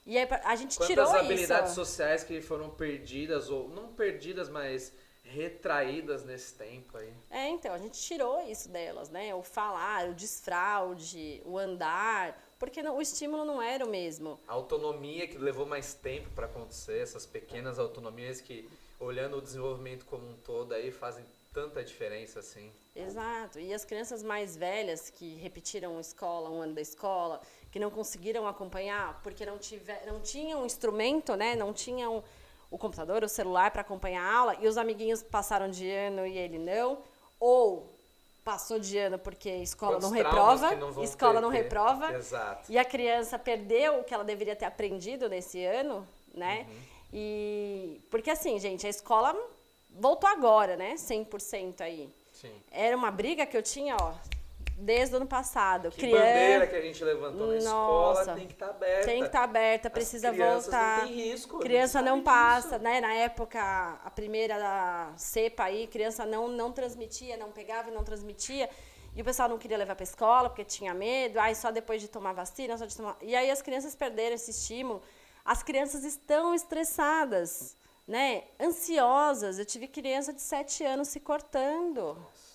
E 0.05 0.17
aí, 0.17 0.27
a 0.43 0.55
gente 0.55 0.77
Quantas 0.77 0.87
tirou 0.87 1.07
habilidades 1.07 1.71
isso. 1.71 1.85
sociais 1.85 2.23
que 2.23 2.41
foram 2.41 2.69
perdidas, 2.69 3.49
ou 3.49 3.69
não 3.69 3.93
perdidas, 3.93 4.49
mas 4.49 4.91
retraídas 5.23 6.25
nesse 6.25 6.53
tempo 6.55 6.97
aí. 6.97 7.13
É, 7.29 7.47
então, 7.49 7.73
a 7.73 7.77
gente 7.77 7.99
tirou 7.99 8.41
isso 8.41 8.67
delas, 8.69 9.09
né? 9.09 9.33
O 9.33 9.43
falar, 9.43 10.09
o 10.09 10.13
desfraude, 10.13 11.41
o 11.45 11.57
andar, 11.57 12.37
porque 12.59 12.81
não, 12.83 12.97
o 12.97 13.01
estímulo 13.01 13.45
não 13.45 13.61
era 13.61 13.85
o 13.85 13.89
mesmo. 13.89 14.39
A 14.47 14.53
autonomia 14.53 15.27
que 15.27 15.37
levou 15.37 15.65
mais 15.65 15.93
tempo 15.93 16.29
para 16.31 16.47
acontecer, 16.47 16.99
essas 16.99 17.25
pequenas 17.25 17.79
autonomias 17.79 18.41
que, 18.41 18.67
olhando 18.99 19.37
o 19.37 19.41
desenvolvimento 19.41 20.05
como 20.05 20.27
um 20.27 20.35
todo, 20.37 20.73
aí 20.73 20.91
fazem 20.91 21.23
tanta 21.53 21.83
diferença 21.83 22.39
assim. 22.39 22.71
Exato. 22.95 23.59
E 23.59 23.73
as 23.73 23.85
crianças 23.85 24.23
mais 24.23 24.55
velhas 24.55 25.09
que 25.09 25.35
repetiram 25.35 25.99
escola, 25.99 26.49
um 26.49 26.61
ano 26.61 26.73
da 26.73 26.81
escola, 26.81 27.41
que 27.71 27.79
não 27.79 27.89
conseguiram 27.89 28.47
acompanhar 28.47 29.19
porque 29.23 29.45
não, 29.45 29.57
tiver, 29.57 30.05
não 30.05 30.19
tinham 30.19 30.61
um 30.61 30.65
instrumento, 30.65 31.35
né? 31.35 31.55
Não 31.55 31.71
tinham 31.71 32.23
o 32.69 32.77
computador, 32.77 33.23
o 33.23 33.29
celular 33.29 33.71
para 33.71 33.81
acompanhar 33.81 34.23
a 34.23 34.33
aula 34.33 34.57
e 34.59 34.67
os 34.67 34.77
amiguinhos 34.77 35.23
passaram 35.23 35.69
de 35.69 35.89
ano 35.89 36.25
e 36.25 36.37
ele 36.37 36.57
não, 36.57 36.99
ou 37.39 37.89
passou 38.43 38.79
de 38.79 38.97
ano 38.97 39.17
porque 39.19 39.49
escola 39.49 39.93
Quantos 39.93 40.09
não 40.09 40.17
reprova, 40.17 40.75
não 40.75 41.03
escola 41.03 41.41
não 41.41 41.49
reprova, 41.49 42.13
Exato. 42.13 42.71
e 42.71 42.77
a 42.77 42.85
criança 42.85 43.37
perdeu 43.37 43.99
o 43.99 44.03
que 44.03 44.13
ela 44.13 44.23
deveria 44.23 44.55
ter 44.55 44.65
aprendido 44.65 45.29
nesse 45.29 45.63
ano, 45.63 46.07
né? 46.33 46.65
Uhum. 46.69 46.81
E 47.13 48.01
porque 48.09 48.29
assim, 48.29 48.57
gente, 48.59 48.87
a 48.87 48.89
escola 48.89 49.35
voltou 49.89 50.29
agora, 50.29 50.75
né? 50.75 50.95
100% 50.95 51.81
aí. 51.81 52.09
Sim. 52.33 52.53
Era 52.71 52.95
uma 52.95 53.11
briga 53.11 53.45
que 53.45 53.55
eu 53.55 53.61
tinha, 53.61 53.95
ó, 53.99 54.13
desde 54.81 55.13
o 55.13 55.17
ano 55.17 55.27
passado. 55.27 55.91
Que 55.91 56.01
Criança... 56.01 56.23
bandeira 56.23 56.67
que 56.67 56.75
a 56.75 56.81
gente 56.81 57.03
levantou 57.03 57.47
na 57.47 57.53
Nossa, 57.61 58.21
escola 58.21 58.35
tem 58.35 58.47
que 58.47 58.53
estar 58.53 58.67
tá 58.67 58.71
aberta. 58.71 59.05
Tem 59.05 59.19
que 59.19 59.25
estar 59.27 59.39
tá 59.39 59.43
aberta, 59.43 59.89
precisa 59.89 60.31
voltar. 60.31 60.97
Não 60.99 61.07
tem 61.07 61.15
risco. 61.15 61.59
Criança 61.59 62.01
não 62.01 62.21
passa, 62.21 62.79
né? 62.79 62.99
Na 62.99 63.13
época, 63.13 63.59
a 64.03 64.11
primeira 64.11 65.13
cepa 65.15 65.65
aí, 65.65 65.87
criança 65.87 66.25
não, 66.25 66.47
não 66.47 66.71
transmitia, 66.71 67.37
não 67.37 67.51
pegava 67.51 67.89
e 67.89 67.93
não 67.93 68.03
transmitia. 68.03 68.69
E 69.15 69.21
o 69.21 69.25
pessoal 69.25 69.47
não 69.49 69.57
queria 69.57 69.77
levar 69.77 69.95
para 69.95 70.03
escola 70.03 70.49
porque 70.49 70.65
tinha 70.65 70.93
medo. 70.93 71.39
Aí 71.39 71.53
só 71.53 71.71
depois 71.71 72.01
de 72.01 72.07
tomar 72.07 72.33
vacina, 72.33 72.77
só 72.77 72.85
de 72.85 72.95
tomar... 72.95 73.17
E 73.21 73.35
aí 73.35 73.51
as 73.51 73.61
crianças 73.61 73.95
perderam 73.95 74.35
esse 74.35 74.51
estímulo. 74.51 75.01
As 75.45 75.61
crianças 75.61 76.03
estão 76.03 76.53
estressadas, 76.55 77.75
né? 78.07 78.43
Ansiosas. 78.59 79.59
Eu 79.59 79.65
tive 79.65 79.87
criança 79.87 80.33
de 80.33 80.41
7 80.41 80.83
anos 80.85 81.09
se 81.09 81.19
cortando. 81.19 82.15
Nossa 82.15 82.50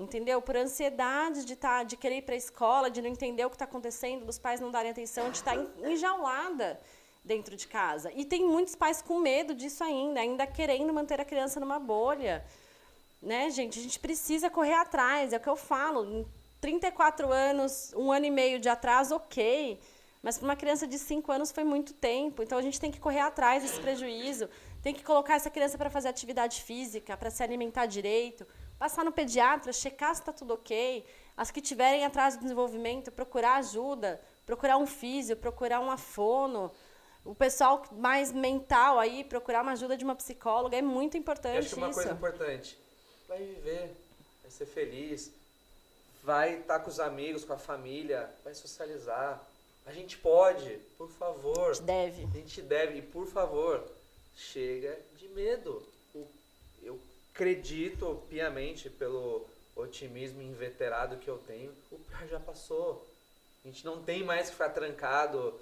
entendeu? 0.00 0.40
Por 0.40 0.56
ansiedade 0.56 1.44
de, 1.44 1.54
tá, 1.54 1.82
de 1.82 1.96
querer 1.96 2.18
ir 2.18 2.22
para 2.22 2.34
a 2.34 2.38
escola, 2.38 2.90
de 2.90 3.02
não 3.02 3.08
entender 3.08 3.44
o 3.44 3.50
que 3.50 3.56
está 3.56 3.66
acontecendo, 3.66 4.24
dos 4.24 4.38
pais 4.38 4.60
não 4.60 4.70
darem 4.70 4.90
atenção, 4.90 5.30
de 5.30 5.36
estar 5.36 5.56
tá 5.56 5.66
enjaulada 5.88 6.80
dentro 7.24 7.54
de 7.54 7.68
casa. 7.68 8.10
E 8.12 8.24
tem 8.24 8.44
muitos 8.44 8.74
pais 8.74 9.02
com 9.02 9.18
medo 9.18 9.54
disso 9.54 9.84
ainda, 9.84 10.20
ainda 10.20 10.46
querendo 10.46 10.92
manter 10.92 11.20
a 11.20 11.24
criança 11.24 11.60
numa 11.60 11.78
bolha. 11.78 12.44
Né, 13.20 13.50
gente? 13.50 13.78
A 13.78 13.82
gente 13.82 14.00
precisa 14.00 14.48
correr 14.48 14.74
atrás, 14.74 15.34
é 15.34 15.36
o 15.36 15.40
que 15.40 15.48
eu 15.48 15.56
falo. 15.56 16.04
Em 16.04 16.26
34 16.60 17.30
anos, 17.30 17.92
um 17.94 18.10
ano 18.10 18.24
e 18.24 18.30
meio 18.30 18.58
de 18.58 18.70
atraso, 18.70 19.14
ok. 19.14 19.78
Mas 20.22 20.38
para 20.38 20.46
uma 20.46 20.56
criança 20.56 20.86
de 20.86 20.98
5 20.98 21.30
anos 21.30 21.52
foi 21.52 21.64
muito 21.64 21.92
tempo. 21.92 22.42
Então 22.42 22.56
a 22.56 22.62
gente 22.62 22.80
tem 22.80 22.90
que 22.90 22.98
correr 22.98 23.20
atrás 23.20 23.62
desse 23.62 23.78
prejuízo. 23.78 24.48
Tem 24.82 24.94
que 24.94 25.04
colocar 25.04 25.34
essa 25.34 25.50
criança 25.50 25.76
para 25.76 25.90
fazer 25.90 26.08
atividade 26.08 26.62
física, 26.62 27.14
para 27.16 27.30
se 27.30 27.42
alimentar 27.42 27.84
direito, 27.84 28.46
passar 28.80 29.04
no 29.04 29.12
pediatra, 29.12 29.74
checar 29.74 30.14
se 30.14 30.22
está 30.22 30.32
tudo 30.32 30.54
ok. 30.54 31.04
As 31.36 31.50
que 31.50 31.60
tiverem 31.60 32.06
atraso 32.06 32.38
de 32.38 32.44
desenvolvimento, 32.44 33.12
procurar 33.12 33.56
ajuda, 33.56 34.18
procurar 34.46 34.78
um 34.78 34.86
físio, 34.86 35.36
procurar 35.36 35.80
um 35.80 35.90
afono. 35.90 36.72
O 37.22 37.34
pessoal 37.34 37.84
mais 37.92 38.32
mental 38.32 38.98
aí, 38.98 39.22
procurar 39.22 39.60
uma 39.60 39.72
ajuda 39.72 39.98
de 39.98 40.04
uma 40.04 40.16
psicóloga, 40.16 40.78
é 40.78 40.80
muito 40.80 41.18
importante 41.18 41.56
Eu 41.56 41.60
acho 41.60 41.68
que 41.68 41.74
uma 41.74 41.90
isso. 41.90 41.96
coisa 41.96 42.12
importante, 42.12 42.78
vai 43.28 43.38
viver, 43.38 43.94
vai 44.40 44.50
ser 44.50 44.64
feliz, 44.64 45.30
vai 46.24 46.60
estar 46.60 46.78
tá 46.78 46.80
com 46.82 46.88
os 46.88 46.98
amigos, 46.98 47.44
com 47.44 47.52
a 47.52 47.58
família, 47.58 48.30
vai 48.42 48.54
socializar. 48.54 49.46
A 49.84 49.92
gente 49.92 50.16
pode, 50.16 50.78
por 50.96 51.10
favor. 51.10 51.70
A 51.70 51.74
gente 51.74 51.84
deve. 51.84 52.24
A 52.24 52.38
gente 52.38 52.62
deve, 52.62 52.98
e 53.00 53.02
por 53.02 53.26
favor, 53.26 53.86
chega 54.34 54.98
de 55.18 55.28
medo. 55.28 55.86
Acredito 57.34 58.22
piamente 58.28 58.90
pelo 58.90 59.46
otimismo 59.74 60.42
inveterado 60.42 61.16
que 61.16 61.28
eu 61.28 61.38
tenho, 61.38 61.72
o 61.90 61.98
pior 61.98 62.26
já 62.28 62.40
passou. 62.40 63.06
A 63.64 63.68
gente 63.68 63.84
não 63.84 64.02
tem 64.02 64.24
mais 64.24 64.46
que 64.46 64.52
ficar 64.52 64.70
trancado, 64.70 65.54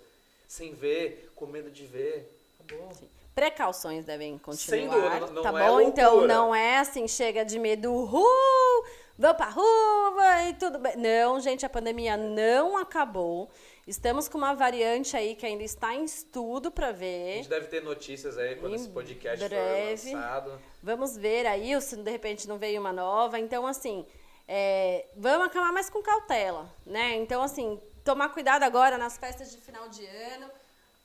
sem 0.46 0.74
ver, 0.74 1.30
com 1.34 1.46
medo 1.46 1.70
de 1.70 1.86
ver. 1.86 2.32
Acabou. 2.60 2.92
Sim. 2.94 3.08
Precauções 3.34 4.04
devem 4.04 4.36
continuar. 4.38 4.78
Sem 4.78 4.88
dúvida, 4.88 5.20
não, 5.20 5.32
não 5.32 5.42
tá 5.42 5.48
é 5.50 5.52
bom? 5.52 5.76
Loucura. 5.76 5.84
Então 5.84 6.26
não 6.26 6.54
é 6.54 6.78
assim, 6.78 7.06
chega 7.06 7.44
de 7.44 7.56
medo, 7.58 7.92
uhul, 7.92 8.84
vou 9.16 9.34
pra 9.34 9.48
rua 9.48 10.48
e 10.48 10.54
tudo 10.54 10.78
bem. 10.80 10.96
Não, 10.96 11.38
gente, 11.38 11.64
a 11.64 11.68
pandemia 11.68 12.16
não 12.16 12.76
acabou. 12.76 13.48
Estamos 13.88 14.28
com 14.28 14.36
uma 14.36 14.52
variante 14.52 15.16
aí 15.16 15.34
que 15.34 15.46
ainda 15.46 15.64
está 15.64 15.94
em 15.94 16.04
estudo 16.04 16.70
para 16.70 16.92
ver. 16.92 17.32
A 17.32 17.36
gente 17.36 17.48
deve 17.48 17.68
ter 17.68 17.82
notícias 17.82 18.36
aí 18.36 18.54
quando 18.56 18.72
em 18.72 18.76
esse 18.76 18.90
podcast 18.90 19.48
breve. 19.48 20.10
for 20.10 20.14
lançado. 20.14 20.60
Vamos 20.82 21.16
ver 21.16 21.46
aí 21.46 21.80
se 21.80 21.96
de 21.96 22.10
repente 22.10 22.46
não 22.46 22.58
veio 22.58 22.82
uma 22.82 22.92
nova. 22.92 23.38
Então, 23.38 23.66
assim, 23.66 24.04
é, 24.46 25.06
vamos 25.16 25.46
acalmar 25.46 25.72
mais 25.72 25.88
com 25.88 26.02
cautela, 26.02 26.70
né? 26.84 27.14
Então, 27.14 27.40
assim, 27.40 27.80
tomar 28.04 28.28
cuidado 28.28 28.62
agora 28.62 28.98
nas 28.98 29.16
festas 29.16 29.50
de 29.50 29.56
final 29.56 29.88
de 29.88 30.04
ano. 30.04 30.50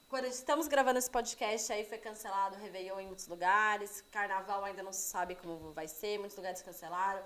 Quando 0.10 0.26
estamos 0.26 0.68
gravando 0.68 1.00
esse 1.00 1.10
podcast, 1.10 1.72
aí 1.72 1.86
foi 1.86 2.00
cancelado 2.00 2.58
o 2.58 2.60
Réveillon 2.60 3.00
em 3.00 3.08
muitos 3.08 3.30
lugares. 3.30 4.04
Carnaval 4.12 4.66
ainda 4.66 4.84
não 4.84 4.92
se 4.92 5.04
sabe 5.04 5.36
como 5.36 5.72
vai 5.72 5.88
ser, 5.88 6.20
muitos 6.20 6.36
lugares 6.36 6.62
cancelaram. 6.62 7.24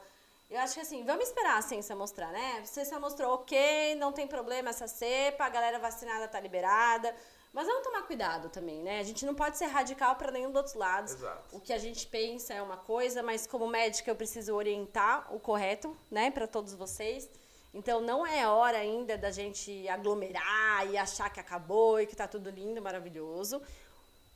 Eu 0.50 0.60
acho 0.60 0.76
que 0.76 0.80
assim, 0.80 1.04
vamos 1.04 1.28
esperar 1.28 1.58
a 1.58 1.62
ciência 1.62 1.96
mostrar, 1.96 2.32
né? 2.32 2.60
A 2.62 2.66
ciência 2.66 2.98
mostrou, 3.00 3.34
ok, 3.34 3.96
não 3.96 4.14
tem 4.14 4.26
problema 4.26 4.70
essa 4.70 4.88
cepa, 4.88 5.46
a 5.46 5.50
galera 5.50 5.78
vacinada 5.78 6.28
tá 6.28 6.40
liberada. 6.40 7.14
Mas 7.52 7.66
vamos 7.66 7.84
tomar 7.84 8.04
cuidado 8.04 8.50
também, 8.50 8.82
né? 8.84 9.00
A 9.00 9.04
gente 9.04 9.26
não 9.26 9.34
pode 9.34 9.58
ser 9.58 9.66
radical 9.66 10.16
para 10.16 10.32
nenhum 10.32 10.50
dos 10.50 10.58
outros 10.58 10.76
lados. 10.76 11.14
Exato. 11.14 11.56
O 11.56 11.60
que 11.60 11.74
a 11.74 11.78
gente 11.78 12.06
pensa 12.08 12.54
é 12.54 12.62
uma 12.62 12.78
coisa, 12.78 13.24
mas 13.24 13.48
como 13.48 13.68
médica 13.68 14.12
eu 14.12 14.16
preciso 14.16 14.54
orientar 14.54 15.34
o 15.34 15.40
correto, 15.40 15.98
né, 16.10 16.30
para 16.30 16.46
todos 16.48 16.74
vocês. 16.74 17.30
Então 17.74 18.00
não 18.00 18.26
é 18.26 18.48
hora 18.48 18.78
ainda 18.78 19.18
da 19.18 19.32
gente 19.32 19.88
aglomerar 19.88 20.88
e 20.90 20.98
achar 20.98 21.30
que 21.30 21.40
acabou 21.40 22.00
e 22.00 22.08
que 22.08 22.16
tá 22.16 22.28
tudo 22.28 22.50
lindo, 22.50 22.82
maravilhoso. 22.82 23.62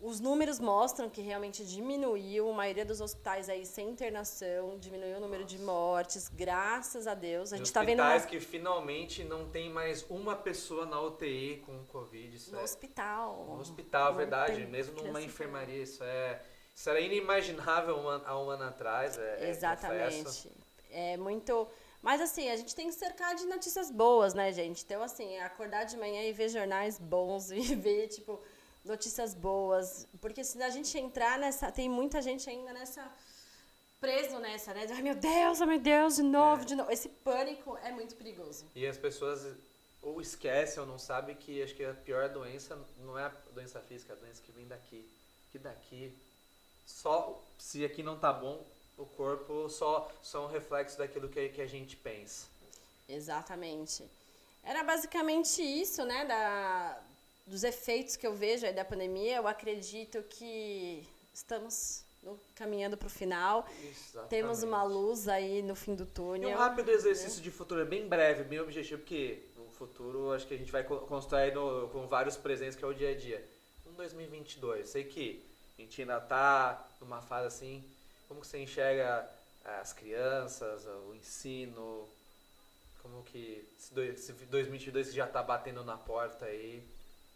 Os 0.01 0.19
números 0.19 0.59
mostram 0.59 1.07
que 1.11 1.21
realmente 1.21 1.63
diminuiu, 1.63 2.49
a 2.49 2.53
maioria 2.53 2.83
dos 2.83 2.99
hospitais 3.01 3.47
aí 3.47 3.67
sem 3.67 3.87
internação, 3.87 4.79
diminuiu 4.79 5.17
o 5.17 5.19
número 5.19 5.45
de 5.45 5.59
mortes, 5.59 6.27
graças 6.27 7.05
a 7.05 7.13
Deus. 7.13 7.53
A 7.53 7.57
gente 7.57 7.67
está 7.67 7.83
vendo 7.83 7.99
hospitais 7.99 8.25
que 8.25 8.39
finalmente 8.39 9.23
não 9.23 9.47
tem 9.47 9.69
mais 9.69 10.03
uma 10.09 10.35
pessoa 10.35 10.87
na 10.87 10.99
UTI 10.99 11.61
com 11.67 11.85
Covid. 11.85 12.51
no 12.51 12.59
é... 12.59 12.63
hospital. 12.63 13.45
No 13.47 13.59
hospital, 13.59 14.09
não 14.09 14.17
verdade. 14.17 14.65
Mesmo 14.65 15.03
numa 15.03 15.21
enfermaria, 15.21 15.83
isso 15.83 16.03
é 16.03 16.41
Isso 16.75 16.89
era 16.89 16.99
inimaginável 16.99 17.95
há 18.25 18.41
um 18.41 18.49
ano 18.49 18.63
atrás, 18.63 19.19
é, 19.19 19.51
Exatamente. 19.51 20.49
É, 20.89 21.13
é 21.13 21.17
muito... 21.17 21.67
Mas 22.01 22.19
assim, 22.19 22.49
a 22.49 22.55
gente 22.55 22.73
tem 22.75 22.87
que 22.87 22.95
cercar 22.95 23.35
de 23.35 23.45
notícias 23.45 23.91
boas, 23.91 24.33
né, 24.33 24.51
gente? 24.51 24.83
Então, 24.83 25.03
assim, 25.03 25.37
acordar 25.37 25.83
de 25.83 25.95
manhã 25.95 26.23
e 26.23 26.33
ver 26.33 26.49
jornais 26.49 26.97
bons 26.97 27.51
e 27.53 27.75
ver, 27.75 28.07
tipo, 28.07 28.41
notícias 28.83 29.33
boas. 29.33 30.07
Porque 30.19 30.43
se 30.43 30.61
a 30.61 30.69
gente 30.69 30.97
entrar 30.97 31.37
nessa. 31.39 31.71
Tem 31.71 31.89
muita 31.89 32.21
gente 32.21 32.49
ainda 32.49 32.73
nessa. 32.73 33.09
preso 33.99 34.39
nessa, 34.39 34.73
né? 34.73 34.87
Ai 34.89 35.01
meu 35.01 35.15
Deus, 35.15 35.61
ai 35.61 35.67
meu 35.67 35.79
Deus, 35.79 36.15
de 36.15 36.23
novo, 36.23 36.61
é. 36.63 36.65
de 36.65 36.75
novo. 36.75 36.91
Esse 36.91 37.09
pânico 37.09 37.77
é 37.77 37.91
muito 37.91 38.15
perigoso. 38.15 38.65
E 38.75 38.85
as 38.85 38.97
pessoas 38.97 39.55
ou 40.01 40.19
esquecem 40.19 40.81
ou 40.81 40.87
não 40.87 40.97
sabem 40.97 41.35
que 41.35 41.61
acho 41.61 41.75
que 41.75 41.85
a 41.85 41.93
pior 41.93 42.29
doença 42.29 42.77
não 42.97 43.17
é 43.17 43.25
a 43.25 43.29
doença 43.53 43.79
física, 43.81 44.13
é 44.13 44.15
a 44.15 44.19
doença 44.19 44.41
que 44.41 44.51
vem 44.51 44.67
daqui. 44.67 45.07
Que 45.51 45.59
daqui. 45.59 46.17
Só 46.85 47.41
se 47.57 47.85
aqui 47.85 48.01
não 48.01 48.17
tá 48.17 48.33
bom, 48.33 48.65
o 48.97 49.05
corpo 49.05 49.69
só, 49.69 50.11
só 50.21 50.45
um 50.45 50.47
reflexo 50.47 50.97
daquilo 50.97 51.29
que, 51.29 51.49
que 51.49 51.61
a 51.61 51.67
gente 51.67 51.95
pensa. 51.95 52.47
Exatamente. 53.07 54.09
Era 54.63 54.83
basicamente 54.83 55.61
isso, 55.61 56.05
né? 56.05 56.25
Da, 56.25 57.01
dos 57.45 57.63
efeitos 57.63 58.15
que 58.15 58.25
eu 58.25 58.33
vejo 58.33 58.65
aí 58.65 58.73
da 58.73 58.85
pandemia. 58.85 59.37
Eu 59.37 59.47
acredito 59.47 60.23
que 60.23 61.07
estamos 61.33 62.03
caminhando 62.55 62.97
para 62.97 63.07
o 63.07 63.09
final. 63.09 63.67
Exatamente. 63.83 64.29
Temos 64.29 64.63
uma 64.63 64.83
luz 64.83 65.27
aí 65.27 65.61
no 65.61 65.75
fim 65.75 65.95
do 65.95 66.05
túnel. 66.05 66.49
E 66.49 66.53
um 66.53 66.57
rápido 66.57 66.89
exercício 66.91 67.37
né? 67.37 67.43
de 67.43 67.51
futuro, 67.51 67.81
é 67.81 67.85
bem 67.85 68.07
breve, 68.07 68.43
bem 68.43 68.59
objetivo, 68.59 68.99
porque 69.01 69.43
no 69.57 69.69
futuro 69.71 70.31
acho 70.31 70.47
que 70.47 70.53
a 70.53 70.57
gente 70.57 70.71
vai 70.71 70.83
construir 70.83 71.53
no, 71.53 71.89
com 71.89 72.07
vários 72.07 72.37
presentes 72.37 72.75
que 72.75 72.83
é 72.83 72.87
o 72.87 72.93
dia 72.93 73.11
a 73.11 73.15
dia. 73.15 73.43
Em 73.85 73.93
2022, 73.93 74.87
sei 74.87 75.03
que 75.03 75.43
a 75.77 75.81
gente 75.81 76.01
ainda 76.01 76.17
está 76.17 76.87
numa 76.99 77.21
fase 77.21 77.47
assim 77.47 77.83
como 78.31 78.39
que 78.39 78.47
você 78.47 78.59
enxerga 78.59 79.29
as 79.65 79.91
crianças, 79.91 80.85
o 80.85 81.13
ensino? 81.13 82.07
Como 83.01 83.23
que 83.23 83.67
esse 83.77 84.33
2022 84.45 85.13
já 85.13 85.25
está 85.25 85.43
batendo 85.43 85.83
na 85.83 85.97
porta 85.97 86.45
aí? 86.45 86.81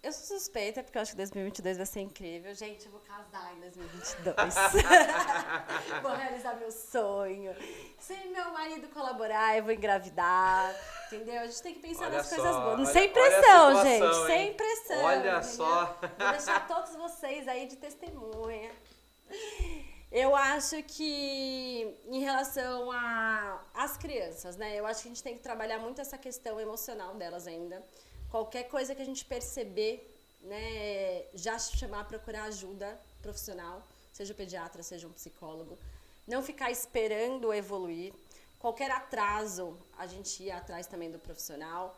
Eu 0.05 0.11
sou 0.11 0.37
suspeita 0.37 0.83
porque 0.83 0.99
eu 0.99 1.01
acho 1.01 1.13
que 1.13 1.17
2022 1.17 1.77
vai 1.77 1.85
ser 1.87 2.01
incrível. 2.01 2.53
Gente, 2.53 2.85
eu 2.85 2.91
vou 2.91 3.01
casar 3.01 3.51
em 3.57 3.59
2022. 3.59 4.35
vou 6.03 6.11
realizar 6.11 6.55
meu 6.57 6.71
sonho. 6.71 7.55
Se 7.97 8.13
meu 8.27 8.51
marido 8.51 8.87
colaborar, 8.89 9.57
eu 9.57 9.63
vou 9.63 9.73
engravidar. 9.73 10.75
Entendeu? 11.07 11.41
A 11.41 11.47
gente 11.47 11.59
tem 11.63 11.73
que 11.73 11.79
pensar 11.79 12.05
olha 12.05 12.17
nas 12.17 12.27
só, 12.27 12.35
coisas 12.35 12.55
boas. 12.55 12.79
Olha, 12.81 12.85
sem 12.85 13.09
pressão, 13.09 13.41
situação, 13.41 13.83
gente. 13.83 14.03
Hein? 14.03 14.25
Sem 14.27 14.53
pressão. 14.53 15.03
Olha 15.05 15.17
entendeu? 15.17 15.43
só. 15.43 15.99
Vou 16.19 16.29
deixar 16.29 16.67
todos 16.67 16.95
vocês 16.95 17.47
aí 17.47 17.65
de 17.65 17.75
testemunha. 17.75 18.71
Eu 20.11 20.35
acho 20.35 20.83
que 20.83 21.97
em 22.05 22.19
relação 22.19 22.91
às 23.73 23.97
crianças, 23.97 24.55
né? 24.55 24.75
Eu 24.75 24.85
acho 24.85 25.01
que 25.01 25.07
a 25.07 25.11
gente 25.11 25.23
tem 25.23 25.35
que 25.35 25.41
trabalhar 25.41 25.79
muito 25.79 25.99
essa 25.99 26.15
questão 26.15 26.59
emocional 26.59 27.15
delas 27.15 27.47
ainda. 27.47 27.83
Qualquer 28.29 28.63
coisa 28.63 28.93
que 28.93 29.01
a 29.01 29.05
gente 29.05 29.23
perceber, 29.25 30.13
né, 30.41 31.23
já 31.33 31.57
chamar, 31.57 32.05
procurar 32.05 32.43
ajuda 32.45 32.99
profissional, 33.21 33.81
seja 34.13 34.33
o 34.33 34.35
pediatra, 34.35 34.83
seja 34.83 35.07
um 35.07 35.11
psicólogo. 35.11 35.77
Não 36.27 36.41
ficar 36.43 36.71
esperando 36.71 37.53
evoluir. 37.53 38.13
Qualquer 38.59 38.91
atraso, 38.91 39.77
a 39.97 40.07
gente 40.07 40.43
ir 40.43 40.51
atrás 40.51 40.87
também 40.87 41.11
do 41.11 41.19
profissional 41.19 41.95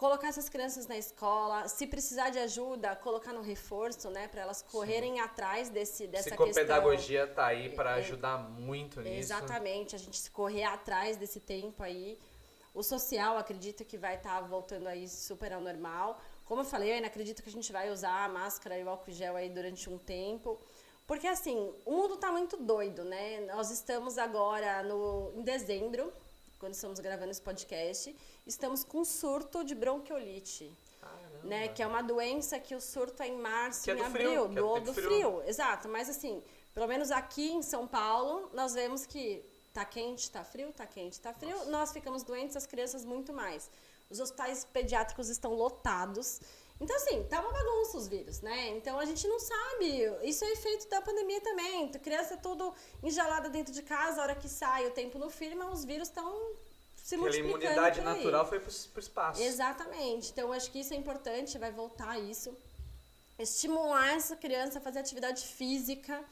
colocar 0.00 0.28
essas 0.28 0.48
crianças 0.48 0.86
na 0.86 0.96
escola, 0.96 1.68
se 1.68 1.86
precisar 1.86 2.30
de 2.30 2.38
ajuda, 2.38 2.96
colocar 2.96 3.34
no 3.34 3.42
reforço, 3.42 4.08
né, 4.08 4.28
para 4.28 4.40
elas 4.40 4.62
correrem 4.62 5.16
Sim. 5.16 5.20
atrás 5.20 5.68
desse 5.68 6.06
dessa 6.06 6.30
questão. 6.30 6.46
Psicopedagogia 6.46 7.26
tá 7.26 7.48
aí 7.48 7.68
para 7.68 7.90
é, 7.90 8.00
ajudar 8.00 8.38
muito 8.38 9.02
nisso. 9.02 9.18
Exatamente, 9.18 9.94
a 9.94 9.98
gente 9.98 10.30
correr 10.30 10.64
atrás 10.64 11.18
desse 11.18 11.38
tempo 11.38 11.82
aí. 11.82 12.18
O 12.72 12.82
social, 12.82 13.36
acredito 13.36 13.84
que 13.84 13.98
vai 13.98 14.16
estar 14.16 14.40
tá 14.40 14.46
voltando 14.46 14.86
aí 14.86 15.08
super 15.08 15.52
ao 15.52 15.60
normal. 15.60 16.20
Como 16.44 16.60
eu 16.60 16.64
falei, 16.64 16.90
eu 16.90 16.94
ainda 16.94 17.08
acredito 17.08 17.42
que 17.42 17.48
a 17.48 17.52
gente 17.52 17.72
vai 17.72 17.90
usar 17.90 18.24
a 18.24 18.28
máscara 18.28 18.78
e 18.78 18.84
o 18.84 18.88
álcool 18.88 19.10
gel 19.12 19.36
aí 19.36 19.48
durante 19.48 19.88
um 19.90 19.98
tempo. 19.98 20.58
Porque 21.06 21.26
assim, 21.26 21.74
o 21.84 21.90
mundo 21.90 22.16
tá 22.16 22.30
muito 22.30 22.56
doido, 22.56 23.04
né? 23.04 23.40
Nós 23.52 23.70
estamos 23.70 24.16
agora 24.16 24.82
no, 24.84 25.32
em 25.34 25.42
dezembro, 25.42 26.12
quando 26.60 26.74
estamos 26.74 27.00
gravando 27.00 27.32
esse 27.32 27.42
podcast, 27.42 28.14
estamos 28.46 28.84
com 28.84 29.04
surto 29.04 29.64
de 29.64 29.74
bronquiolite. 29.74 30.72
Caramba. 31.00 31.40
Né, 31.42 31.68
que 31.68 31.82
é 31.82 31.86
uma 31.86 32.02
doença 32.02 32.60
que 32.60 32.74
o 32.74 32.80
surto 32.80 33.22
é 33.22 33.28
em 33.28 33.38
março, 33.38 33.84
que 33.84 33.90
é 33.90 33.94
em 33.96 34.02
abril, 34.02 34.30
frio, 34.30 34.48
do, 34.48 34.76
é 34.76 34.80
do 34.80 34.94
frio. 34.94 35.08
frio. 35.08 35.42
Exato, 35.46 35.88
mas 35.88 36.08
assim, 36.08 36.42
pelo 36.74 36.86
menos 36.86 37.10
aqui 37.10 37.50
em 37.50 37.62
São 37.62 37.88
Paulo, 37.88 38.50
nós 38.52 38.74
vemos 38.74 39.06
que 39.06 39.42
tá 39.72 39.84
quente, 39.84 40.30
tá 40.30 40.44
frio, 40.44 40.72
tá 40.72 40.86
quente, 40.86 41.20
tá 41.20 41.32
frio. 41.32 41.56
Nossa. 41.56 41.70
Nós 41.70 41.92
ficamos 41.92 42.22
doentes, 42.22 42.56
as 42.56 42.66
crianças 42.66 43.04
muito 43.04 43.32
mais. 43.32 43.70
Os 44.08 44.18
hospitais 44.18 44.64
pediátricos 44.64 45.28
estão 45.28 45.54
lotados. 45.54 46.40
Então, 46.80 46.96
assim, 46.96 47.22
tá 47.24 47.40
uma 47.40 47.52
bagunça 47.52 47.98
os 47.98 48.08
vírus, 48.08 48.40
né? 48.40 48.70
Então 48.70 48.98
a 48.98 49.04
gente 49.04 49.28
não 49.28 49.38
sabe. 49.38 50.02
Isso 50.22 50.44
é 50.44 50.52
efeito 50.52 50.88
da 50.88 51.02
pandemia 51.02 51.40
também. 51.42 51.90
A 51.94 51.98
criança 51.98 52.36
tudo 52.38 52.74
enjalada 53.02 53.50
dentro 53.50 53.72
de 53.72 53.82
casa, 53.82 54.20
a 54.20 54.24
hora 54.24 54.34
que 54.34 54.48
sai 54.48 54.86
o 54.86 54.90
tempo 54.90 55.18
no 55.18 55.28
firma, 55.28 55.70
os 55.70 55.84
vírus 55.84 56.08
estão 56.08 56.56
se 56.96 57.18
multiplicando. 57.18 57.56
Aquela 57.56 57.88
imunidade 57.88 58.00
natural 58.00 58.46
foi 58.46 58.60
pro, 58.60 58.72
pro 58.72 59.00
espaço. 59.00 59.42
Exatamente. 59.42 60.30
Então 60.30 60.52
acho 60.52 60.70
que 60.70 60.80
isso 60.80 60.94
é 60.94 60.96
importante, 60.96 61.58
vai 61.58 61.70
voltar 61.70 62.18
isso. 62.18 62.56
Estimular 63.38 64.14
essa 64.14 64.34
criança 64.34 64.78
a 64.78 64.80
fazer 64.80 65.00
atividade 65.00 65.46
física. 65.46 66.24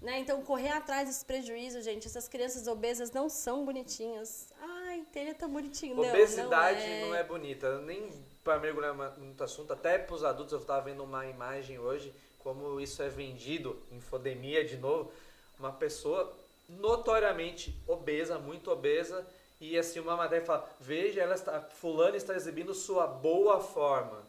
Né? 0.00 0.20
Então, 0.20 0.42
correr 0.42 0.70
atrás 0.70 1.08
desse 1.08 1.24
prejuízo, 1.24 1.82
gente. 1.82 2.06
Essas 2.06 2.26
crianças 2.26 2.66
obesas 2.66 3.10
não 3.10 3.28
são 3.28 3.64
bonitinhas. 3.64 4.48
Ai, 4.60 5.04
ele 5.14 5.30
é 5.30 5.34
tão 5.34 5.50
bonitinho. 5.50 5.98
Obesidade 5.98 6.80
não, 6.80 6.86
não, 6.86 6.94
é... 6.94 7.08
não 7.08 7.14
é 7.16 7.24
bonita. 7.24 7.78
Nem 7.80 8.10
para 8.42 8.58
mergulhar 8.58 8.94
muito 9.18 9.44
assunto, 9.44 9.72
até 9.72 9.98
para 9.98 10.14
os 10.14 10.24
adultos, 10.24 10.52
eu 10.52 10.58
estava 10.58 10.80
vendo 10.82 11.04
uma 11.04 11.26
imagem 11.26 11.78
hoje, 11.78 12.12
como 12.38 12.80
isso 12.80 13.02
é 13.02 13.08
vendido, 13.08 13.80
infodemia 13.92 14.64
de 14.64 14.76
novo, 14.76 15.12
uma 15.58 15.72
pessoa 15.72 16.34
notoriamente 16.68 17.78
obesa, 17.86 18.38
muito 18.38 18.70
obesa, 18.70 19.26
e 19.60 19.76
assim 19.78 20.00
uma 20.00 20.16
matéria 20.16 20.44
fala, 20.44 20.68
veja, 20.80 21.20
ela 21.20 21.34
está, 21.34 21.60
fulano 21.60 22.16
está 22.16 22.34
exibindo 22.34 22.72
sua 22.72 23.06
boa 23.06 23.60
forma. 23.60 24.24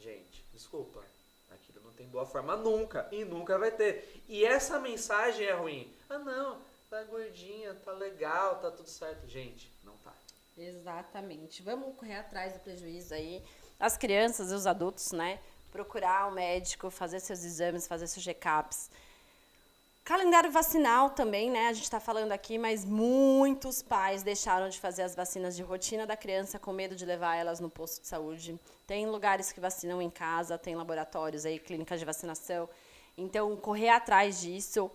Gente, 0.00 0.44
desculpa, 0.52 1.00
tem 2.02 2.08
boa 2.08 2.26
forma 2.26 2.56
nunca, 2.56 3.08
e 3.12 3.24
nunca 3.24 3.56
vai 3.56 3.70
ter. 3.70 4.22
E 4.28 4.44
essa 4.44 4.80
mensagem 4.80 5.46
é 5.46 5.52
ruim. 5.52 5.92
Ah 6.10 6.18
não, 6.18 6.60
tá 6.90 7.02
gordinha, 7.04 7.74
tá 7.74 7.92
legal, 7.92 8.56
tá 8.60 8.70
tudo 8.70 8.88
certo. 8.88 9.26
Gente, 9.28 9.72
não 9.84 9.96
tá. 9.98 10.12
Exatamente. 10.58 11.62
Vamos 11.62 11.96
correr 11.96 12.16
atrás 12.16 12.54
do 12.54 12.58
prejuízo 12.58 13.14
aí. 13.14 13.42
As 13.78 13.96
crianças 13.96 14.50
e 14.50 14.54
os 14.54 14.66
adultos, 14.66 15.12
né? 15.12 15.38
Procurar 15.70 16.26
o 16.26 16.30
um 16.30 16.34
médico, 16.34 16.90
fazer 16.90 17.20
seus 17.20 17.44
exames, 17.44 17.86
fazer 17.86 18.06
seus 18.08 18.24
check-ups. 18.24 18.90
Calendário 20.04 20.50
vacinal 20.50 21.10
também, 21.10 21.48
né? 21.50 21.68
A 21.68 21.72
gente 21.72 21.84
está 21.84 22.00
falando 22.00 22.32
aqui, 22.32 22.58
mas 22.58 22.84
muitos 22.84 23.82
pais 23.82 24.24
deixaram 24.24 24.68
de 24.68 24.80
fazer 24.80 25.02
as 25.02 25.14
vacinas 25.14 25.54
de 25.54 25.62
rotina 25.62 26.04
da 26.04 26.16
criança 26.16 26.58
com 26.58 26.72
medo 26.72 26.96
de 26.96 27.06
levar 27.06 27.36
elas 27.36 27.60
no 27.60 27.70
posto 27.70 28.00
de 28.00 28.08
saúde. 28.08 28.58
Tem 28.84 29.06
lugares 29.06 29.52
que 29.52 29.60
vacinam 29.60 30.02
em 30.02 30.10
casa, 30.10 30.58
tem 30.58 30.74
laboratórios 30.74 31.46
aí, 31.46 31.58
clínicas 31.58 32.00
de 32.00 32.04
vacinação. 32.04 32.68
Então, 33.16 33.56
correr 33.56 33.90
atrás 33.90 34.40
disso 34.40 34.90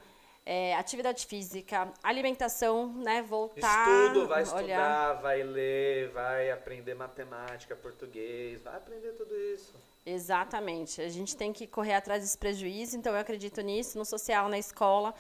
é, 0.50 0.74
atividade 0.76 1.26
física, 1.26 1.92
alimentação, 2.02 2.94
né? 2.94 3.22
Voltar. 3.22 4.08
Estudo, 4.08 4.28
vai 4.30 4.44
estudar, 4.44 4.64
olhar. 4.64 5.14
vai 5.22 5.44
ler, 5.44 6.10
vai 6.12 6.50
aprender 6.52 6.94
matemática, 6.96 7.76
português, 7.76 8.62
vai 8.62 8.78
aprender 8.78 9.12
tudo 9.12 9.38
isso. 9.38 9.76
Exatamente. 10.10 11.02
A 11.02 11.10
gente 11.10 11.36
tem 11.36 11.52
que 11.52 11.68
correr 11.68 11.96
atrás 11.96 12.24
desse 12.24 12.38
prejuízo, 12.38 12.96
então 12.96 13.14
eu 13.14 13.20
acredito 13.20 13.60
nisso, 13.60 13.98
no 13.98 14.06
social, 14.06 14.48
na 14.48 14.58
escola, 14.58 15.14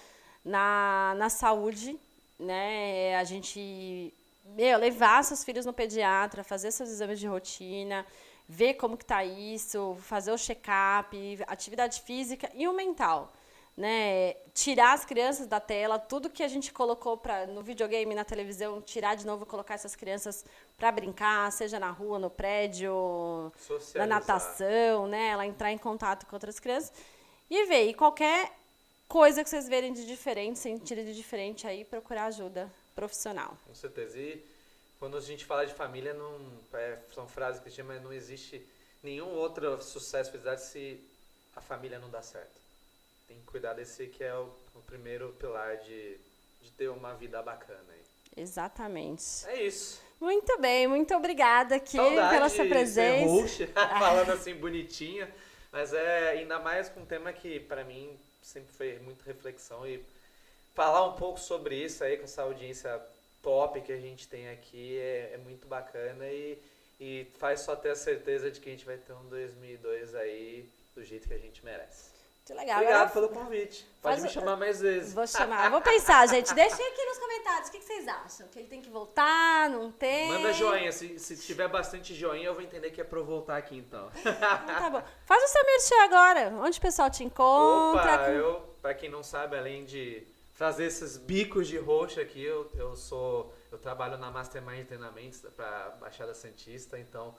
na, 0.46 1.14
na 1.18 1.30
saúde, 1.30 2.00
né? 2.40 3.18
A 3.18 3.26
gente 3.26 4.14
meu, 4.56 4.80
levar 4.80 5.22
seus 5.26 5.44
filhos 5.44 5.66
no 5.66 5.74
pediatra, 5.74 6.42
fazer 6.42 6.72
seus 6.72 6.90
exames 6.90 7.20
de 7.20 7.28
rotina, 7.28 8.06
ver 8.48 8.76
como 8.76 8.96
que 8.96 9.04
tá 9.04 9.26
isso, 9.26 9.98
fazer 10.04 10.32
o 10.32 10.38
check-up, 10.38 11.18
atividade 11.48 12.02
física 12.04 12.50
e 12.56 12.66
o 12.66 12.74
mental 12.74 13.34
né, 13.78 14.34
tirar 14.56 14.94
as 14.94 15.06
crianças 15.06 15.46
da 15.46 15.60
tela, 15.60 16.00
tudo 16.00 16.32
que 16.32 16.42
a 16.42 16.48
gente 16.48 16.74
colocou 16.74 17.16
pra, 17.16 17.46
no 17.46 17.62
videogame, 17.62 18.16
na 18.16 18.26
televisão, 18.26 18.82
tirar 18.82 19.16
de 19.16 19.24
novo, 19.24 19.46
colocar 19.46 19.76
essas 19.76 19.96
crianças 19.96 20.44
para 20.76 20.92
brincar, 20.92 21.52
seja 21.52 21.80
na 21.80 21.92
rua, 21.92 22.18
no 22.18 22.30
prédio, 22.30 23.52
na 23.94 24.08
natação, 24.08 25.08
né, 25.08 25.28
ela 25.28 25.46
entrar 25.46 25.72
em 25.72 25.78
contato 25.78 26.26
com 26.26 26.36
outras 26.36 26.60
crianças 26.60 26.92
e 27.48 27.66
ver. 27.68 27.88
E 27.88 27.94
qualquer 27.94 28.52
coisa 29.08 29.44
que 29.44 29.50
vocês 29.50 29.70
verem 29.70 29.94
de 29.94 30.08
diferente, 30.08 30.58
sentirem 30.58 31.06
de 31.06 31.14
diferente 31.14 31.68
aí, 31.68 31.86
procurar 31.86 32.26
ajuda 32.26 32.72
profissional. 32.96 33.56
Com 33.68 33.76
certeza. 33.76 34.18
E 34.18 34.44
quando 35.00 35.18
a 35.18 35.22
gente 35.22 35.46
fala 35.46 35.68
de 35.68 35.74
família, 35.76 36.16
não, 36.16 36.36
é, 36.74 36.98
são 37.14 37.28
frases 37.28 37.62
que 37.62 37.84
mas 37.84 38.02
não 38.02 38.12
existe 38.12 38.68
nenhum 39.04 39.36
outro 39.36 39.80
sucesso, 39.84 40.32
felicidade 40.32 40.64
se 40.64 41.00
a 41.56 41.62
família 41.62 42.00
não 42.00 42.10
dá 42.10 42.24
certo. 42.24 42.67
Tem 43.28 43.38
que 43.38 43.46
cuidar 43.46 43.74
desse 43.74 44.08
que 44.08 44.24
é 44.24 44.34
o, 44.34 44.50
o 44.74 44.82
primeiro 44.86 45.34
pilar 45.34 45.78
de, 45.78 46.18
de 46.62 46.72
ter 46.72 46.90
uma 46.90 47.14
vida 47.14 47.42
bacana 47.42 47.86
aí. 47.90 48.02
Exatamente. 48.36 49.46
É 49.48 49.64
isso. 49.64 50.02
Muito 50.20 50.60
bem, 50.60 50.88
muito 50.88 51.14
obrigada 51.16 51.76
aqui 51.76 51.98
Saudade 51.98 52.34
pela 52.34 52.50
sua 52.50 52.66
presença. 52.66 53.26
Host, 53.26 53.68
falando 54.00 54.32
assim 54.32 54.54
bonitinha, 54.56 55.32
mas 55.72 55.94
é 55.94 56.30
ainda 56.30 56.58
mais 56.60 56.90
com 56.90 57.02
um 57.02 57.06
tema 57.06 57.32
que 57.32 57.60
para 57.60 57.84
mim 57.84 58.18
sempre 58.42 58.72
foi 58.74 59.00
muita 59.00 59.24
reflexão 59.26 59.86
e 59.86 60.04
falar 60.74 61.06
um 61.06 61.14
pouco 61.14 61.40
sobre 61.40 61.76
isso 61.76 62.04
aí 62.04 62.18
com 62.18 62.24
essa 62.24 62.44
audiência 62.44 63.00
top 63.44 63.82
que 63.82 63.92
a 63.92 64.00
gente 64.00 64.28
tem 64.28 64.50
aqui 64.50 64.98
é, 64.98 65.34
é 65.34 65.38
muito 65.38 65.68
bacana 65.68 66.26
e, 66.28 66.58
e 67.00 67.28
faz 67.38 67.62
só 67.62 67.76
ter 67.76 67.90
a 67.90 67.96
certeza 67.96 68.50
de 68.50 68.60
que 68.60 68.70
a 68.70 68.72
gente 68.72 68.86
vai 68.86 68.98
ter 68.98 69.14
um 69.14 69.30
2002 69.30 70.16
aí 70.16 70.68
do 70.96 71.04
jeito 71.04 71.28
que 71.28 71.34
a 71.34 71.40
gente 71.40 71.64
merece. 71.64 72.17
Muito 72.48 72.60
legal. 72.60 72.78
Obrigado 72.78 73.10
Agora, 73.10 73.28
pelo 73.28 73.30
convite. 73.30 73.86
Pode 74.02 74.22
me 74.22 74.30
chamar 74.30 74.56
mais 74.56 74.80
vezes. 74.80 75.14
Vou 75.14 75.28
chamar. 75.28 75.70
Vou 75.70 75.82
pensar, 75.82 76.26
gente. 76.28 76.54
Deixem 76.54 76.88
aqui 76.88 77.06
nos 77.06 77.18
comentários 77.18 77.68
o 77.68 77.72
que 77.74 77.80
que 77.80 77.86
vocês 77.86 78.08
acham. 78.08 78.48
Que 78.48 78.60
ele 78.60 78.68
tem 78.70 78.82
que 78.82 78.90
voltar, 78.90 79.70
não 79.70 79.92
tem? 79.92 80.30
Manda 80.30 80.54
joinha, 80.54 80.92
se, 80.94 81.20
se 81.20 81.36
tiver 81.36 81.68
bastante 81.68 82.16
joinha 82.16 82.48
eu 82.48 82.54
vou 82.54 82.64
entender 82.64 82.92
que 82.92 83.02
é 83.02 83.04
pra 83.04 83.20
eu 83.20 83.26
voltar 83.26 83.58
aqui 83.58 83.78
então. 83.78 84.10
Então 84.18 84.76
tá 84.76 84.90
bom. 84.90 85.04
Faz 85.26 85.44
o 85.44 85.48
seu 85.48 85.64
merchan 85.66 86.04
agora. 86.04 86.56
Onde 86.62 86.78
o 86.78 86.82
pessoal 86.82 87.10
te 87.10 87.24
encontra? 87.24 88.02
Opa, 88.02 88.18
com- 88.26 88.32
eu, 88.32 88.76
pra 88.82 88.94
quem 88.94 89.10
não 89.10 89.24
sabe, 89.24 89.58
além 89.58 89.84
de 89.84 90.26
fazer 90.54 90.86
esses 90.86 91.18
bicos 91.18 91.68
de 91.68 91.78
roxo 91.78 92.20
aqui, 92.22 92.42
eu, 92.44 92.72
eu 92.76 92.96
sou. 92.96 93.54
Eu 93.70 93.78
trabalho 93.78 94.18
na 94.18 94.32
Mastermind 94.32 94.88
Treinamentos 94.88 95.42
pra 95.56 95.90
Baixada 96.00 96.34
Santista, 96.34 96.98
então. 96.98 97.36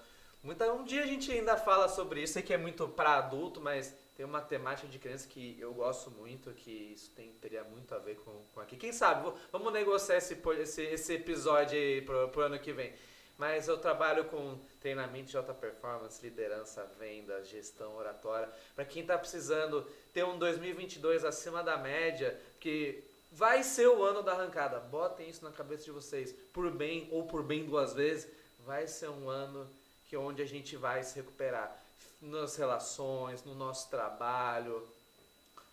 Muita, 0.49 0.73
um 0.73 0.83
dia 0.83 1.03
a 1.03 1.07
gente 1.07 1.31
ainda 1.31 1.59
fala 1.59 1.91
sobre 1.91 2.23
isso, 2.23 2.33
sei 2.33 2.43
que 2.43 2.55
é 2.55 2.57
muito 2.57 2.89
pra 2.89 3.19
adulto, 3.19 3.61
mas 3.61 3.95
tem 4.17 4.25
uma 4.25 4.41
temática 4.41 4.89
de 4.89 4.99
criança 4.99 5.29
que 5.29 5.61
eu 5.61 5.75
gosto 5.75 6.11
muito, 6.11 6.51
que 6.53 6.71
isso 6.71 7.11
tem, 7.11 7.31
teria 7.33 7.63
muito 7.65 7.95
a 7.95 7.99
ver 7.99 8.15
com, 8.17 8.33
com 8.55 8.61
aqui. 8.61 8.75
Quem 8.79 8.91
sabe, 8.91 9.31
vamos 9.53 9.71
negociar 9.75 10.17
esse, 10.17 10.41
esse, 10.59 10.83
esse 10.85 11.13
episódio 11.13 11.79
aí 11.79 12.01
pro, 12.01 12.31
pro 12.31 12.41
ano 12.41 12.59
que 12.59 12.73
vem. 12.73 12.95
Mas 13.37 13.69
eu 13.69 13.77
trabalho 13.77 14.25
com 14.25 14.59
treinamento 14.81 15.29
de 15.29 15.37
alta 15.37 15.53
performance, 15.53 16.23
liderança, 16.23 16.91
venda, 16.99 17.45
gestão, 17.45 17.95
oratória. 17.97 18.51
Para 18.75 18.87
quem 18.87 19.03
está 19.03 19.19
precisando 19.19 19.87
ter 20.15 20.25
um 20.25 20.39
2022 20.39 21.27
acima 21.27 21.63
da 21.63 21.77
média, 21.77 22.41
que 22.59 23.05
vai 23.31 23.63
ser 23.63 23.89
o 23.89 24.03
ano 24.03 24.23
da 24.23 24.33
arrancada. 24.33 24.81
Botem 24.81 25.29
isso 25.29 25.45
na 25.45 25.53
cabeça 25.53 25.85
de 25.85 25.91
vocês. 25.91 26.33
Por 26.55 26.71
bem 26.71 27.07
ou 27.13 27.27
por 27.27 27.43
bem 27.43 27.67
duas 27.67 27.93
vezes, 27.93 28.27
vai 28.65 28.87
ser 28.87 29.11
um 29.11 29.29
ano 29.29 29.69
que 30.09 30.17
onde 30.17 30.43
a 30.43 30.47
gente 30.47 30.77
vai 30.77 31.03
se 31.03 31.17
recuperar 31.17 31.77
nas 32.21 32.57
relações, 32.57 33.45
no 33.45 33.55
nosso 33.55 33.89
trabalho, 33.91 34.83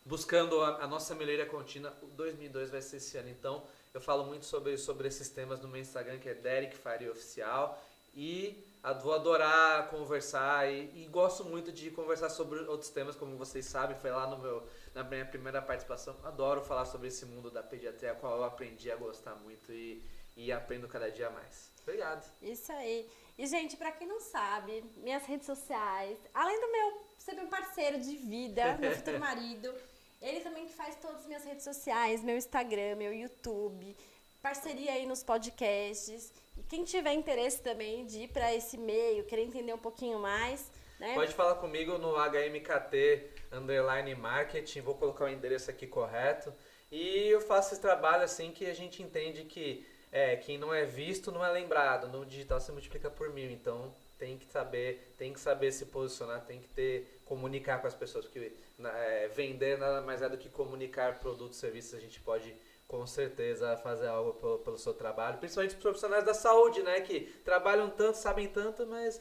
buscando 0.05 0.61
a, 0.61 0.83
a 0.83 0.88
nossa 0.88 1.15
melhoria 1.15 1.45
contínua. 1.45 1.93
O 2.01 2.07
2002 2.07 2.69
vai 2.69 2.81
ser 2.81 2.97
esse 2.97 3.17
ano, 3.17 3.29
então 3.29 3.63
eu 3.93 4.01
falo 4.01 4.25
muito 4.25 4.45
sobre, 4.45 4.77
sobre 4.77 5.07
esses 5.07 5.29
temas 5.29 5.61
no 5.61 5.67
meu 5.67 5.81
Instagram, 5.81 6.19
que 6.19 6.29
é 6.29 6.33
Derek 6.33 6.75
Faria 6.75 7.11
Oficial. 7.11 7.81
E 8.13 8.63
vou 9.01 9.13
adorar 9.13 9.89
conversar 9.89 10.71
e, 10.71 11.03
e 11.03 11.07
gosto 11.07 11.43
muito 11.43 11.71
de 11.71 11.89
conversar 11.89 12.29
sobre 12.29 12.59
outros 12.59 12.89
temas, 12.89 13.15
como 13.15 13.36
vocês 13.36 13.65
sabem, 13.65 13.97
foi 13.97 14.11
lá 14.11 14.27
no 14.27 14.38
meu, 14.38 14.63
na 14.93 15.03
minha 15.03 15.25
primeira 15.25 15.61
participação. 15.61 16.15
Adoro 16.23 16.61
falar 16.61 16.86
sobre 16.86 17.07
esse 17.07 17.25
mundo 17.25 17.49
da 17.49 17.63
pediatria, 17.63 18.13
qual 18.13 18.38
eu 18.38 18.43
aprendi 18.43 18.91
a 18.91 18.95
gostar 18.95 19.36
muito 19.36 19.71
e, 19.71 20.03
e 20.38 20.51
aprendo 20.51 20.88
cada 20.88 21.09
dia 21.09 21.29
mais. 21.29 21.71
Obrigado. 21.81 22.25
Isso 22.41 22.71
aí. 22.71 23.09
E, 23.38 23.45
gente, 23.45 23.75
pra 23.75 23.91
quem 23.91 24.07
não 24.07 24.19
sabe, 24.19 24.83
minhas 24.97 25.25
redes 25.25 25.45
sociais, 25.45 26.17
além 26.33 26.59
do 26.59 26.71
meu 26.71 27.01
ser 27.17 27.33
meu 27.33 27.47
parceiro 27.47 27.99
de 27.99 28.15
vida, 28.15 28.77
meu 28.79 28.91
futuro 28.91 29.19
marido, 29.19 29.73
ele 30.21 30.39
também 30.39 30.65
que 30.65 30.73
faz 30.73 30.95
todas 30.95 31.21
as 31.21 31.27
minhas 31.27 31.43
redes 31.43 31.63
sociais, 31.63 32.23
meu 32.23 32.38
Instagram, 32.38 32.95
meu 32.95 33.13
YouTube, 33.13 33.95
parceria 34.41 34.93
aí 34.93 35.05
nos 35.05 35.23
podcasts. 35.23 36.31
E 36.57 36.63
quem 36.63 36.83
tiver 36.83 37.13
interesse 37.13 37.61
também 37.61 38.05
de 38.05 38.23
ir 38.23 38.27
pra 38.29 38.53
esse 38.53 38.77
meio, 38.77 39.25
querer 39.25 39.43
entender 39.43 39.73
um 39.73 39.77
pouquinho 39.77 40.19
mais, 40.19 40.71
né? 40.99 41.13
Pode 41.13 41.33
falar 41.33 41.55
comigo 41.55 41.97
no 41.97 42.15
HMKT 42.15 43.29
underline 43.51 44.15
marketing, 44.15 44.81
vou 44.81 44.95
colocar 44.95 45.25
o 45.25 45.29
endereço 45.29 45.69
aqui 45.69 45.86
correto. 45.86 46.53
E 46.91 47.27
eu 47.27 47.41
faço 47.41 47.73
esse 47.73 47.81
trabalho 47.81 48.23
assim 48.23 48.51
que 48.51 48.65
a 48.65 48.73
gente 48.73 49.03
entende 49.03 49.43
que 49.43 49.86
é, 50.16 50.38
quem 50.38 50.57
não 50.57 50.74
é 50.74 50.86
visto 50.86 51.30
não 51.30 51.45
é 51.45 51.51
lembrado. 51.51 52.07
No 52.07 52.26
digital 52.26 52.61
se 52.61 52.72
multiplica 52.72 53.09
por 53.09 53.30
mil, 53.34 53.51
então 53.51 53.93
tem 54.18 54.38
que 54.38 54.45
saber, 54.45 55.13
tem 55.18 55.34
que 55.34 55.39
saber 55.41 55.74
se 55.74 55.88
posicionar, 55.88 56.39
tem 56.45 56.61
que 56.61 56.70
ter, 56.70 57.20
comunicar 57.26 57.82
com 57.82 57.88
as 57.88 57.93
pessoas, 57.93 58.24
porque 58.24 58.53
é, 58.82 59.28
vender 59.28 59.78
nada 59.78 59.99
mais 60.01 60.22
é 60.22 60.30
do 60.30 60.38
que 60.38 60.47
comunicar 60.47 61.20
produtos, 61.20 61.57
serviços, 61.57 61.95
a 61.95 61.99
gente 61.99 62.22
pode 62.22 62.55
com 62.88 63.05
certeza 63.05 63.76
fazer 63.76 64.07
algo 64.07 64.34
pelo, 64.36 64.59
pelo 64.59 64.78
seu 64.78 64.93
trabalho, 64.93 65.38
principalmente 65.38 65.76
os 65.76 65.82
profissionais 65.82 66.24
da 66.24 66.34
saúde, 66.34 66.82
né, 66.82 67.01
que 67.01 67.22
trabalham 67.43 67.89
tanto, 67.89 68.18
sabem 68.18 68.47
tanto, 68.47 68.88
mas 68.88 69.20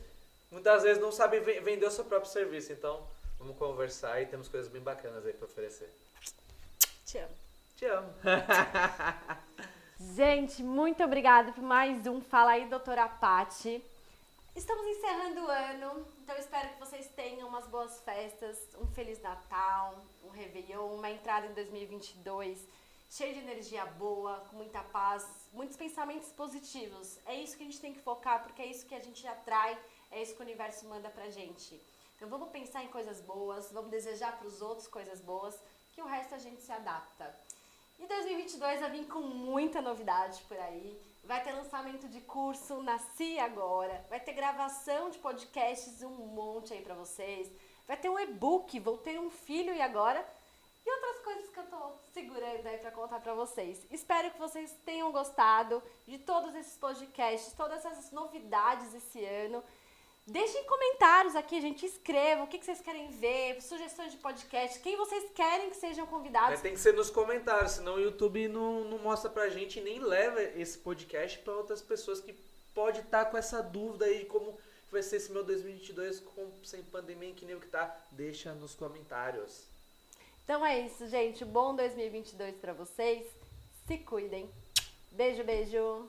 muitas 0.49 0.85
vezes 0.85 1.03
não 1.03 1.11
sabem 1.11 1.41
ve- 1.41 1.59
vender 1.61 1.87
o 1.87 1.91
seu 1.91 2.05
próprio 2.05 2.31
serviço. 2.31 2.73
Então, 2.73 3.05
vamos 3.37 3.57
conversar 3.57 4.23
e 4.23 4.27
temos 4.27 4.47
coisas 4.47 4.71
bem 4.71 4.81
bacanas 4.81 5.27
aí 5.27 5.33
para 5.33 5.47
oferecer. 5.47 5.91
Te 7.05 7.19
amo. 7.19 7.35
Te 7.77 7.87
amo. 7.87 8.15
Gente, 10.13 10.63
muito 10.63 11.03
obrigada 11.03 11.51
por 11.51 11.63
mais 11.63 12.07
um 12.07 12.21
Fala 12.21 12.53
aí, 12.53 12.69
doutora 12.69 13.09
Pati. 13.09 13.83
Estamos 14.55 14.87
encerrando 14.87 15.41
o 15.41 15.49
ano, 15.49 16.07
então 16.23 16.37
espero 16.37 16.69
que 16.69 16.79
vocês 16.79 17.09
tenham 17.17 17.49
umas 17.49 17.67
boas 17.67 18.01
festas, 18.03 18.59
um 18.79 18.87
Feliz 18.89 19.21
Natal, 19.23 19.97
um 20.23 20.29
Réveillon, 20.29 20.95
uma 20.95 21.11
entrada 21.11 21.47
em 21.47 21.55
2022 21.55 22.61
cheio 23.11 23.33
de 23.33 23.41
energia 23.41 23.87
boa, 23.87 24.45
com 24.51 24.57
muita 24.57 24.83
paz, 24.83 25.25
muitos 25.53 25.77
pensamentos 25.77 26.29
positivos. 26.31 27.19
É 27.27 27.35
isso 27.35 27.57
que 27.57 27.63
a 27.63 27.67
gente 27.67 27.81
tem 27.81 27.93
que 27.93 28.01
focar, 28.01 28.43
porque 28.43 28.61
é 28.61 28.67
isso 28.67 28.87
que 28.87 28.95
a 28.95 29.01
gente 29.01 29.27
atrai, 29.27 29.79
é 30.11 30.21
isso 30.21 30.35
que 30.35 30.41
o 30.41 30.45
universo 30.45 30.87
manda 30.87 31.09
pra 31.09 31.31
gente. 31.31 31.81
Então 32.17 32.29
vamos 32.29 32.51
pensar 32.51 32.85
em 32.85 32.89
coisas 32.89 33.21
boas, 33.21 33.71
vamos 33.73 33.91
desejar 33.91 34.37
para 34.37 34.49
os 34.49 34.61
outros 34.61 34.87
coisas 34.87 35.21
boas, 35.21 35.59
que 35.93 36.03
o 36.03 36.07
resto 36.07 36.35
a 36.35 36.39
gente 36.39 36.61
se 36.61 36.73
adapta. 36.73 37.35
E 38.05 38.07
2022 38.07 38.81
vai 38.81 38.91
vir 38.91 39.07
com 39.07 39.21
muita 39.21 39.81
novidade 39.81 40.43
por 40.43 40.59
aí. 40.59 41.01
Vai 41.25 41.43
ter 41.43 41.53
lançamento 41.53 42.07
de 42.07 42.21
curso 42.21 42.83
Nasci 42.83 43.39
Agora. 43.39 44.05
Vai 44.11 44.21
ter 44.21 44.35
gravação 44.35 45.09
de 45.09 45.17
podcasts, 45.17 46.03
um 46.03 46.11
monte 46.11 46.75
aí 46.75 46.83
pra 46.83 46.95
vocês. 46.95 47.51
Vai 47.89 47.97
ter 47.97 48.11
um 48.11 48.19
e-book, 48.19 48.79
Vou 48.79 48.99
Ter 48.99 49.19
um 49.19 49.31
Filho 49.31 49.73
e 49.73 49.81
Agora. 49.81 50.23
E 50.85 50.91
outras 50.91 51.25
coisas 51.25 51.49
que 51.49 51.59
eu 51.59 51.65
tô 51.65 51.93
segurando 52.13 52.67
aí 52.67 52.77
pra 52.77 52.91
contar 52.91 53.21
pra 53.21 53.33
vocês. 53.33 53.87
Espero 53.91 54.31
que 54.33 54.39
vocês 54.39 54.71
tenham 54.85 55.11
gostado 55.11 55.83
de 56.07 56.19
todos 56.19 56.55
esses 56.55 56.77
podcasts, 56.77 57.55
todas 57.55 57.87
essas 57.87 58.13
novidades 58.13 58.93
esse 58.93 59.25
ano. 59.25 59.65
Deixem 60.27 60.65
comentários 60.65 61.37
aqui, 61.37 61.61
gente. 61.61 61.85
Escrevam 61.85 62.45
o 62.45 62.47
que 62.47 62.59
que 62.59 62.65
vocês 62.65 62.81
querem 62.81 63.09
ver, 63.11 63.61
sugestões 63.61 64.11
de 64.11 64.19
podcast, 64.19 64.81
quem 64.81 64.97
vocês 64.97 65.31
querem 65.35 65.69
que 65.69 65.77
sejam 65.77 66.07
convidados. 66.07 66.51
Mas 66.51 66.63
tem 66.63 66.73
que 66.73 66.81
ser 66.81 66.95
nos 66.95 67.11
comentários, 67.11 67.73
senão 67.73 67.97
o 67.97 68.01
YouTube 68.01 68.49
não, 68.49 68.85
não 68.85 68.99
mostra 68.99 69.29
pra 69.29 69.51
gente 69.51 69.79
e 69.79 69.83
nem 69.83 69.99
leva 69.99 70.43
esse 70.43 70.79
podcast 70.79 71.39
pra 71.41 71.55
outras 71.55 71.83
pessoas 71.83 72.21
que 72.21 72.33
pode 72.75 73.01
estar 73.01 73.27
com 73.27 73.37
essa 73.37 73.63
dúvida 73.63 74.07
aí 74.07 74.21
de 74.21 74.25
como 74.25 74.59
vai 74.91 75.03
ser 75.03 75.17
esse 75.17 75.31
meu 75.31 75.45
2022 75.45 76.21
com, 76.21 76.51
sem 76.63 76.83
pandemia 76.83 77.35
que 77.35 77.45
nem 77.45 77.57
o 77.57 77.61
que 77.61 77.69
tá. 77.69 77.95
Deixa 78.11 78.55
nos 78.55 78.75
comentários. 78.75 79.65
Então 80.43 80.65
é 80.65 80.81
isso, 80.81 81.07
gente. 81.07 81.45
Bom 81.45 81.77
2022 81.77 82.57
pra 82.57 82.73
vocês. 82.73 83.27
Se 83.87 83.99
cuidem. 83.99 84.51
Beijo, 85.11 85.45
beijo. 85.45 86.09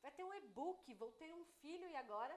Vai 0.00 0.12
ter 0.12 0.22
um 0.22 0.32
e-book, 0.34 0.94
Vou 0.94 1.08
Ter 1.18 1.32
um 1.32 1.44
Filho 1.60 1.88
e 1.90 1.96
Agora, 1.96 2.34